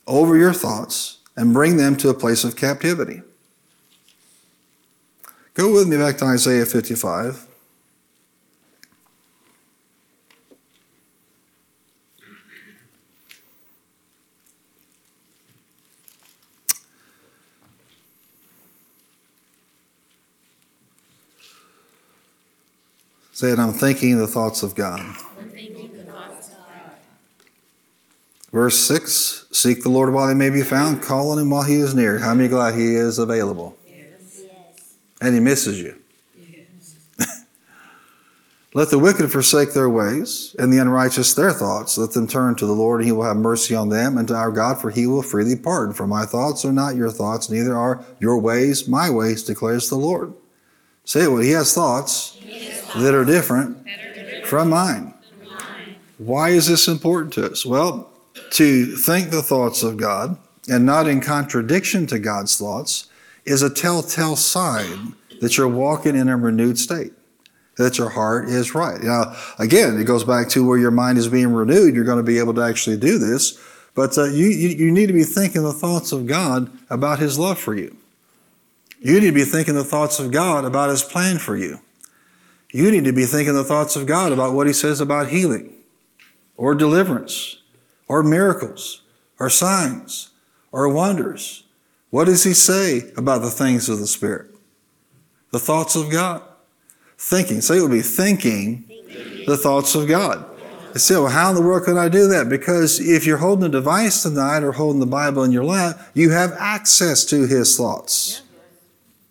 over 0.07 0.37
your 0.37 0.53
thoughts 0.53 1.19
and 1.37 1.53
bring 1.53 1.77
them 1.77 1.97
to 1.97 2.09
a 2.09 2.15
place 2.15 2.45
of 2.45 2.57
captivity. 2.57 3.23
Go 5.55 5.73
with 5.73 5.89
me 5.89 5.97
back 5.97 6.19
to 6.19 6.25
Isaiah 6.25 6.67
55. 6.67 7.46
Say 23.37 23.51
it, 23.51 23.59
I'm 23.59 23.75
thinking 23.75 24.17
the 24.17 24.27
thoughts 24.27 24.63
of 24.63 24.75
God. 24.75 24.99
Verse 28.51 28.79
6 28.79 29.49
Seek 29.53 29.83
the 29.83 29.91
Lord 29.91 30.15
while 30.15 30.27
he 30.31 30.35
may 30.35 30.49
be 30.49 30.63
found, 30.63 31.03
call 31.03 31.33
on 31.33 31.39
him 31.39 31.51
while 31.51 31.65
he 31.65 31.75
is 31.75 31.95
near. 31.95 32.19
How 32.19 32.33
many 32.33 32.49
glad 32.49 32.77
he 32.77 32.95
is 32.95 33.19
available? 33.19 33.77
Yes. 33.87 34.43
And 35.21 35.35
he 35.35 35.41
misses 35.41 35.79
you. 35.79 36.01
Let 38.73 38.89
the 38.89 38.99
wicked 38.99 39.31
forsake 39.31 39.75
their 39.75 39.91
ways, 39.91 40.57
and 40.59 40.73
the 40.73 40.79
unrighteous 40.79 41.35
their 41.35 41.53
thoughts. 41.53 41.99
Let 41.99 42.13
them 42.13 42.27
turn 42.27 42.55
to 42.55 42.65
the 42.65 42.73
Lord, 42.73 43.03
and 43.03 43.07
he 43.07 43.13
will 43.13 43.25
have 43.25 43.37
mercy 43.37 43.75
on 43.75 43.91
them, 43.91 44.17
and 44.17 44.27
to 44.29 44.35
our 44.35 44.51
God, 44.51 44.81
for 44.81 44.89
he 44.89 45.07
will 45.07 45.21
freely 45.21 45.57
pardon. 45.57 45.95
For 45.95 46.07
my 46.07 46.25
thoughts 46.25 46.65
are 46.65 46.73
not 46.73 46.97
your 46.97 47.11
thoughts, 47.11 47.51
neither 47.51 47.77
are 47.77 48.03
your 48.19 48.39
ways 48.39 48.89
my 48.89 49.11
ways, 49.11 49.43
declares 49.43 49.91
the 49.91 49.97
Lord. 49.97 50.33
Say 51.07 51.23
it, 51.23 51.29
well, 51.29 51.41
he 51.41 51.53
has 51.53 51.73
thoughts 51.73 52.37
that 52.97 53.15
are 53.15 53.25
different 53.25 53.87
from 54.45 54.71
mine. 54.71 55.15
Why 56.19 56.49
is 56.49 56.67
this 56.67 56.89
important 56.89 57.33
to 57.35 57.47
us? 57.47 57.65
Well, 57.65 58.11
to 58.51 58.97
think 58.97 59.31
the 59.31 59.41
thoughts 59.41 59.85
of 59.85 59.99
God 59.99 60.37
and 60.69 60.85
not 60.85 61.07
in 61.07 61.21
contradiction 61.21 62.09
to 62.09 62.19
God's 62.19 62.59
thoughts 62.59 63.09
is 63.45 63.63
a 63.63 63.73
telltale 63.73 64.35
sign 64.35 65.15
that 65.41 65.57
you're 65.57 65.69
walking 65.69 66.17
in 66.17 66.29
a 66.29 66.37
renewed 66.37 66.77
state, 66.77 67.13
that 67.77 67.99
your 67.99 68.09
heart 68.09 68.49
is 68.49 68.75
right. 68.75 69.01
Now, 69.01 69.37
again, 69.61 70.01
it 70.01 70.05
goes 70.05 70.25
back 70.25 70.49
to 70.51 70.67
where 70.67 70.79
your 70.79 70.91
mind 70.91 71.19
is 71.19 71.29
being 71.29 71.53
renewed. 71.53 71.95
You're 71.95 72.05
going 72.05 72.17
to 72.17 72.25
be 72.25 72.41
able 72.41 72.55
to 72.55 72.63
actually 72.63 72.97
do 72.97 73.17
this, 73.19 73.61
but 73.95 74.19
uh, 74.19 74.25
you, 74.25 74.47
you, 74.47 74.69
you 74.71 74.91
need 74.91 75.07
to 75.07 75.13
be 75.13 75.23
thinking 75.23 75.63
the 75.63 75.73
thoughts 75.73 76.11
of 76.11 76.27
God 76.27 76.69
about 76.91 77.21
His 77.21 77.39
love 77.39 77.61
for 77.61 77.77
you. 77.77 77.97
You 79.01 79.21
need 79.21 79.27
to 79.27 79.33
be 79.33 79.45
thinking 79.45 79.75
the 79.75 79.85
thoughts 79.85 80.19
of 80.19 80.31
God 80.31 80.65
about 80.65 80.91
His 80.91 81.03
plan 81.03 81.39
for 81.39 81.57
you. 81.57 81.81
You 82.73 82.91
need 82.91 83.05
to 83.05 83.13
be 83.13 83.25
thinking 83.25 83.55
the 83.55 83.65
thoughts 83.65 83.97
of 83.97 84.07
God 84.07 84.33
about 84.33 84.55
what 84.55 84.67
He 84.67 84.73
says 84.73 85.01
about 85.01 85.29
healing 85.29 85.75
or 86.57 86.75
deliverance 86.75 87.59
or 88.09 88.23
miracles 88.23 89.03
or 89.39 89.51
signs 89.51 90.31
or 90.73 90.89
wonders. 90.89 91.65
What 92.11 92.25
does 92.25 92.45
He 92.45 92.55
say 92.55 93.13
about 93.17 93.43
the 93.43 93.51
things 93.51 93.89
of 93.89 93.99
the 93.99 94.07
Spirit? 94.07 94.51
The 95.53 95.59
thoughts 95.59 95.97
of 95.97 96.11
God. 96.11 96.43
Thinking. 97.19 97.61
Say 97.61 97.79
it 97.79 97.83
would 97.83 97.91
be 97.91 98.03
thinking 98.03 98.85
the 99.47 99.57
thoughts 99.57 99.95
of 99.95 100.09
God. 100.09 100.45
I 100.95 100.99
say, 100.99 101.15
well, 101.15 101.29
how 101.29 101.51
in 101.51 101.55
the 101.55 101.63
world 101.63 101.85
can 101.85 101.99
I 101.99 102.09
do 102.09 102.27
that? 102.29 102.49
Because 102.49 103.01
if 103.01 103.27
you're 103.27 103.37
holding 103.37 103.67
a 103.67 103.69
device 103.69 104.23
tonight 104.23 104.63
or 104.63 104.73
holding 104.73 105.01
the 105.01 105.07
Bible 105.07 105.45
in 105.45 105.53
your 105.53 105.65
lap, 105.65 106.01
you 106.15 106.31
have 106.31 106.53
access 106.59 107.25
to 107.27 107.47
His 107.47 107.77
thoughts. 107.77 108.43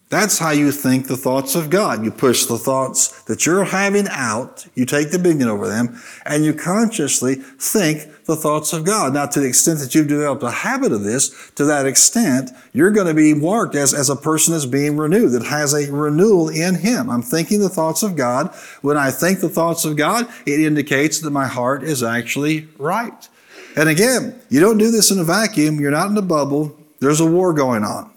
That's 0.10 0.38
how 0.38 0.52
you 0.52 0.72
think 0.72 1.08
the 1.08 1.18
thoughts 1.18 1.56
of 1.56 1.72
God. 1.72 2.06
You 2.06 2.12
push 2.12 2.46
the 2.46 2.60
thoughts 2.60 3.24
that 3.24 3.48
you're 3.48 3.64
having 3.64 4.08
out, 4.10 4.68
you 4.76 4.86
take 4.86 5.10
dominion 5.10 5.50
over 5.50 5.68
them, 5.68 6.00
and 6.26 6.46
you 6.46 6.54
consciously 6.54 7.36
think 7.36 8.26
the 8.26 8.36
thoughts 8.36 8.72
of 8.72 8.86
God. 8.86 9.16
Now, 9.16 9.26
to 9.26 9.40
the 9.40 9.48
extent 9.48 9.80
that 9.80 9.96
you've 9.96 10.08
developed 10.08 10.44
a 10.44 10.52
habit 10.52 10.92
of 10.92 11.04
this, 11.04 11.52
to 11.56 11.66
that 11.66 11.88
extent, 11.88 12.52
you're 12.72 12.92
going 12.92 13.08
to 13.08 13.16
be 13.16 13.34
marked 13.34 13.74
as, 13.74 13.96
as 13.96 14.12
a 14.12 14.16
person 14.16 14.54
that's 14.54 14.68
being 14.68 14.96
renewed, 14.96 15.32
that 15.32 15.46
has 15.46 15.74
a 15.74 15.92
renewal 15.92 16.50
in 16.50 16.76
Him. 16.76 17.10
I'm 17.10 17.24
thinking 17.24 17.60
the 17.60 17.70
thoughts 17.70 18.04
of 18.04 18.16
God. 18.16 18.54
When 18.82 18.98
I 18.98 19.10
think 19.10 19.40
the 19.40 19.50
thoughts 19.50 19.86
of 19.86 19.98
God, 19.98 20.28
it 20.46 20.60
indicates 20.60 21.20
that 21.22 21.32
my 21.32 21.48
heart 21.48 21.84
is 21.84 22.04
actually 22.04 22.68
right. 22.78 23.28
And 23.76 23.90
again, 23.90 24.40
you 24.50 24.60
don't 24.60 24.78
do 24.78 24.92
this 24.92 25.10
in 25.10 25.18
a 25.18 25.24
vacuum, 25.24 25.80
you're 25.80 25.92
not 25.92 26.12
in 26.12 26.18
a 26.18 26.22
bubble, 26.22 26.78
there's 27.00 27.20
a 27.20 27.26
war 27.26 27.54
going 27.54 27.84
on. 27.84 28.15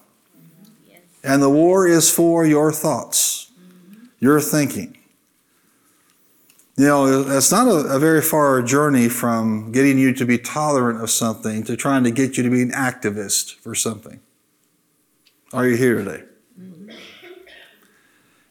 And 1.29 1.43
the 1.43 1.51
war 1.51 1.87
is 1.87 2.11
for 2.11 2.47
your 2.47 2.73
thoughts, 2.73 3.53
your 4.19 4.41
thinking. 4.41 4.97
You 6.79 6.87
know, 6.87 7.37
it's 7.37 7.53
not 7.53 7.69
a, 7.69 7.97
a, 7.97 7.99
very 7.99 8.23
far 8.23 8.63
journey 8.63 9.11
from 9.11 9.71
getting 9.71 9.99
you 9.99 10.15
to 10.15 10.25
be 10.25 10.39
tolerant 10.39 11.03
of 11.03 11.11
something 11.11 11.65
to 11.65 11.77
trying 11.77 12.05
to 12.05 12.11
get 12.11 12.39
you 12.39 12.45
to 12.45 12.49
be 12.49 12.63
an 12.63 12.71
activist 12.71 13.57
for 13.57 13.75
something. 13.75 14.21
Are 15.53 15.69
you 15.69 15.77
here 15.77 16.03
today? 16.03 16.23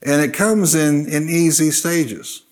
And 0.03 0.21
it 0.21 0.35
comes 0.35 0.75
in, 0.75 1.07
in 1.07 1.29
easy 1.29 1.71
stages. 1.71 2.43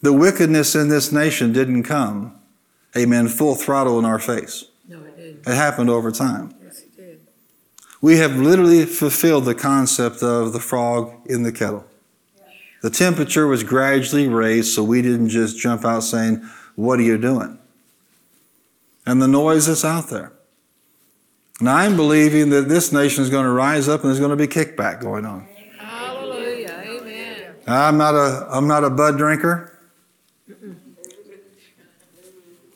The 0.00 0.12
wickedness 0.12 0.76
in 0.76 0.90
this 0.90 1.10
nation 1.10 1.52
didn't 1.52 1.82
come, 1.82 2.38
amen, 2.96 3.26
full 3.26 3.56
throttle 3.56 3.98
in 3.98 4.04
our 4.04 4.20
face. 4.20 4.66
No, 4.86 5.00
it 5.00 5.16
didn't. 5.16 5.48
It 5.48 5.56
happened 5.56 5.90
over 5.90 6.12
time. 6.12 6.54
Yes, 8.02 8.20
it 8.20 8.28
did. 8.28 8.32
We 8.32 8.34
have 8.34 8.36
literally 8.36 8.84
fulfilled 8.86 9.44
the 9.44 9.54
concept 9.54 10.22
of 10.22 10.52
the 10.52 10.60
frog 10.60 11.12
in 11.26 11.42
the 11.42 11.52
kettle. 11.52 11.84
The 12.82 12.90
temperature 12.90 13.46
was 13.46 13.62
gradually 13.62 14.28
raised, 14.28 14.74
so 14.74 14.82
we 14.82 15.02
didn't 15.02 15.28
just 15.28 15.56
jump 15.56 15.84
out 15.84 16.00
saying, 16.00 16.42
What 16.74 16.98
are 16.98 17.02
you 17.02 17.16
doing? 17.16 17.58
And 19.06 19.22
the 19.22 19.28
noise 19.28 19.66
that's 19.66 19.84
out 19.84 20.08
there. 20.08 20.32
Now, 21.60 21.76
I'm 21.76 21.96
believing 21.96 22.50
that 22.50 22.68
this 22.68 22.92
nation 22.92 23.22
is 23.22 23.30
going 23.30 23.44
to 23.44 23.52
rise 23.52 23.88
up 23.88 24.00
and 24.00 24.10
there's 24.10 24.18
going 24.18 24.36
to 24.36 24.36
be 24.36 24.48
kickback 24.48 25.00
going 25.00 25.24
on. 25.24 25.46
Hallelujah. 25.78 26.82
Amen. 26.84 27.54
I'm 27.68 27.98
not 27.98 28.14
a, 28.14 28.48
I'm 28.50 28.66
not 28.66 28.82
a 28.82 28.90
bud 28.90 29.16
drinker. 29.16 29.72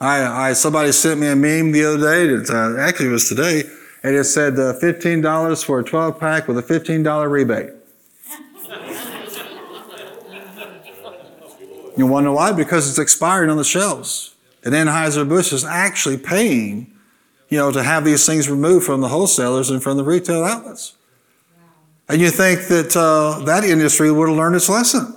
I, 0.00 0.50
I 0.50 0.52
somebody 0.52 0.92
sent 0.92 1.20
me 1.20 1.28
a 1.28 1.36
meme 1.36 1.72
the 1.72 1.84
other 1.84 1.98
day. 1.98 2.26
That, 2.26 2.50
uh, 2.50 2.80
actually, 2.80 3.08
it 3.08 3.12
was 3.12 3.28
today, 3.28 3.64
and 4.06 4.14
it 4.14 4.22
said 4.22 4.56
uh, 4.56 4.72
fifteen 4.74 5.20
dollars 5.20 5.64
for 5.64 5.80
a 5.80 5.84
twelve 5.84 6.20
pack 6.20 6.46
with 6.46 6.56
a 6.56 6.62
fifteen 6.62 7.02
dollar 7.02 7.28
rebate. 7.28 7.70
you 11.96 12.06
wonder 12.06 12.30
why? 12.30 12.52
Because 12.52 12.88
it's 12.88 13.00
expiring 13.00 13.50
on 13.50 13.56
the 13.56 13.64
shelves, 13.64 14.36
and 14.64 14.74
Anheuser 14.74 15.28
Busch 15.28 15.52
is 15.52 15.64
actually 15.64 16.18
paying, 16.18 16.94
you 17.48 17.58
know, 17.58 17.72
to 17.72 17.82
have 17.82 18.04
these 18.04 18.24
things 18.24 18.48
removed 18.48 18.86
from 18.86 19.00
the 19.00 19.08
wholesalers 19.08 19.70
and 19.70 19.82
from 19.82 19.96
the 19.96 20.04
retail 20.04 20.44
outlets. 20.44 20.94
And 22.08 22.20
you 22.20 22.30
think 22.30 22.68
that 22.68 22.96
uh, 22.96 23.44
that 23.44 23.64
industry 23.64 24.12
would 24.12 24.28
have 24.28 24.38
learned 24.38 24.54
its 24.54 24.68
lesson. 24.68 25.14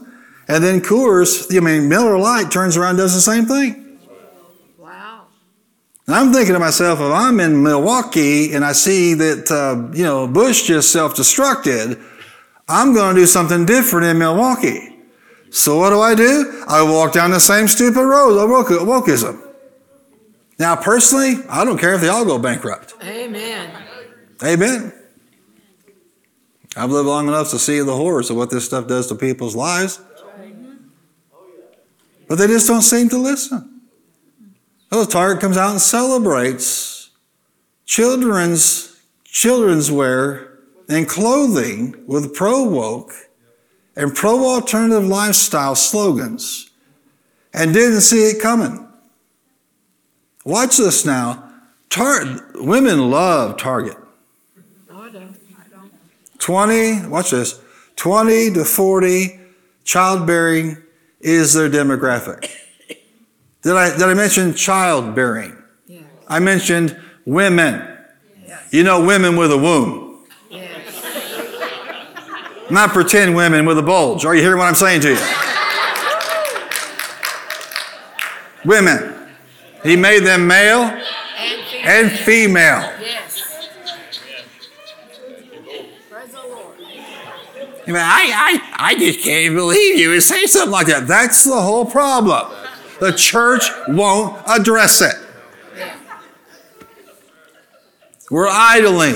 And 0.48 0.64
then 0.64 0.82
Coors, 0.82 1.56
I 1.56 1.60
mean, 1.60 1.88
Miller 1.88 2.18
Lite 2.18 2.50
turns 2.50 2.76
around 2.76 2.92
and 2.92 3.00
does 3.00 3.14
the 3.14 3.22
same 3.22 3.46
thing. 3.46 3.89
And 6.10 6.16
I'm 6.16 6.34
thinking 6.34 6.54
to 6.54 6.60
myself, 6.60 7.00
if 7.00 7.12
I'm 7.12 7.40
in 7.40 7.62
Milwaukee 7.62 8.52
and 8.56 8.66
I 8.66 8.72
see 8.72 9.14
that, 9.14 9.52
uh, 9.52 9.96
you 9.96 10.04
know, 10.04 10.26
Busch 10.26 10.66
just 10.66 10.92
self 10.92 11.14
destructed, 11.14 12.04
I'm 12.68 12.96
going 12.96 13.14
to 13.14 13.22
do 13.22 13.28
something 13.28 13.64
different 13.64 14.08
in 14.08 14.18
Milwaukee. 14.18 14.98
So 15.52 15.78
what 15.78 15.92
do 15.92 16.02
I 16.02 16.16
do? 16.16 16.64
I 16.68 16.82
walk 16.82 17.14
down 17.14 17.30
the 17.30 17.40
same 17.40 17.68
stupid 17.68 18.02
road 18.02 18.40
of 18.40 18.50
woke- 18.50 18.70
wokeism. 18.70 19.40
Now, 20.58 20.76
personally, 20.76 21.44
I 21.48 21.64
don't 21.64 21.78
care 21.78 21.94
if 21.94 22.02
they 22.02 22.08
all 22.10 22.26
go 22.26 22.40
bankrupt. 22.40 22.96
Amen. 23.04 23.72
Amen. 24.44 24.92
I've 26.76 26.90
lived 26.90 27.08
long 27.08 27.28
enough 27.28 27.52
to 27.52 27.60
see 27.60 27.82
the 27.82 27.96
horrors 27.96 28.32
of 28.32 28.36
what 28.36 28.50
this 28.50 28.66
stuff 28.66 28.88
does 28.88 29.06
to 29.10 29.16
people's 29.16 29.56
lives. 29.56 30.02
But 32.28 32.40
they 32.40 32.48
just 32.48 32.68
don't 32.68 32.82
seem 32.82 33.10
to 33.10 33.18
listen. 33.20 33.79
Well, 34.92 35.06
Target 35.06 35.40
comes 35.40 35.58
out 35.58 35.72
and 35.72 35.82
celebrates 35.82 37.12
children's 37.86 39.00
children's 39.24 39.92
wear 39.92 40.60
and 40.90 41.08
clothing 41.08 41.96
with 42.08 42.34
pro 42.34 42.64
woke 42.64 43.14
and 43.96 44.16
pro 44.16 44.46
alternative 44.50 45.06
lifestyle 45.06 45.76
slogans 45.76 46.72
and 47.54 47.74
didn't 47.74 48.02
see 48.02 48.30
it 48.30 48.42
coming. 48.42 48.88
Watch 50.44 50.78
this 50.78 51.06
now. 51.06 51.52
Tar- 51.90 52.52
women 52.56 53.12
love 53.12 53.58
Target. 53.58 53.98
I 54.92 55.70
don't. 55.70 55.94
20, 56.40 57.08
watch 57.08 57.32
this, 57.32 57.60
20 57.96 58.54
to 58.54 58.66
40 58.66 59.40
childbearing 59.84 60.78
is 61.20 61.54
their 61.54 61.70
demographic. 61.70 62.50
Did 63.62 63.74
I, 63.76 63.92
did 63.92 64.04
I 64.04 64.14
mention 64.14 64.54
childbearing? 64.54 65.56
Yes. 65.88 66.04
I 66.28 66.40
mentioned 66.40 66.98
women. 67.26 67.86
You 68.72 68.84
know, 68.84 69.04
women 69.04 69.36
with 69.36 69.52
a 69.52 69.58
womb, 69.58 70.26
Yes. 70.50 70.70
not 72.70 72.92
pretend 72.92 73.36
women 73.36 73.66
with 73.66 73.80
a 73.80 73.82
bulge. 73.82 74.26
Are 74.26 74.36
you 74.36 74.42
hearing 74.42 74.60
what 74.60 74.68
I'm 74.68 74.76
saying 74.76 75.02
to 75.02 75.10
you? 75.14 75.18
Women. 78.66 79.16
He 79.84 79.96
made 79.96 80.20
them 80.24 80.46
male 80.48 80.82
And 80.84 81.02
female. 81.66 81.88
and 81.88 82.12
female. 82.12 82.94
Yes. 83.02 83.70
Praise 86.10 86.30
the 86.32 86.38
Lord. 86.38 86.76
I, 87.88 88.62
I, 88.78 88.92
I 88.92 88.96
just 89.00 89.22
can't 89.24 89.56
believe 89.56 89.98
you 89.98 90.10
would 90.10 90.22
say 90.24 90.46
something 90.46 90.72
like 90.72 90.88
that. 90.88 91.08
That's 91.08 91.44
the 91.46 91.60
whole 91.60 91.86
problem. 91.86 92.52
The 93.00 93.14
church 93.14 93.64
won't 93.88 94.42
address 94.48 95.02
it. 95.02 95.16
We're 98.30 98.48
idling. 98.48 99.16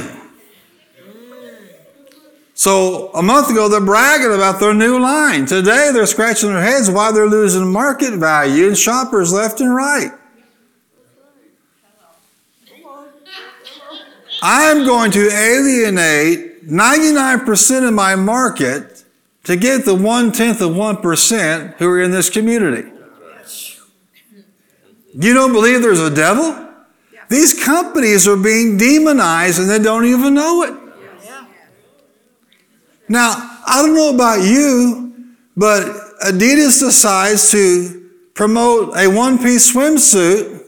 So 2.55 3.11
a 3.13 3.21
month 3.21 3.49
ago, 3.49 3.67
they're 3.67 3.81
bragging 3.81 4.33
about 4.33 4.59
their 4.59 4.73
new 4.73 4.99
line. 4.99 5.45
Today, 5.45 5.91
they're 5.93 6.05
scratching 6.05 6.49
their 6.49 6.61
heads 6.61 6.89
why 6.89 7.11
they're 7.11 7.27
losing 7.27 7.71
market 7.71 8.13
value 8.13 8.67
and 8.67 8.77
shoppers 8.77 9.33
left 9.33 9.59
and 9.59 9.75
right. 9.75 10.11
I'm 14.41 14.85
going 14.85 15.11
to 15.11 15.29
alienate 15.29 16.67
99% 16.67 17.87
of 17.87 17.93
my 17.93 18.15
market 18.15 19.03
to 19.45 19.55
get 19.55 19.85
the 19.85 19.95
one 19.95 20.31
tenth 20.31 20.61
of 20.61 20.71
1% 20.71 21.75
who 21.75 21.87
are 21.87 22.01
in 22.01 22.11
this 22.11 22.29
community. 22.29 22.89
You 25.13 25.33
don't 25.33 25.53
believe 25.53 25.81
there's 25.81 25.99
a 25.99 26.13
devil? 26.13 26.59
These 27.29 27.63
companies 27.63 28.27
are 28.27 28.37
being 28.37 28.77
demonized 28.77 29.59
and 29.59 29.69
they 29.69 29.79
don't 29.79 30.05
even 30.05 30.33
know 30.33 30.63
it. 30.63 30.73
Yeah. 31.23 31.45
Now, 33.07 33.59
I 33.65 33.81
don't 33.81 33.95
know 33.95 34.13
about 34.13 34.43
you, 34.43 35.13
but 35.55 35.83
Adidas 36.25 36.79
decides 36.79 37.51
to 37.51 38.09
promote 38.33 38.97
a 38.97 39.07
one 39.07 39.37
piece 39.37 39.73
swimsuit 39.73 40.63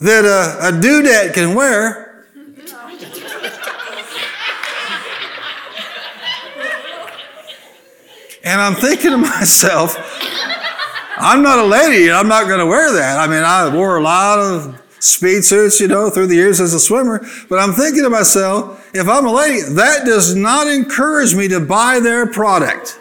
that 0.00 0.24
a, 0.24 0.68
a 0.68 0.72
dudette 0.72 1.34
can 1.34 1.54
wear. 1.54 2.26
And 8.44 8.60
I'm 8.60 8.74
thinking 8.74 9.12
to 9.12 9.18
myself, 9.18 9.96
I'm 11.24 11.40
not 11.40 11.60
a 11.60 11.64
lady, 11.64 12.10
I'm 12.10 12.26
not 12.26 12.48
going 12.48 12.58
to 12.58 12.66
wear 12.66 12.92
that. 12.94 13.16
I 13.16 13.28
mean, 13.28 13.44
I 13.44 13.72
wore 13.72 13.96
a 13.96 14.02
lot 14.02 14.40
of 14.40 14.82
speed 14.98 15.44
suits, 15.44 15.78
you 15.78 15.86
know, 15.86 16.10
through 16.10 16.26
the 16.26 16.34
years 16.34 16.60
as 16.60 16.74
a 16.74 16.80
swimmer, 16.80 17.24
but 17.48 17.60
I'm 17.60 17.72
thinking 17.72 18.02
to 18.02 18.10
myself, 18.10 18.90
if 18.92 19.08
I'm 19.08 19.24
a 19.24 19.32
lady, 19.32 19.62
that 19.74 20.04
does 20.04 20.34
not 20.34 20.66
encourage 20.66 21.32
me 21.36 21.46
to 21.46 21.60
buy 21.60 22.00
their 22.00 22.26
product. 22.26 22.98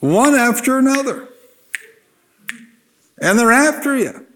One 0.00 0.34
after 0.34 0.76
another. 0.78 1.28
And 3.22 3.38
they're 3.38 3.52
after 3.52 3.96
you. 3.96 4.26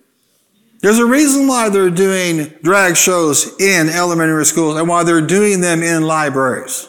There's 0.83 1.01
a 1.01 1.05
reason 1.05 1.49
why 1.49 1.69
they're 1.69 1.91
doing 1.91 2.55
drag 2.63 2.97
shows 2.97 3.61
in 3.61 3.89
elementary 3.89 4.47
schools 4.47 4.77
and 4.77 4.89
why 4.89 5.03
they're 5.03 5.21
doing 5.21 5.61
them 5.61 5.83
in 5.83 6.05
libraries. 6.05 6.89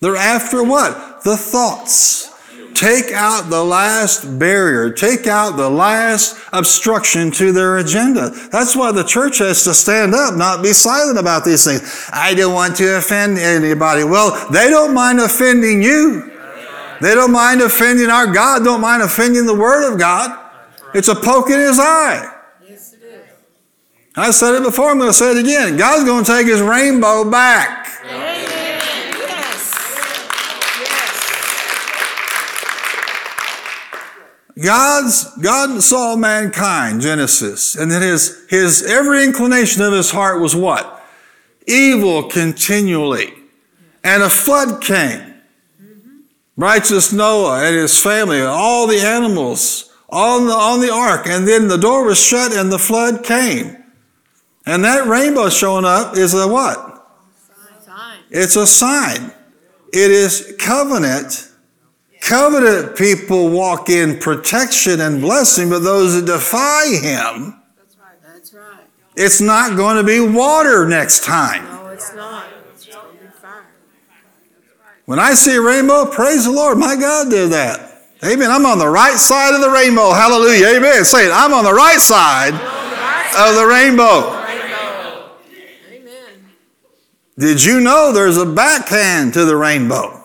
They're 0.00 0.16
after 0.16 0.62
what? 0.62 1.22
The 1.24 1.36
thoughts. 1.36 2.30
Take 2.74 3.12
out 3.12 3.50
the 3.50 3.62
last 3.62 4.38
barrier. 4.38 4.90
Take 4.90 5.26
out 5.26 5.58
the 5.58 5.68
last 5.68 6.38
obstruction 6.52 7.30
to 7.32 7.52
their 7.52 7.76
agenda. 7.78 8.30
That's 8.50 8.74
why 8.74 8.92
the 8.92 9.04
church 9.04 9.38
has 9.38 9.64
to 9.64 9.74
stand 9.74 10.14
up, 10.14 10.34
not 10.36 10.62
be 10.62 10.72
silent 10.72 11.18
about 11.18 11.44
these 11.44 11.64
things. 11.64 12.08
I 12.12 12.32
don't 12.32 12.54
want 12.54 12.76
to 12.76 12.96
offend 12.96 13.38
anybody. 13.38 14.04
Well, 14.04 14.48
they 14.50 14.70
don't 14.70 14.94
mind 14.94 15.20
offending 15.20 15.82
you. 15.82 16.30
They 17.02 17.14
don't 17.14 17.32
mind 17.32 17.60
offending 17.60 18.08
our 18.08 18.26
God, 18.26 18.62
don't 18.64 18.80
mind 18.80 19.02
offending 19.02 19.46
the 19.46 19.54
Word 19.54 19.90
of 19.92 19.98
God. 19.98 20.38
It's 20.94 21.08
a 21.08 21.14
poke 21.14 21.50
in 21.50 21.58
his 21.58 21.78
eye. 21.78 22.30
Yes, 22.66 22.94
it 22.94 23.02
is. 23.02 23.28
I 24.16 24.30
said 24.30 24.54
it 24.54 24.62
before, 24.62 24.90
I'm 24.90 24.98
going 24.98 25.10
to 25.10 25.14
say 25.14 25.30
it 25.32 25.38
again. 25.38 25.76
God's 25.76 26.04
going 26.04 26.24
to 26.24 26.30
take 26.30 26.46
his 26.46 26.60
rainbow 26.60 27.30
back. 27.30 27.86
Amen. 28.04 28.46
Yes. 29.18 29.72
Yes. 30.80 31.30
God's 34.60 35.24
God 35.36 35.82
saw 35.82 36.16
mankind, 36.16 37.00
Genesis, 37.00 37.74
and 37.74 37.90
then 37.90 38.02
his 38.02 38.44
his 38.50 38.82
every 38.82 39.24
inclination 39.24 39.82
of 39.82 39.92
his 39.92 40.10
heart 40.10 40.40
was 40.40 40.54
what? 40.54 41.02
Evil 41.66 42.24
continually. 42.24 43.32
And 44.02 44.22
a 44.22 44.30
flood 44.30 44.82
came. 44.82 45.34
Righteous 46.56 47.12
Noah 47.12 47.64
and 47.64 47.74
his 47.74 48.02
family, 48.02 48.40
all 48.42 48.86
the 48.86 49.00
animals 49.00 49.90
on 50.10 50.46
the 50.46 50.52
on 50.52 50.80
the 50.80 50.92
ark, 50.92 51.26
and 51.26 51.48
then 51.48 51.68
the 51.68 51.78
door 51.78 52.04
was 52.04 52.22
shut 52.22 52.52
and 52.52 52.70
the 52.70 52.78
flood 52.78 53.24
came. 53.24 53.76
And 54.66 54.84
that 54.84 55.06
rainbow 55.06 55.48
showing 55.48 55.86
up 55.86 56.16
is 56.16 56.34
a 56.34 56.46
what? 56.46 57.06
Sign. 57.80 58.18
It's 58.30 58.56
a 58.56 58.66
sign. 58.66 59.32
It 59.92 60.10
is 60.10 60.54
covenant. 60.58 61.49
Covenant 62.20 62.96
people 62.96 63.48
walk 63.48 63.88
in 63.88 64.18
protection 64.18 65.00
and 65.00 65.20
blessing, 65.20 65.70
but 65.70 65.80
those 65.80 66.14
that 66.14 66.26
defy 66.26 66.86
him, 66.88 67.60
That's 67.76 67.96
right. 67.96 68.22
That's 68.22 68.52
right. 68.52 68.84
it's 69.16 69.40
not 69.40 69.76
going 69.76 69.96
to 69.96 70.04
be 70.04 70.20
water 70.20 70.86
next 70.86 71.24
time. 71.24 71.64
No, 71.64 71.88
it's 71.88 72.14
not. 72.14 72.46
It's 72.72 72.86
going 72.86 73.16
to 73.16 73.24
be 73.24 73.30
fire. 73.30 73.64
When 75.06 75.18
I 75.18 75.32
see 75.32 75.56
a 75.56 75.62
rainbow, 75.62 76.04
praise 76.06 76.44
the 76.44 76.52
Lord. 76.52 76.78
My 76.78 76.94
God 76.94 77.30
did 77.30 77.50
that. 77.52 77.90
Amen. 78.22 78.50
I'm 78.50 78.66
on 78.66 78.78
the 78.78 78.88
right 78.88 79.16
side 79.16 79.54
of 79.54 79.62
the 79.62 79.70
rainbow. 79.70 80.12
Hallelujah. 80.12 80.76
Amen. 80.76 81.04
Say 81.06 81.26
it. 81.26 81.32
I'm 81.32 81.54
on 81.54 81.64
the 81.64 81.72
right 81.72 81.98
side 81.98 82.52
of 82.52 83.54
the 83.56 83.66
rainbow. 83.66 84.44
Rainbow. 84.44 85.36
Amen. 85.90 86.50
Did 87.38 87.64
you 87.64 87.80
know 87.80 88.12
there's 88.12 88.36
a 88.36 88.44
backhand 88.44 89.32
to 89.34 89.46
the 89.46 89.56
rainbow? 89.56 90.19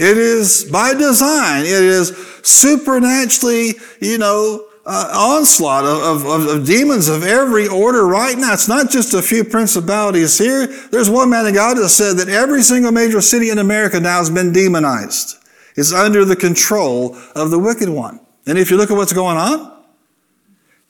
It 0.00 0.16
is 0.16 0.64
by 0.64 0.94
design. 0.94 1.66
It 1.66 1.84
is 1.84 2.16
supernaturally, 2.42 3.74
you 4.00 4.16
know, 4.16 4.64
uh, 4.86 5.12
onslaught 5.14 5.84
of, 5.84 6.24
of, 6.24 6.46
of 6.46 6.66
demons 6.66 7.06
of 7.08 7.22
every 7.22 7.68
order 7.68 8.06
right 8.06 8.38
now. 8.38 8.54
It's 8.54 8.66
not 8.66 8.88
just 8.88 9.12
a 9.12 9.20
few 9.20 9.44
principalities 9.44 10.38
here. 10.38 10.66
There's 10.90 11.10
one 11.10 11.28
man 11.28 11.46
of 11.46 11.52
God 11.52 11.76
that 11.76 11.90
said 11.90 12.16
that 12.16 12.30
every 12.30 12.62
single 12.62 12.92
major 12.92 13.20
city 13.20 13.50
in 13.50 13.58
America 13.58 14.00
now 14.00 14.16
has 14.20 14.30
been 14.30 14.54
demonized. 14.54 15.36
It's 15.76 15.92
under 15.92 16.24
the 16.24 16.34
control 16.34 17.14
of 17.34 17.50
the 17.50 17.58
wicked 17.58 17.90
one. 17.90 18.20
And 18.46 18.56
if 18.56 18.70
you 18.70 18.78
look 18.78 18.90
at 18.90 18.96
what's 18.96 19.12
going 19.12 19.36
on, 19.36 19.70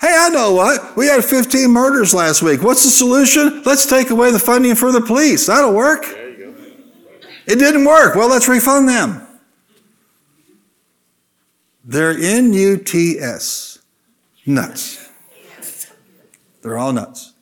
Hey, 0.01 0.17
I 0.17 0.31
know 0.31 0.53
what. 0.53 0.97
We 0.97 1.09
had 1.09 1.23
15 1.23 1.69
murders 1.69 2.15
last 2.15 2.43
week. 2.43 2.63
What's 2.63 2.85
the 2.85 2.91
solution? 2.91 3.63
Let's 3.65 3.87
take 3.87 4.09
away 4.09 4.31
the 4.31 4.39
funding 4.39 4.75
for 4.75 4.93
the 4.93 5.03
police. 5.03 5.47
That'll 5.47 5.75
work. 5.75 6.07
It 7.51 7.59
didn't 7.59 7.85
work. 7.85 8.15
Well, 8.15 8.29
let's 8.29 8.47
refund 8.47 8.89
them. 8.89 9.27
They're 11.85 12.13
N-U-T-S. 12.13 13.79
Nuts. 14.47 15.11
They're 16.63 16.79
all 16.79 16.93
nuts. 16.93 17.33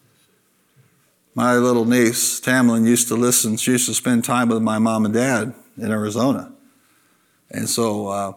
My 1.35 1.57
little 1.57 1.85
niece, 1.85 2.41
Tamlin, 2.41 2.87
used 2.87 3.09
to 3.09 3.17
listen. 3.17 3.59
She 3.59 3.73
used 3.73 3.87
to 3.87 3.95
spend 3.95 4.25
time 4.25 4.49
with 4.49 4.63
my 4.63 4.79
mom 4.79 5.05
and 5.05 5.13
dad 5.13 5.53
in 5.77 5.93
Arizona. 5.93 6.53
And 7.51 7.69
so, 7.69 8.09
uh, 8.09 8.33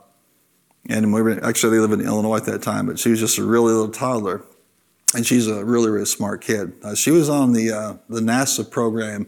and 0.90 1.14
we 1.14 1.22
were 1.22 1.44
actually 1.44 1.78
they 1.78 1.80
lived 1.80 1.94
in 1.94 2.02
Illinois 2.02 2.38
at 2.38 2.46
that 2.46 2.62
time, 2.62 2.86
but 2.86 3.00
she 3.00 3.12
was 3.12 3.20
just 3.20 3.38
a 3.38 3.44
really 3.44 3.72
little 3.72 3.90
toddler, 3.90 4.44
and 5.16 5.26
she's 5.26 5.48
a 5.48 5.64
really 5.64 5.90
really 5.90 6.06
smart 6.06 6.42
kid. 6.42 6.74
Uh, 6.84 6.96
she 6.96 7.12
was 7.12 7.30
on 7.30 7.54
the 7.54 7.72
uh, 7.72 7.94
the 8.10 8.20
NASA 8.20 8.70
program 8.70 9.28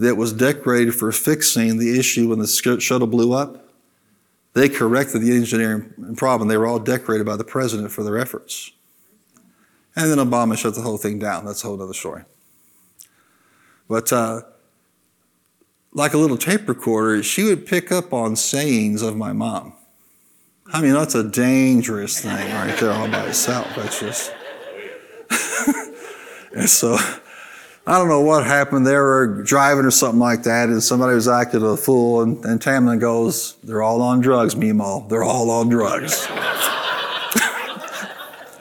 that 0.00 0.16
was 0.16 0.32
decorated 0.32 0.94
for 0.94 1.12
fixing 1.12 1.78
the 1.78 1.98
issue 1.98 2.30
when 2.30 2.38
the 2.38 2.46
shuttle 2.80 3.06
blew 3.06 3.34
up. 3.34 3.68
They 4.54 4.68
corrected 4.68 5.20
the 5.20 5.36
engineering 5.36 6.14
problem. 6.16 6.48
They 6.48 6.56
were 6.56 6.66
all 6.66 6.78
decorated 6.78 7.24
by 7.24 7.36
the 7.36 7.44
president 7.44 7.92
for 7.92 8.02
their 8.02 8.18
efforts. 8.18 8.72
And 9.94 10.10
then 10.10 10.18
Obama 10.18 10.56
shut 10.56 10.74
the 10.74 10.80
whole 10.80 10.96
thing 10.96 11.18
down. 11.18 11.44
That's 11.44 11.62
a 11.62 11.66
whole 11.66 11.80
other 11.80 11.92
story. 11.92 12.22
But 13.88 14.10
uh, 14.12 14.40
like 15.92 16.14
a 16.14 16.18
little 16.18 16.38
tape 16.38 16.66
recorder, 16.66 17.22
she 17.22 17.44
would 17.44 17.66
pick 17.66 17.92
up 17.92 18.12
on 18.12 18.36
sayings 18.36 19.02
of 19.02 19.16
my 19.16 19.32
mom. 19.32 19.74
I 20.72 20.80
mean, 20.80 20.94
that's 20.94 21.14
a 21.14 21.28
dangerous 21.28 22.20
thing 22.20 22.54
right 22.54 22.76
there 22.78 22.92
all 22.92 23.08
by 23.08 23.26
itself. 23.26 23.68
That's 23.76 24.00
just. 24.00 24.32
and 26.56 26.70
so 26.70 26.96
I 27.86 27.98
don't 27.98 28.08
know 28.08 28.20
what 28.20 28.44
happened. 28.44 28.86
They 28.86 28.94
were 28.94 29.42
driving 29.42 29.84
or 29.84 29.90
something 29.90 30.20
like 30.20 30.42
that, 30.42 30.68
and 30.68 30.82
somebody 30.82 31.14
was 31.14 31.28
acting 31.28 31.62
a 31.62 31.76
fool, 31.76 32.22
and, 32.22 32.44
and 32.44 32.60
Tamlin 32.60 33.00
goes, 33.00 33.56
They're 33.64 33.82
all 33.82 34.02
on 34.02 34.20
drugs, 34.20 34.54
Mimo. 34.54 35.08
They're 35.08 35.24
all 35.24 35.50
on 35.50 35.70
drugs. 35.70 36.26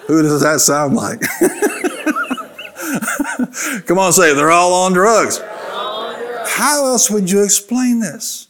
Who 0.08 0.24
does 0.24 0.42
that 0.42 0.62
sound 0.62 0.96
like? 0.96 1.22
Come 3.86 4.00
on, 4.00 4.14
say. 4.14 4.34
They're 4.34 4.52
all 4.52 4.74
on 4.74 4.94
drugs. 4.94 5.40
How 5.40 6.88
else 6.88 7.12
would 7.12 7.30
you 7.30 7.44
explain 7.44 8.00
this? 8.00 8.48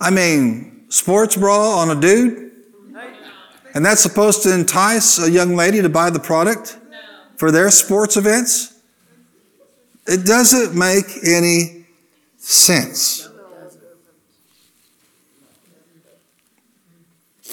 I 0.00 0.10
mean, 0.10 0.86
sports 0.88 1.36
bra 1.36 1.78
on 1.78 1.96
a 1.96 2.00
dude? 2.00 2.50
And 3.74 3.86
that's 3.86 4.00
supposed 4.00 4.42
to 4.42 4.52
entice 4.52 5.18
a 5.18 5.30
young 5.30 5.54
lady 5.54 5.80
to 5.80 5.88
buy 5.88 6.10
the 6.10 6.20
product 6.20 6.78
for 7.42 7.50
their 7.50 7.72
sports 7.72 8.16
events? 8.16 8.72
It 10.06 10.24
doesn't 10.24 10.78
make 10.78 11.06
any 11.26 11.86
sense. 12.38 13.28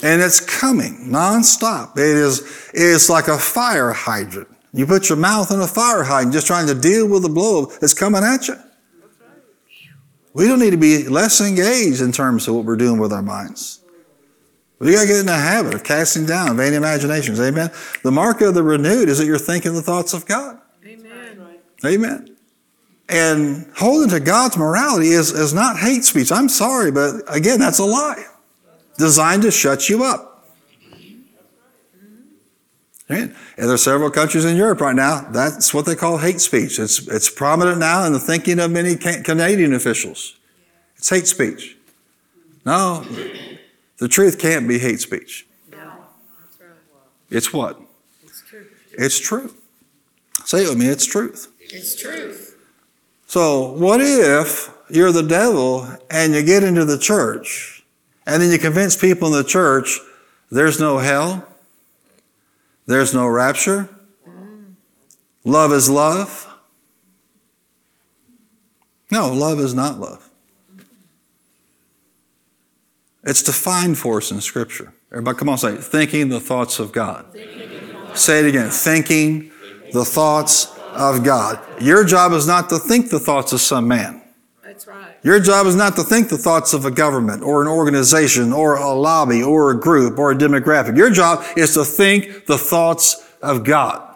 And 0.03 0.21
it's 0.21 0.39
coming 0.39 1.07
nonstop. 1.09 1.97
It 1.97 2.03
is, 2.03 2.69
it 2.71 2.83
is 2.83 3.09
like 3.09 3.29
a 3.29 3.39
fire 3.39 3.91
hydrant. 3.91 4.47
You 4.73 4.85
put 4.85 5.09
your 5.09 5.17
mouth 5.17 5.49
in 5.49 5.59
a 5.59 5.65
fire 5.65 6.03
hydrant 6.03 6.33
just 6.33 6.45
trying 6.45 6.67
to 6.67 6.75
deal 6.75 7.09
with 7.09 7.23
the 7.23 7.29
blow 7.29 7.65
that's 7.65 7.95
coming 7.95 8.23
at 8.23 8.47
you. 8.47 8.57
We 10.33 10.47
don't 10.47 10.59
need 10.59 10.69
to 10.69 10.77
be 10.77 11.07
less 11.07 11.41
engaged 11.41 12.01
in 12.01 12.11
terms 12.11 12.47
of 12.47 12.53
what 12.53 12.63
we're 12.63 12.75
doing 12.75 12.99
with 12.99 13.11
our 13.11 13.23
minds. 13.23 13.79
We 14.79 14.93
got 14.93 15.01
to 15.01 15.07
get 15.07 15.19
in 15.19 15.25
the 15.25 15.35
habit 15.35 15.73
of 15.73 15.83
casting 15.83 16.25
down 16.25 16.55
vain 16.55 16.73
imaginations. 16.73 17.39
Amen. 17.39 17.69
The 18.01 18.11
mark 18.11 18.39
of 18.41 18.53
the 18.53 18.63
renewed 18.63 19.09
is 19.09 19.17
that 19.17 19.25
you're 19.25 19.37
thinking 19.37 19.73
the 19.73 19.81
thoughts 19.81 20.13
of 20.13 20.25
God. 20.25 20.59
Amen. 20.85 21.59
Amen. 21.85 22.37
And 23.09 23.69
holding 23.75 24.09
to 24.11 24.19
God's 24.19 24.57
morality 24.57 25.09
is, 25.09 25.31
is 25.31 25.53
not 25.53 25.77
hate 25.77 26.05
speech. 26.05 26.31
I'm 26.31 26.47
sorry, 26.47 26.91
but 26.91 27.23
again, 27.27 27.59
that's 27.59 27.79
a 27.79 27.85
lie. 27.85 28.23
Designed 28.97 29.41
to 29.43 29.51
shut 29.51 29.89
you 29.89 30.03
up. 30.03 30.27
And 33.09 33.33
there 33.57 33.73
are 33.73 33.77
several 33.77 34.11
countries 34.11 34.45
in 34.45 34.55
Europe 34.55 34.81
right 34.81 34.95
now. 34.95 35.21
That's 35.31 35.73
what 35.73 35.87
they 35.87 35.95
call 35.95 36.19
hate 36.19 36.39
speech. 36.39 36.77
It's, 36.77 37.07
it's 37.07 37.29
prominent 37.29 37.79
now 37.79 38.05
in 38.05 38.13
the 38.13 38.19
thinking 38.19 38.59
of 38.59 38.69
many 38.69 38.95
Canadian 38.95 39.73
officials. 39.73 40.37
It's 40.95 41.09
hate 41.09 41.25
speech. 41.25 41.75
No, 42.65 43.03
the 43.99 44.07
truth 44.07 44.39
can't 44.39 44.67
be 44.67 44.79
hate 44.79 44.99
speech. 45.01 45.45
No. 45.71 45.91
It's 47.29 47.53
what? 47.53 47.79
It's 48.23 48.41
true. 48.41 48.65
It's 48.93 49.19
true. 49.19 49.53
Say 50.45 50.63
it 50.63 50.69
with 50.69 50.77
me, 50.77 50.87
it's 50.87 51.05
truth. 51.05 51.51
It's 51.59 51.95
truth. 51.95 52.57
So, 53.27 53.73
what 53.73 54.01
if 54.01 54.73
you're 54.89 55.11
the 55.11 55.21
devil 55.21 55.87
and 56.09 56.33
you 56.33 56.41
get 56.41 56.63
into 56.63 56.85
the 56.85 56.97
church 56.97 57.83
and 58.25 58.41
then 58.41 58.51
you 58.51 58.57
convince 58.57 58.97
people 58.97 59.27
in 59.27 59.33
the 59.33 59.47
church 59.47 59.99
there's 60.49 60.79
no 60.79 60.97
hell, 60.97 61.47
there's 62.87 63.13
no 63.13 63.27
rapture, 63.27 63.89
love 65.43 65.71
is 65.71 65.89
love? 65.89 66.47
No, 69.11 69.31
love 69.31 69.59
is 69.59 69.73
not 69.73 69.99
love. 69.99 70.28
It's 73.23 73.43
defined 73.43 73.97
for 73.97 74.17
us 74.17 74.31
in 74.31 74.41
Scripture. 74.41 74.93
Everybody, 75.11 75.37
come 75.37 75.49
on, 75.49 75.57
say. 75.57 75.75
Thinking 75.75 76.29
the 76.29 76.39
thoughts 76.39 76.79
of 76.79 76.91
God. 76.91 77.25
Say 78.13 78.39
it 78.39 78.45
again. 78.45 78.69
Thinking 78.69 79.51
the 79.91 80.05
thoughts 80.05 80.77
of 80.93 81.23
God. 81.23 81.59
Your 81.81 82.03
job 82.03 82.31
is 82.33 82.47
not 82.47 82.69
to 82.69 82.79
think 82.79 83.09
the 83.09 83.19
thoughts 83.19 83.53
of 83.53 83.61
some 83.61 83.87
man. 83.87 84.21
That's 84.63 84.87
right. 84.87 85.15
Your 85.23 85.39
job 85.39 85.67
is 85.67 85.75
not 85.75 85.95
to 85.97 86.03
think 86.03 86.29
the 86.29 86.37
thoughts 86.37 86.73
of 86.73 86.85
a 86.85 86.91
government 86.91 87.43
or 87.43 87.61
an 87.61 87.67
organization 87.67 88.53
or 88.53 88.77
a 88.77 88.93
lobby 88.93 89.43
or 89.43 89.71
a 89.71 89.79
group 89.79 90.17
or 90.17 90.31
a 90.31 90.35
demographic. 90.35 90.95
Your 90.95 91.09
job 91.09 91.43
is 91.57 91.73
to 91.73 91.83
think 91.83 92.45
the 92.45 92.57
thoughts 92.57 93.27
of 93.41 93.63
God. 93.63 94.15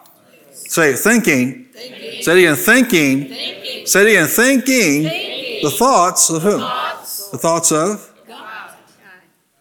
Say 0.51 0.91
it, 0.91 0.99
thinking. 0.99 1.65
Thinking. 1.65 2.21
Say 2.23 2.31
it 2.31 2.37
again, 2.37 2.55
thinking. 2.55 3.27
Thinking. 3.27 3.85
Say 3.85 4.01
it 4.01 4.07
again, 4.07 4.27
thinking 4.27 5.03
Thinking. 5.03 5.63
the 5.63 5.71
thoughts 5.71 6.29
of 6.29 6.41
whom? 6.41 6.61
Thoughts. 6.61 7.29
The 7.29 7.37
thoughts 7.37 7.71
of? 7.71 8.12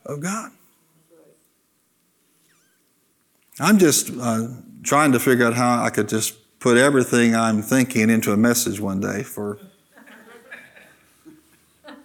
Of 0.05 0.21
God. 0.21 0.51
I'm 3.61 3.79
just 3.79 4.11
uh, 4.21 4.49
trying 4.83 5.13
to 5.13 5.21
figure 5.21 5.47
out 5.47 5.55
how 5.55 5.83
I 5.83 5.91
could 5.91 6.09
just 6.09 6.59
put 6.59 6.77
everything 6.77 7.35
I'm 7.37 7.63
thinking 7.63 8.11
into 8.11 8.33
a 8.33 8.37
message 8.37 8.81
one 8.81 9.01
day 9.01 9.23
for 9.23 9.59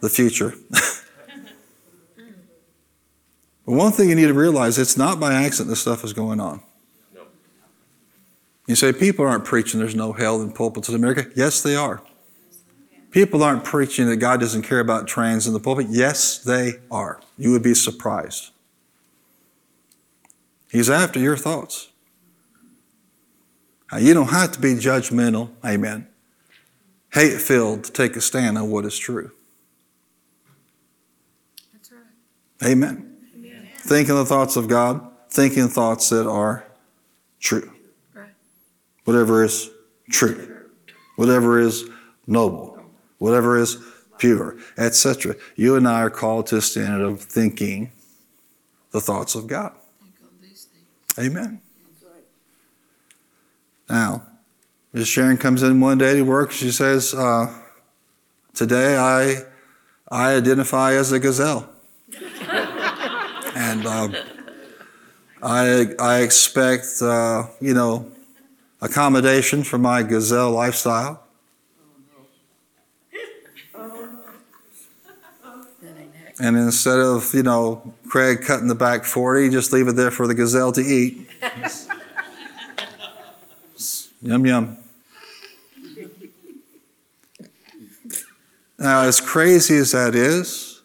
the 0.01 0.09
future. 0.09 0.53
but 0.69 1.01
one 3.65 3.91
thing 3.91 4.09
you 4.09 4.15
need 4.15 4.27
to 4.27 4.33
realize 4.33 4.77
it's 4.77 4.97
not 4.97 5.19
by 5.19 5.33
accident 5.33 5.69
this 5.69 5.81
stuff 5.81 6.03
is 6.03 6.13
going 6.13 6.39
on. 6.39 6.61
You 8.67 8.75
say 8.75 8.91
people 8.91 9.25
aren't 9.25 9.45
preaching 9.45 9.79
there's 9.79 9.95
no 9.95 10.11
hell 10.11 10.41
in 10.41 10.51
pulpits 10.51 10.89
in 10.89 10.95
America. 10.95 11.27
Yes, 11.35 11.61
they 11.61 11.75
are. 11.75 12.01
People 13.18 13.41
aren't 13.41 13.63
preaching 13.63 14.05
that 14.09 14.18
God 14.18 14.39
doesn't 14.39 14.61
care 14.61 14.80
about 14.80 15.07
trans 15.07 15.47
in 15.47 15.53
the 15.53 15.59
pulpit. 15.59 15.88
Yes, 15.89 16.38
they 16.38 16.74
are. 16.91 17.20
You 17.36 17.49
would 17.49 17.63
be 17.63 17.74
surprised. 17.74 18.51
He's 20.70 20.88
after 20.88 21.20
your 21.20 21.36
thoughts. 21.36 21.88
Now, 23.91 23.97
you 23.97 24.13
don't 24.13 24.28
have 24.28 24.51
to 24.51 24.59
be 24.59 24.76
judgmental, 24.76 25.49
amen, 25.65 26.07
hate 27.11 27.41
filled 27.41 27.86
to 27.86 27.91
take 27.91 28.15
a 28.15 28.22
stand 28.22 28.55
on 28.55 28.70
what 28.70 28.86
is 28.86 28.95
true. 28.99 29.32
That's 31.74 31.91
right. 31.91 32.70
Amen. 32.70 33.18
Amen. 33.36 33.68
Thinking 33.78 34.13
the 34.13 34.26
thoughts 34.26 34.57
of 34.57 34.68
God, 34.68 35.09
thinking 35.32 35.70
thoughts 35.70 36.09
that 36.09 36.30
are 36.30 36.68
true. 37.39 37.72
Right. 38.13 38.30
Whatever 39.05 39.43
is 39.43 39.72
true, 40.11 40.68
whatever 41.15 41.59
is 41.59 41.89
noble, 42.28 42.76
whatever 43.18 43.57
is 43.57 43.78
pure, 44.18 44.57
etc. 44.78 45.36
You 45.55 45.76
and 45.76 45.88
I 45.88 46.01
are 46.01 46.09
called 46.09 46.47
to 46.47 46.57
a 46.57 46.61
standard 46.61 47.05
of 47.05 47.22
thinking 47.22 47.91
the 48.91 49.01
thoughts 49.01 49.36
of 49.36 49.47
God. 49.47 49.74
Amen. 51.20 51.61
Now, 53.89 54.24
Miss 54.93 55.07
Sharon 55.07 55.38
comes 55.38 55.63
in 55.63 55.80
one 55.80 55.97
day 55.97 56.15
to 56.15 56.24
work. 56.24 56.51
She 56.51 56.72
says, 56.72 57.13
uh, 57.13 57.53
"Today 58.53 58.97
I 58.97 59.43
I 60.09 60.36
identify 60.36 60.93
as 60.93 61.11
a 61.11 61.20
gazelle. 61.20 61.70
and 63.55 63.86
um, 63.86 64.15
I, 65.43 65.88
I 65.99 66.22
expect, 66.22 67.01
uh, 67.01 67.47
you 67.59 67.74
know, 67.74 68.09
accommodation 68.82 69.63
for 69.63 69.78
my 69.78 70.03
gazelle 70.03 70.51
lifestyle. 70.51 71.24
And 76.39 76.55
instead 76.55 76.99
of, 76.99 77.33
you 77.33 77.41
know, 77.43 77.93
Craig 78.09 78.41
cutting 78.43 78.67
the 78.67 78.75
back 78.75 79.05
40, 79.05 79.49
just 79.49 79.73
leave 79.73 79.88
it 79.88 79.95
there 79.95 80.11
for 80.11 80.27
the 80.27 80.35
gazelle 80.35 80.71
to 80.73 80.81
eat. 80.81 81.27
yum, 84.21 84.45
yum. 84.45 84.77
Now, 88.77 89.01
as 89.01 89.19
crazy 89.19 89.77
as 89.77 89.93
that 89.93 90.13
is, 90.13 90.83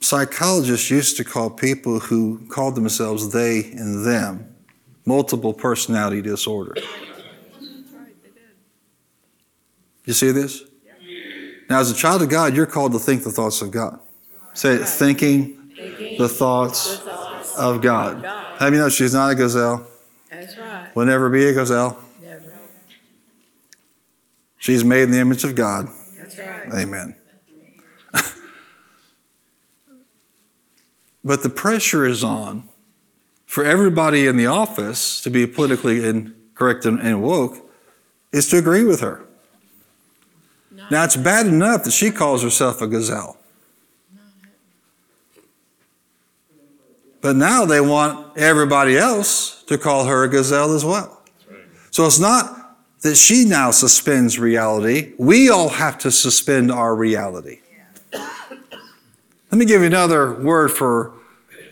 psychologists 0.00 0.90
used 0.90 1.16
to 1.18 1.24
call 1.24 1.50
people 1.50 2.00
who 2.00 2.44
called 2.48 2.74
themselves 2.74 3.32
they 3.32 3.70
and 3.72 4.04
them 4.04 4.54
multiple 5.06 5.54
personality 5.54 6.20
disorder. 6.20 6.74
You 10.04 10.12
see 10.12 10.32
this? 10.32 10.64
Now, 11.68 11.80
as 11.80 11.90
a 11.90 11.94
child 11.94 12.22
of 12.22 12.28
God, 12.28 12.54
you're 12.54 12.66
called 12.66 12.92
to 12.92 12.98
think 12.98 13.24
the 13.24 13.30
thoughts 13.30 13.62
of 13.62 13.70
God. 13.70 13.98
Say 14.52 14.74
it, 14.74 14.86
thinking 14.86 15.70
the 16.18 16.28
thoughts 16.28 17.02
of 17.56 17.80
God. 17.80 18.24
Have 18.58 18.72
you 18.72 18.78
know 18.78 18.88
she's 18.88 19.14
not 19.14 19.30
a 19.30 19.34
gazelle? 19.34 19.86
That's 20.30 20.56
right. 20.56 20.94
Will 20.94 21.06
never 21.06 21.28
be 21.28 21.46
a 21.46 21.52
gazelle. 21.52 21.98
Never. 22.22 22.52
She's 24.58 24.84
made 24.84 25.02
in 25.02 25.10
the 25.10 25.18
image 25.18 25.44
of 25.44 25.54
God. 25.54 25.88
That's 26.18 26.38
right. 26.38 26.72
Amen. 26.74 27.16
but 31.24 31.42
the 31.42 31.50
pressure 31.50 32.06
is 32.06 32.22
on 32.22 32.68
for 33.46 33.64
everybody 33.64 34.26
in 34.26 34.36
the 34.36 34.46
office 34.46 35.20
to 35.22 35.30
be 35.30 35.46
politically 35.46 36.04
incorrect 36.04 36.84
and, 36.86 37.00
and 37.00 37.22
woke 37.22 37.70
is 38.32 38.48
to 38.48 38.58
agree 38.58 38.84
with 38.84 39.00
her. 39.00 39.24
Now, 40.90 41.04
it's 41.04 41.16
bad 41.16 41.46
enough 41.46 41.84
that 41.84 41.92
she 41.92 42.10
calls 42.10 42.42
herself 42.42 42.80
a 42.80 42.86
gazelle. 42.86 43.38
But 47.20 47.36
now 47.36 47.64
they 47.64 47.80
want 47.80 48.36
everybody 48.36 48.98
else 48.98 49.62
to 49.64 49.78
call 49.78 50.04
her 50.04 50.24
a 50.24 50.28
gazelle 50.28 50.74
as 50.74 50.84
well. 50.84 51.22
So 51.90 52.04
it's 52.04 52.18
not 52.18 52.76
that 53.00 53.16
she 53.16 53.44
now 53.44 53.70
suspends 53.70 54.38
reality. 54.38 55.14
We 55.18 55.48
all 55.48 55.70
have 55.70 55.96
to 55.98 56.10
suspend 56.10 56.70
our 56.70 56.94
reality. 56.94 57.60
Let 58.12 59.58
me 59.58 59.64
give 59.64 59.80
you 59.80 59.86
another 59.86 60.34
word 60.34 60.70
for 60.70 61.12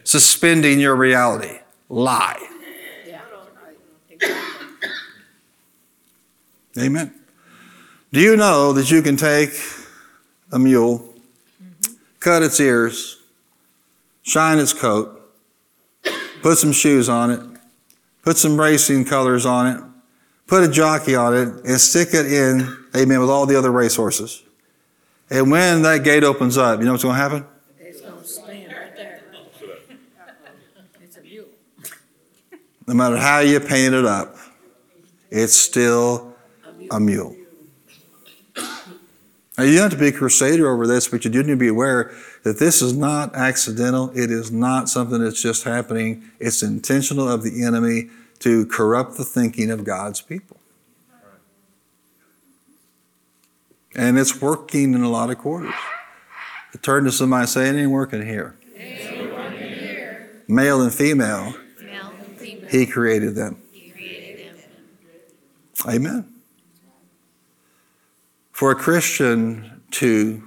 suspending 0.04 0.80
your 0.80 0.94
reality 0.96 1.58
lie. 1.88 2.38
Amen. 6.78 7.21
Do 8.12 8.20
you 8.20 8.36
know 8.36 8.74
that 8.74 8.90
you 8.90 9.00
can 9.00 9.16
take 9.16 9.58
a 10.52 10.58
mule, 10.58 11.14
cut 12.20 12.42
its 12.42 12.60
ears, 12.60 13.18
shine 14.22 14.58
its 14.58 14.74
coat, 14.74 15.18
put 16.42 16.58
some 16.58 16.72
shoes 16.72 17.08
on 17.08 17.30
it, 17.30 17.40
put 18.22 18.36
some 18.36 18.60
racing 18.60 19.06
colors 19.06 19.46
on 19.46 19.66
it, 19.66 19.82
put 20.46 20.62
a 20.62 20.68
jockey 20.68 21.14
on 21.14 21.34
it, 21.34 21.48
and 21.64 21.80
stick 21.80 22.08
it 22.12 22.30
in, 22.30 22.76
amen, 22.94 23.18
with 23.18 23.30
all 23.30 23.46
the 23.46 23.56
other 23.56 23.72
racehorses. 23.72 24.42
And 25.30 25.50
when 25.50 25.80
that 25.80 26.04
gate 26.04 26.22
opens 26.22 26.58
up, 26.58 26.80
you 26.80 26.84
know 26.84 26.92
what's 26.92 27.04
going 27.04 27.16
to 27.16 27.22
happen? 27.22 27.46
It's 27.78 28.02
gonna 28.02 28.22
stand 28.24 28.74
right 28.74 28.94
there. 28.94 29.22
It's 31.00 31.16
a 31.16 31.22
mule. 31.22 31.46
No 32.86 32.92
matter 32.92 33.16
how 33.16 33.38
you 33.38 33.58
paint 33.58 33.94
it 33.94 34.04
up, 34.04 34.36
it's 35.30 35.54
still 35.54 36.34
a 36.90 37.00
mule. 37.00 37.36
Now, 39.58 39.64
you 39.64 39.72
don't 39.74 39.90
have 39.90 39.92
to 39.92 39.98
be 39.98 40.08
a 40.08 40.12
crusader 40.12 40.70
over 40.70 40.86
this, 40.86 41.08
but 41.08 41.24
you 41.24 41.30
do 41.30 41.42
need 41.42 41.50
to 41.50 41.56
be 41.56 41.68
aware 41.68 42.10
that 42.42 42.58
this 42.58 42.80
is 42.80 42.96
not 42.96 43.34
accidental. 43.34 44.10
It 44.16 44.30
is 44.30 44.50
not 44.50 44.88
something 44.88 45.22
that's 45.22 45.42
just 45.42 45.64
happening. 45.64 46.24
It's 46.40 46.62
intentional 46.62 47.28
of 47.28 47.42
the 47.42 47.62
enemy 47.62 48.08
to 48.38 48.64
corrupt 48.66 49.18
the 49.18 49.24
thinking 49.24 49.70
of 49.70 49.84
God's 49.84 50.22
people. 50.22 50.56
And 53.94 54.18
it's 54.18 54.40
working 54.40 54.94
in 54.94 55.02
a 55.02 55.10
lot 55.10 55.28
of 55.28 55.36
quarters. 55.36 55.74
Turn 56.80 57.04
to 57.04 57.12
somebody 57.12 57.42
and 57.42 57.48
say, 57.50 57.68
it 57.68 57.74
ain't 57.74 57.90
working 57.90 58.26
here. 58.26 58.56
Male 60.48 60.82
and 60.82 60.92
female, 60.92 61.54
Male 61.78 62.12
and 62.18 62.36
female. 62.38 62.68
he 62.70 62.86
created 62.86 63.34
them. 63.34 63.62
He 63.70 63.90
created 63.90 64.56
them. 64.56 65.94
Amen. 65.94 66.31
For 68.52 68.70
a 68.70 68.74
Christian 68.74 69.82
to 69.92 70.42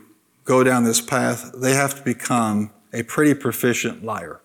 go 0.45 0.63
down 0.63 0.83
this 0.83 1.01
path, 1.01 1.51
they 1.55 1.73
have 1.73 1.95
to 1.95 2.01
become 2.03 2.71
a 2.93 3.03
pretty 3.03 3.33
proficient 3.33 4.03
liar. 4.03 4.39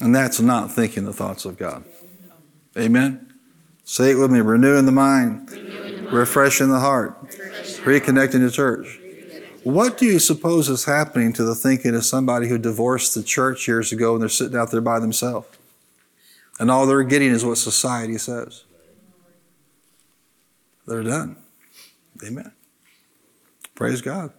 And 0.00 0.14
that's 0.14 0.40
not 0.40 0.72
thinking 0.72 1.04
the 1.04 1.12
thoughts 1.12 1.44
of 1.44 1.56
God. 1.56 1.84
Amen. 2.76 3.32
Say 3.84 4.12
it 4.12 4.14
with 4.16 4.30
me 4.30 4.40
renewing 4.40 4.86
the 4.86 4.92
mind, 4.92 5.50
refreshing 6.12 6.68
the 6.68 6.80
heart, 6.80 7.30
reconnecting 7.84 8.40
the 8.40 8.50
church. 8.50 8.98
What 9.62 9.98
do 9.98 10.06
you 10.06 10.18
suppose 10.18 10.68
is 10.68 10.84
happening 10.84 11.32
to 11.34 11.44
the 11.44 11.54
thinking 11.54 11.94
of 11.94 12.04
somebody 12.04 12.48
who 12.48 12.58
divorced 12.58 13.14
the 13.14 13.22
church 13.22 13.68
years 13.68 13.92
ago 13.92 14.14
and 14.14 14.22
they're 14.22 14.28
sitting 14.28 14.56
out 14.56 14.72
there 14.72 14.80
by 14.80 14.98
themselves? 14.98 15.46
And 16.58 16.70
all 16.70 16.86
they're 16.86 17.04
getting 17.04 17.30
is 17.30 17.44
what 17.44 17.58
society 17.58 18.18
says. 18.18 18.64
They're 20.86 21.02
done. 21.02 21.36
Amen. 22.24 22.52
Praise 23.74 24.00
God. 24.00 24.32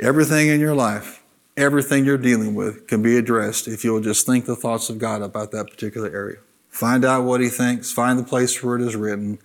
Everything 0.00 0.48
in 0.48 0.60
your 0.60 0.74
life, 0.74 1.22
everything 1.56 2.04
you're 2.04 2.18
dealing 2.18 2.54
with 2.54 2.86
can 2.88 3.02
be 3.02 3.16
addressed 3.16 3.68
if 3.68 3.84
you'll 3.84 4.00
just 4.00 4.26
think 4.26 4.44
the 4.44 4.56
thoughts 4.56 4.90
of 4.90 4.98
God 4.98 5.22
about 5.22 5.52
that 5.52 5.70
particular 5.70 6.08
area. 6.08 6.38
Find 6.68 7.04
out 7.04 7.24
what 7.24 7.40
He 7.40 7.48
thinks, 7.48 7.92
find 7.92 8.18
the 8.18 8.24
place 8.24 8.62
where 8.62 8.76
it 8.76 8.82
is 8.82 8.96
written, 8.96 9.38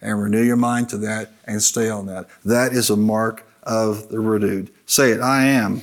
and 0.00 0.22
renew 0.22 0.42
your 0.42 0.56
mind 0.56 0.88
to 0.90 0.98
that 0.98 1.30
and 1.44 1.60
stay 1.60 1.88
on 1.88 2.06
that. 2.06 2.28
That 2.44 2.72
is 2.72 2.90
a 2.90 2.96
mark 2.96 3.44
of 3.64 4.08
the 4.08 4.20
renewed. 4.20 4.70
Say 4.86 5.10
it 5.10 5.20
I 5.20 5.46
am, 5.46 5.82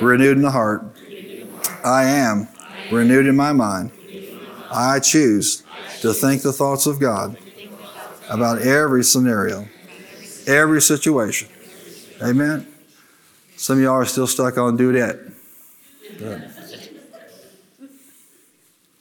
renewed 0.00 0.36
in 0.36 0.42
the 0.42 0.50
heart. 0.50 0.84
I 1.84 2.04
am 2.04 2.48
renewed 2.90 3.26
in 3.26 3.36
my 3.36 3.52
mind. 3.52 3.92
I 4.72 4.98
choose 4.98 5.62
to 6.00 6.12
think 6.12 6.42
the 6.42 6.52
thoughts 6.52 6.86
of 6.86 6.98
God 6.98 7.38
about 8.28 8.62
every 8.62 9.04
scenario, 9.04 9.68
every 10.46 10.80
situation. 10.80 11.48
Amen. 12.22 12.66
Some 13.56 13.78
of 13.78 13.82
y'all 13.82 13.92
are 13.92 14.04
still 14.04 14.26
stuck 14.26 14.58
on 14.58 14.76
do 14.76 14.92
that. 14.92 15.20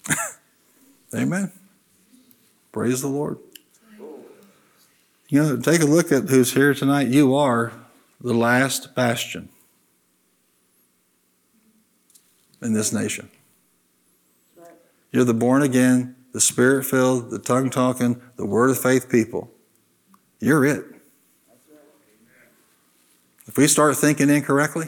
Amen. 1.16 1.52
Praise 2.72 3.02
the 3.02 3.08
Lord. 3.08 3.38
You 5.30 5.42
know, 5.42 5.58
take 5.58 5.82
a 5.82 5.86
look 5.86 6.12
at 6.12 6.30
who's 6.30 6.54
here 6.54 6.74
tonight. 6.74 7.08
You 7.08 7.36
are 7.36 7.72
the 8.22 8.34
last 8.34 8.96
bastion 8.96 9.50
in 12.62 12.74
this 12.74 12.94
nation. 12.94 13.30
You're 15.12 15.24
the 15.24 15.34
born 15.34 15.62
again, 15.62 16.16
the 16.34 16.42
spirit 16.42 16.86
filled, 16.86 17.30
the 17.30 17.40
tongue 17.40 17.70
talking, 17.70 18.22
the 18.36 18.46
word 18.46 18.72
of 18.72 18.80
faith 18.80 19.08
people. 19.08 19.52
You're 20.40 20.66
it. 20.66 20.84
If 23.46 23.58
we 23.58 23.68
start 23.68 23.96
thinking 23.96 24.30
incorrectly, 24.30 24.88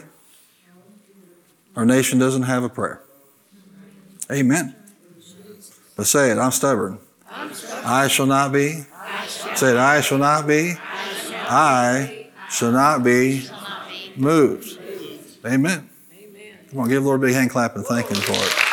our 1.76 1.86
nation 1.86 2.18
doesn't 2.18 2.42
have 2.42 2.64
a 2.64 2.68
prayer. 2.68 3.02
Amen. 4.30 4.74
But 5.94 6.06
say 6.06 6.30
it, 6.30 6.38
I'm 6.38 6.50
stubborn. 6.50 6.98
I 7.30 8.08
shall 8.08 8.26
not 8.26 8.52
be. 8.52 8.84
Say 9.54 9.70
it, 9.70 9.76
I 9.76 10.00
shall 10.00 10.18
not 10.18 10.46
be. 10.46 10.74
I 11.48 12.28
shall 12.50 12.72
not 12.72 13.04
be 13.04 13.48
moved. 14.16 14.78
Amen. 15.44 15.88
Amen. 16.12 16.58
Come 16.70 16.80
on, 16.80 16.88
give 16.88 17.02
the 17.02 17.08
Lord 17.08 17.22
a 17.22 17.26
big 17.26 17.34
hand 17.34 17.50
clap 17.50 17.76
and 17.76 17.86
thank 17.86 18.08
Him 18.08 18.16
for 18.16 18.32
it. 18.32 18.65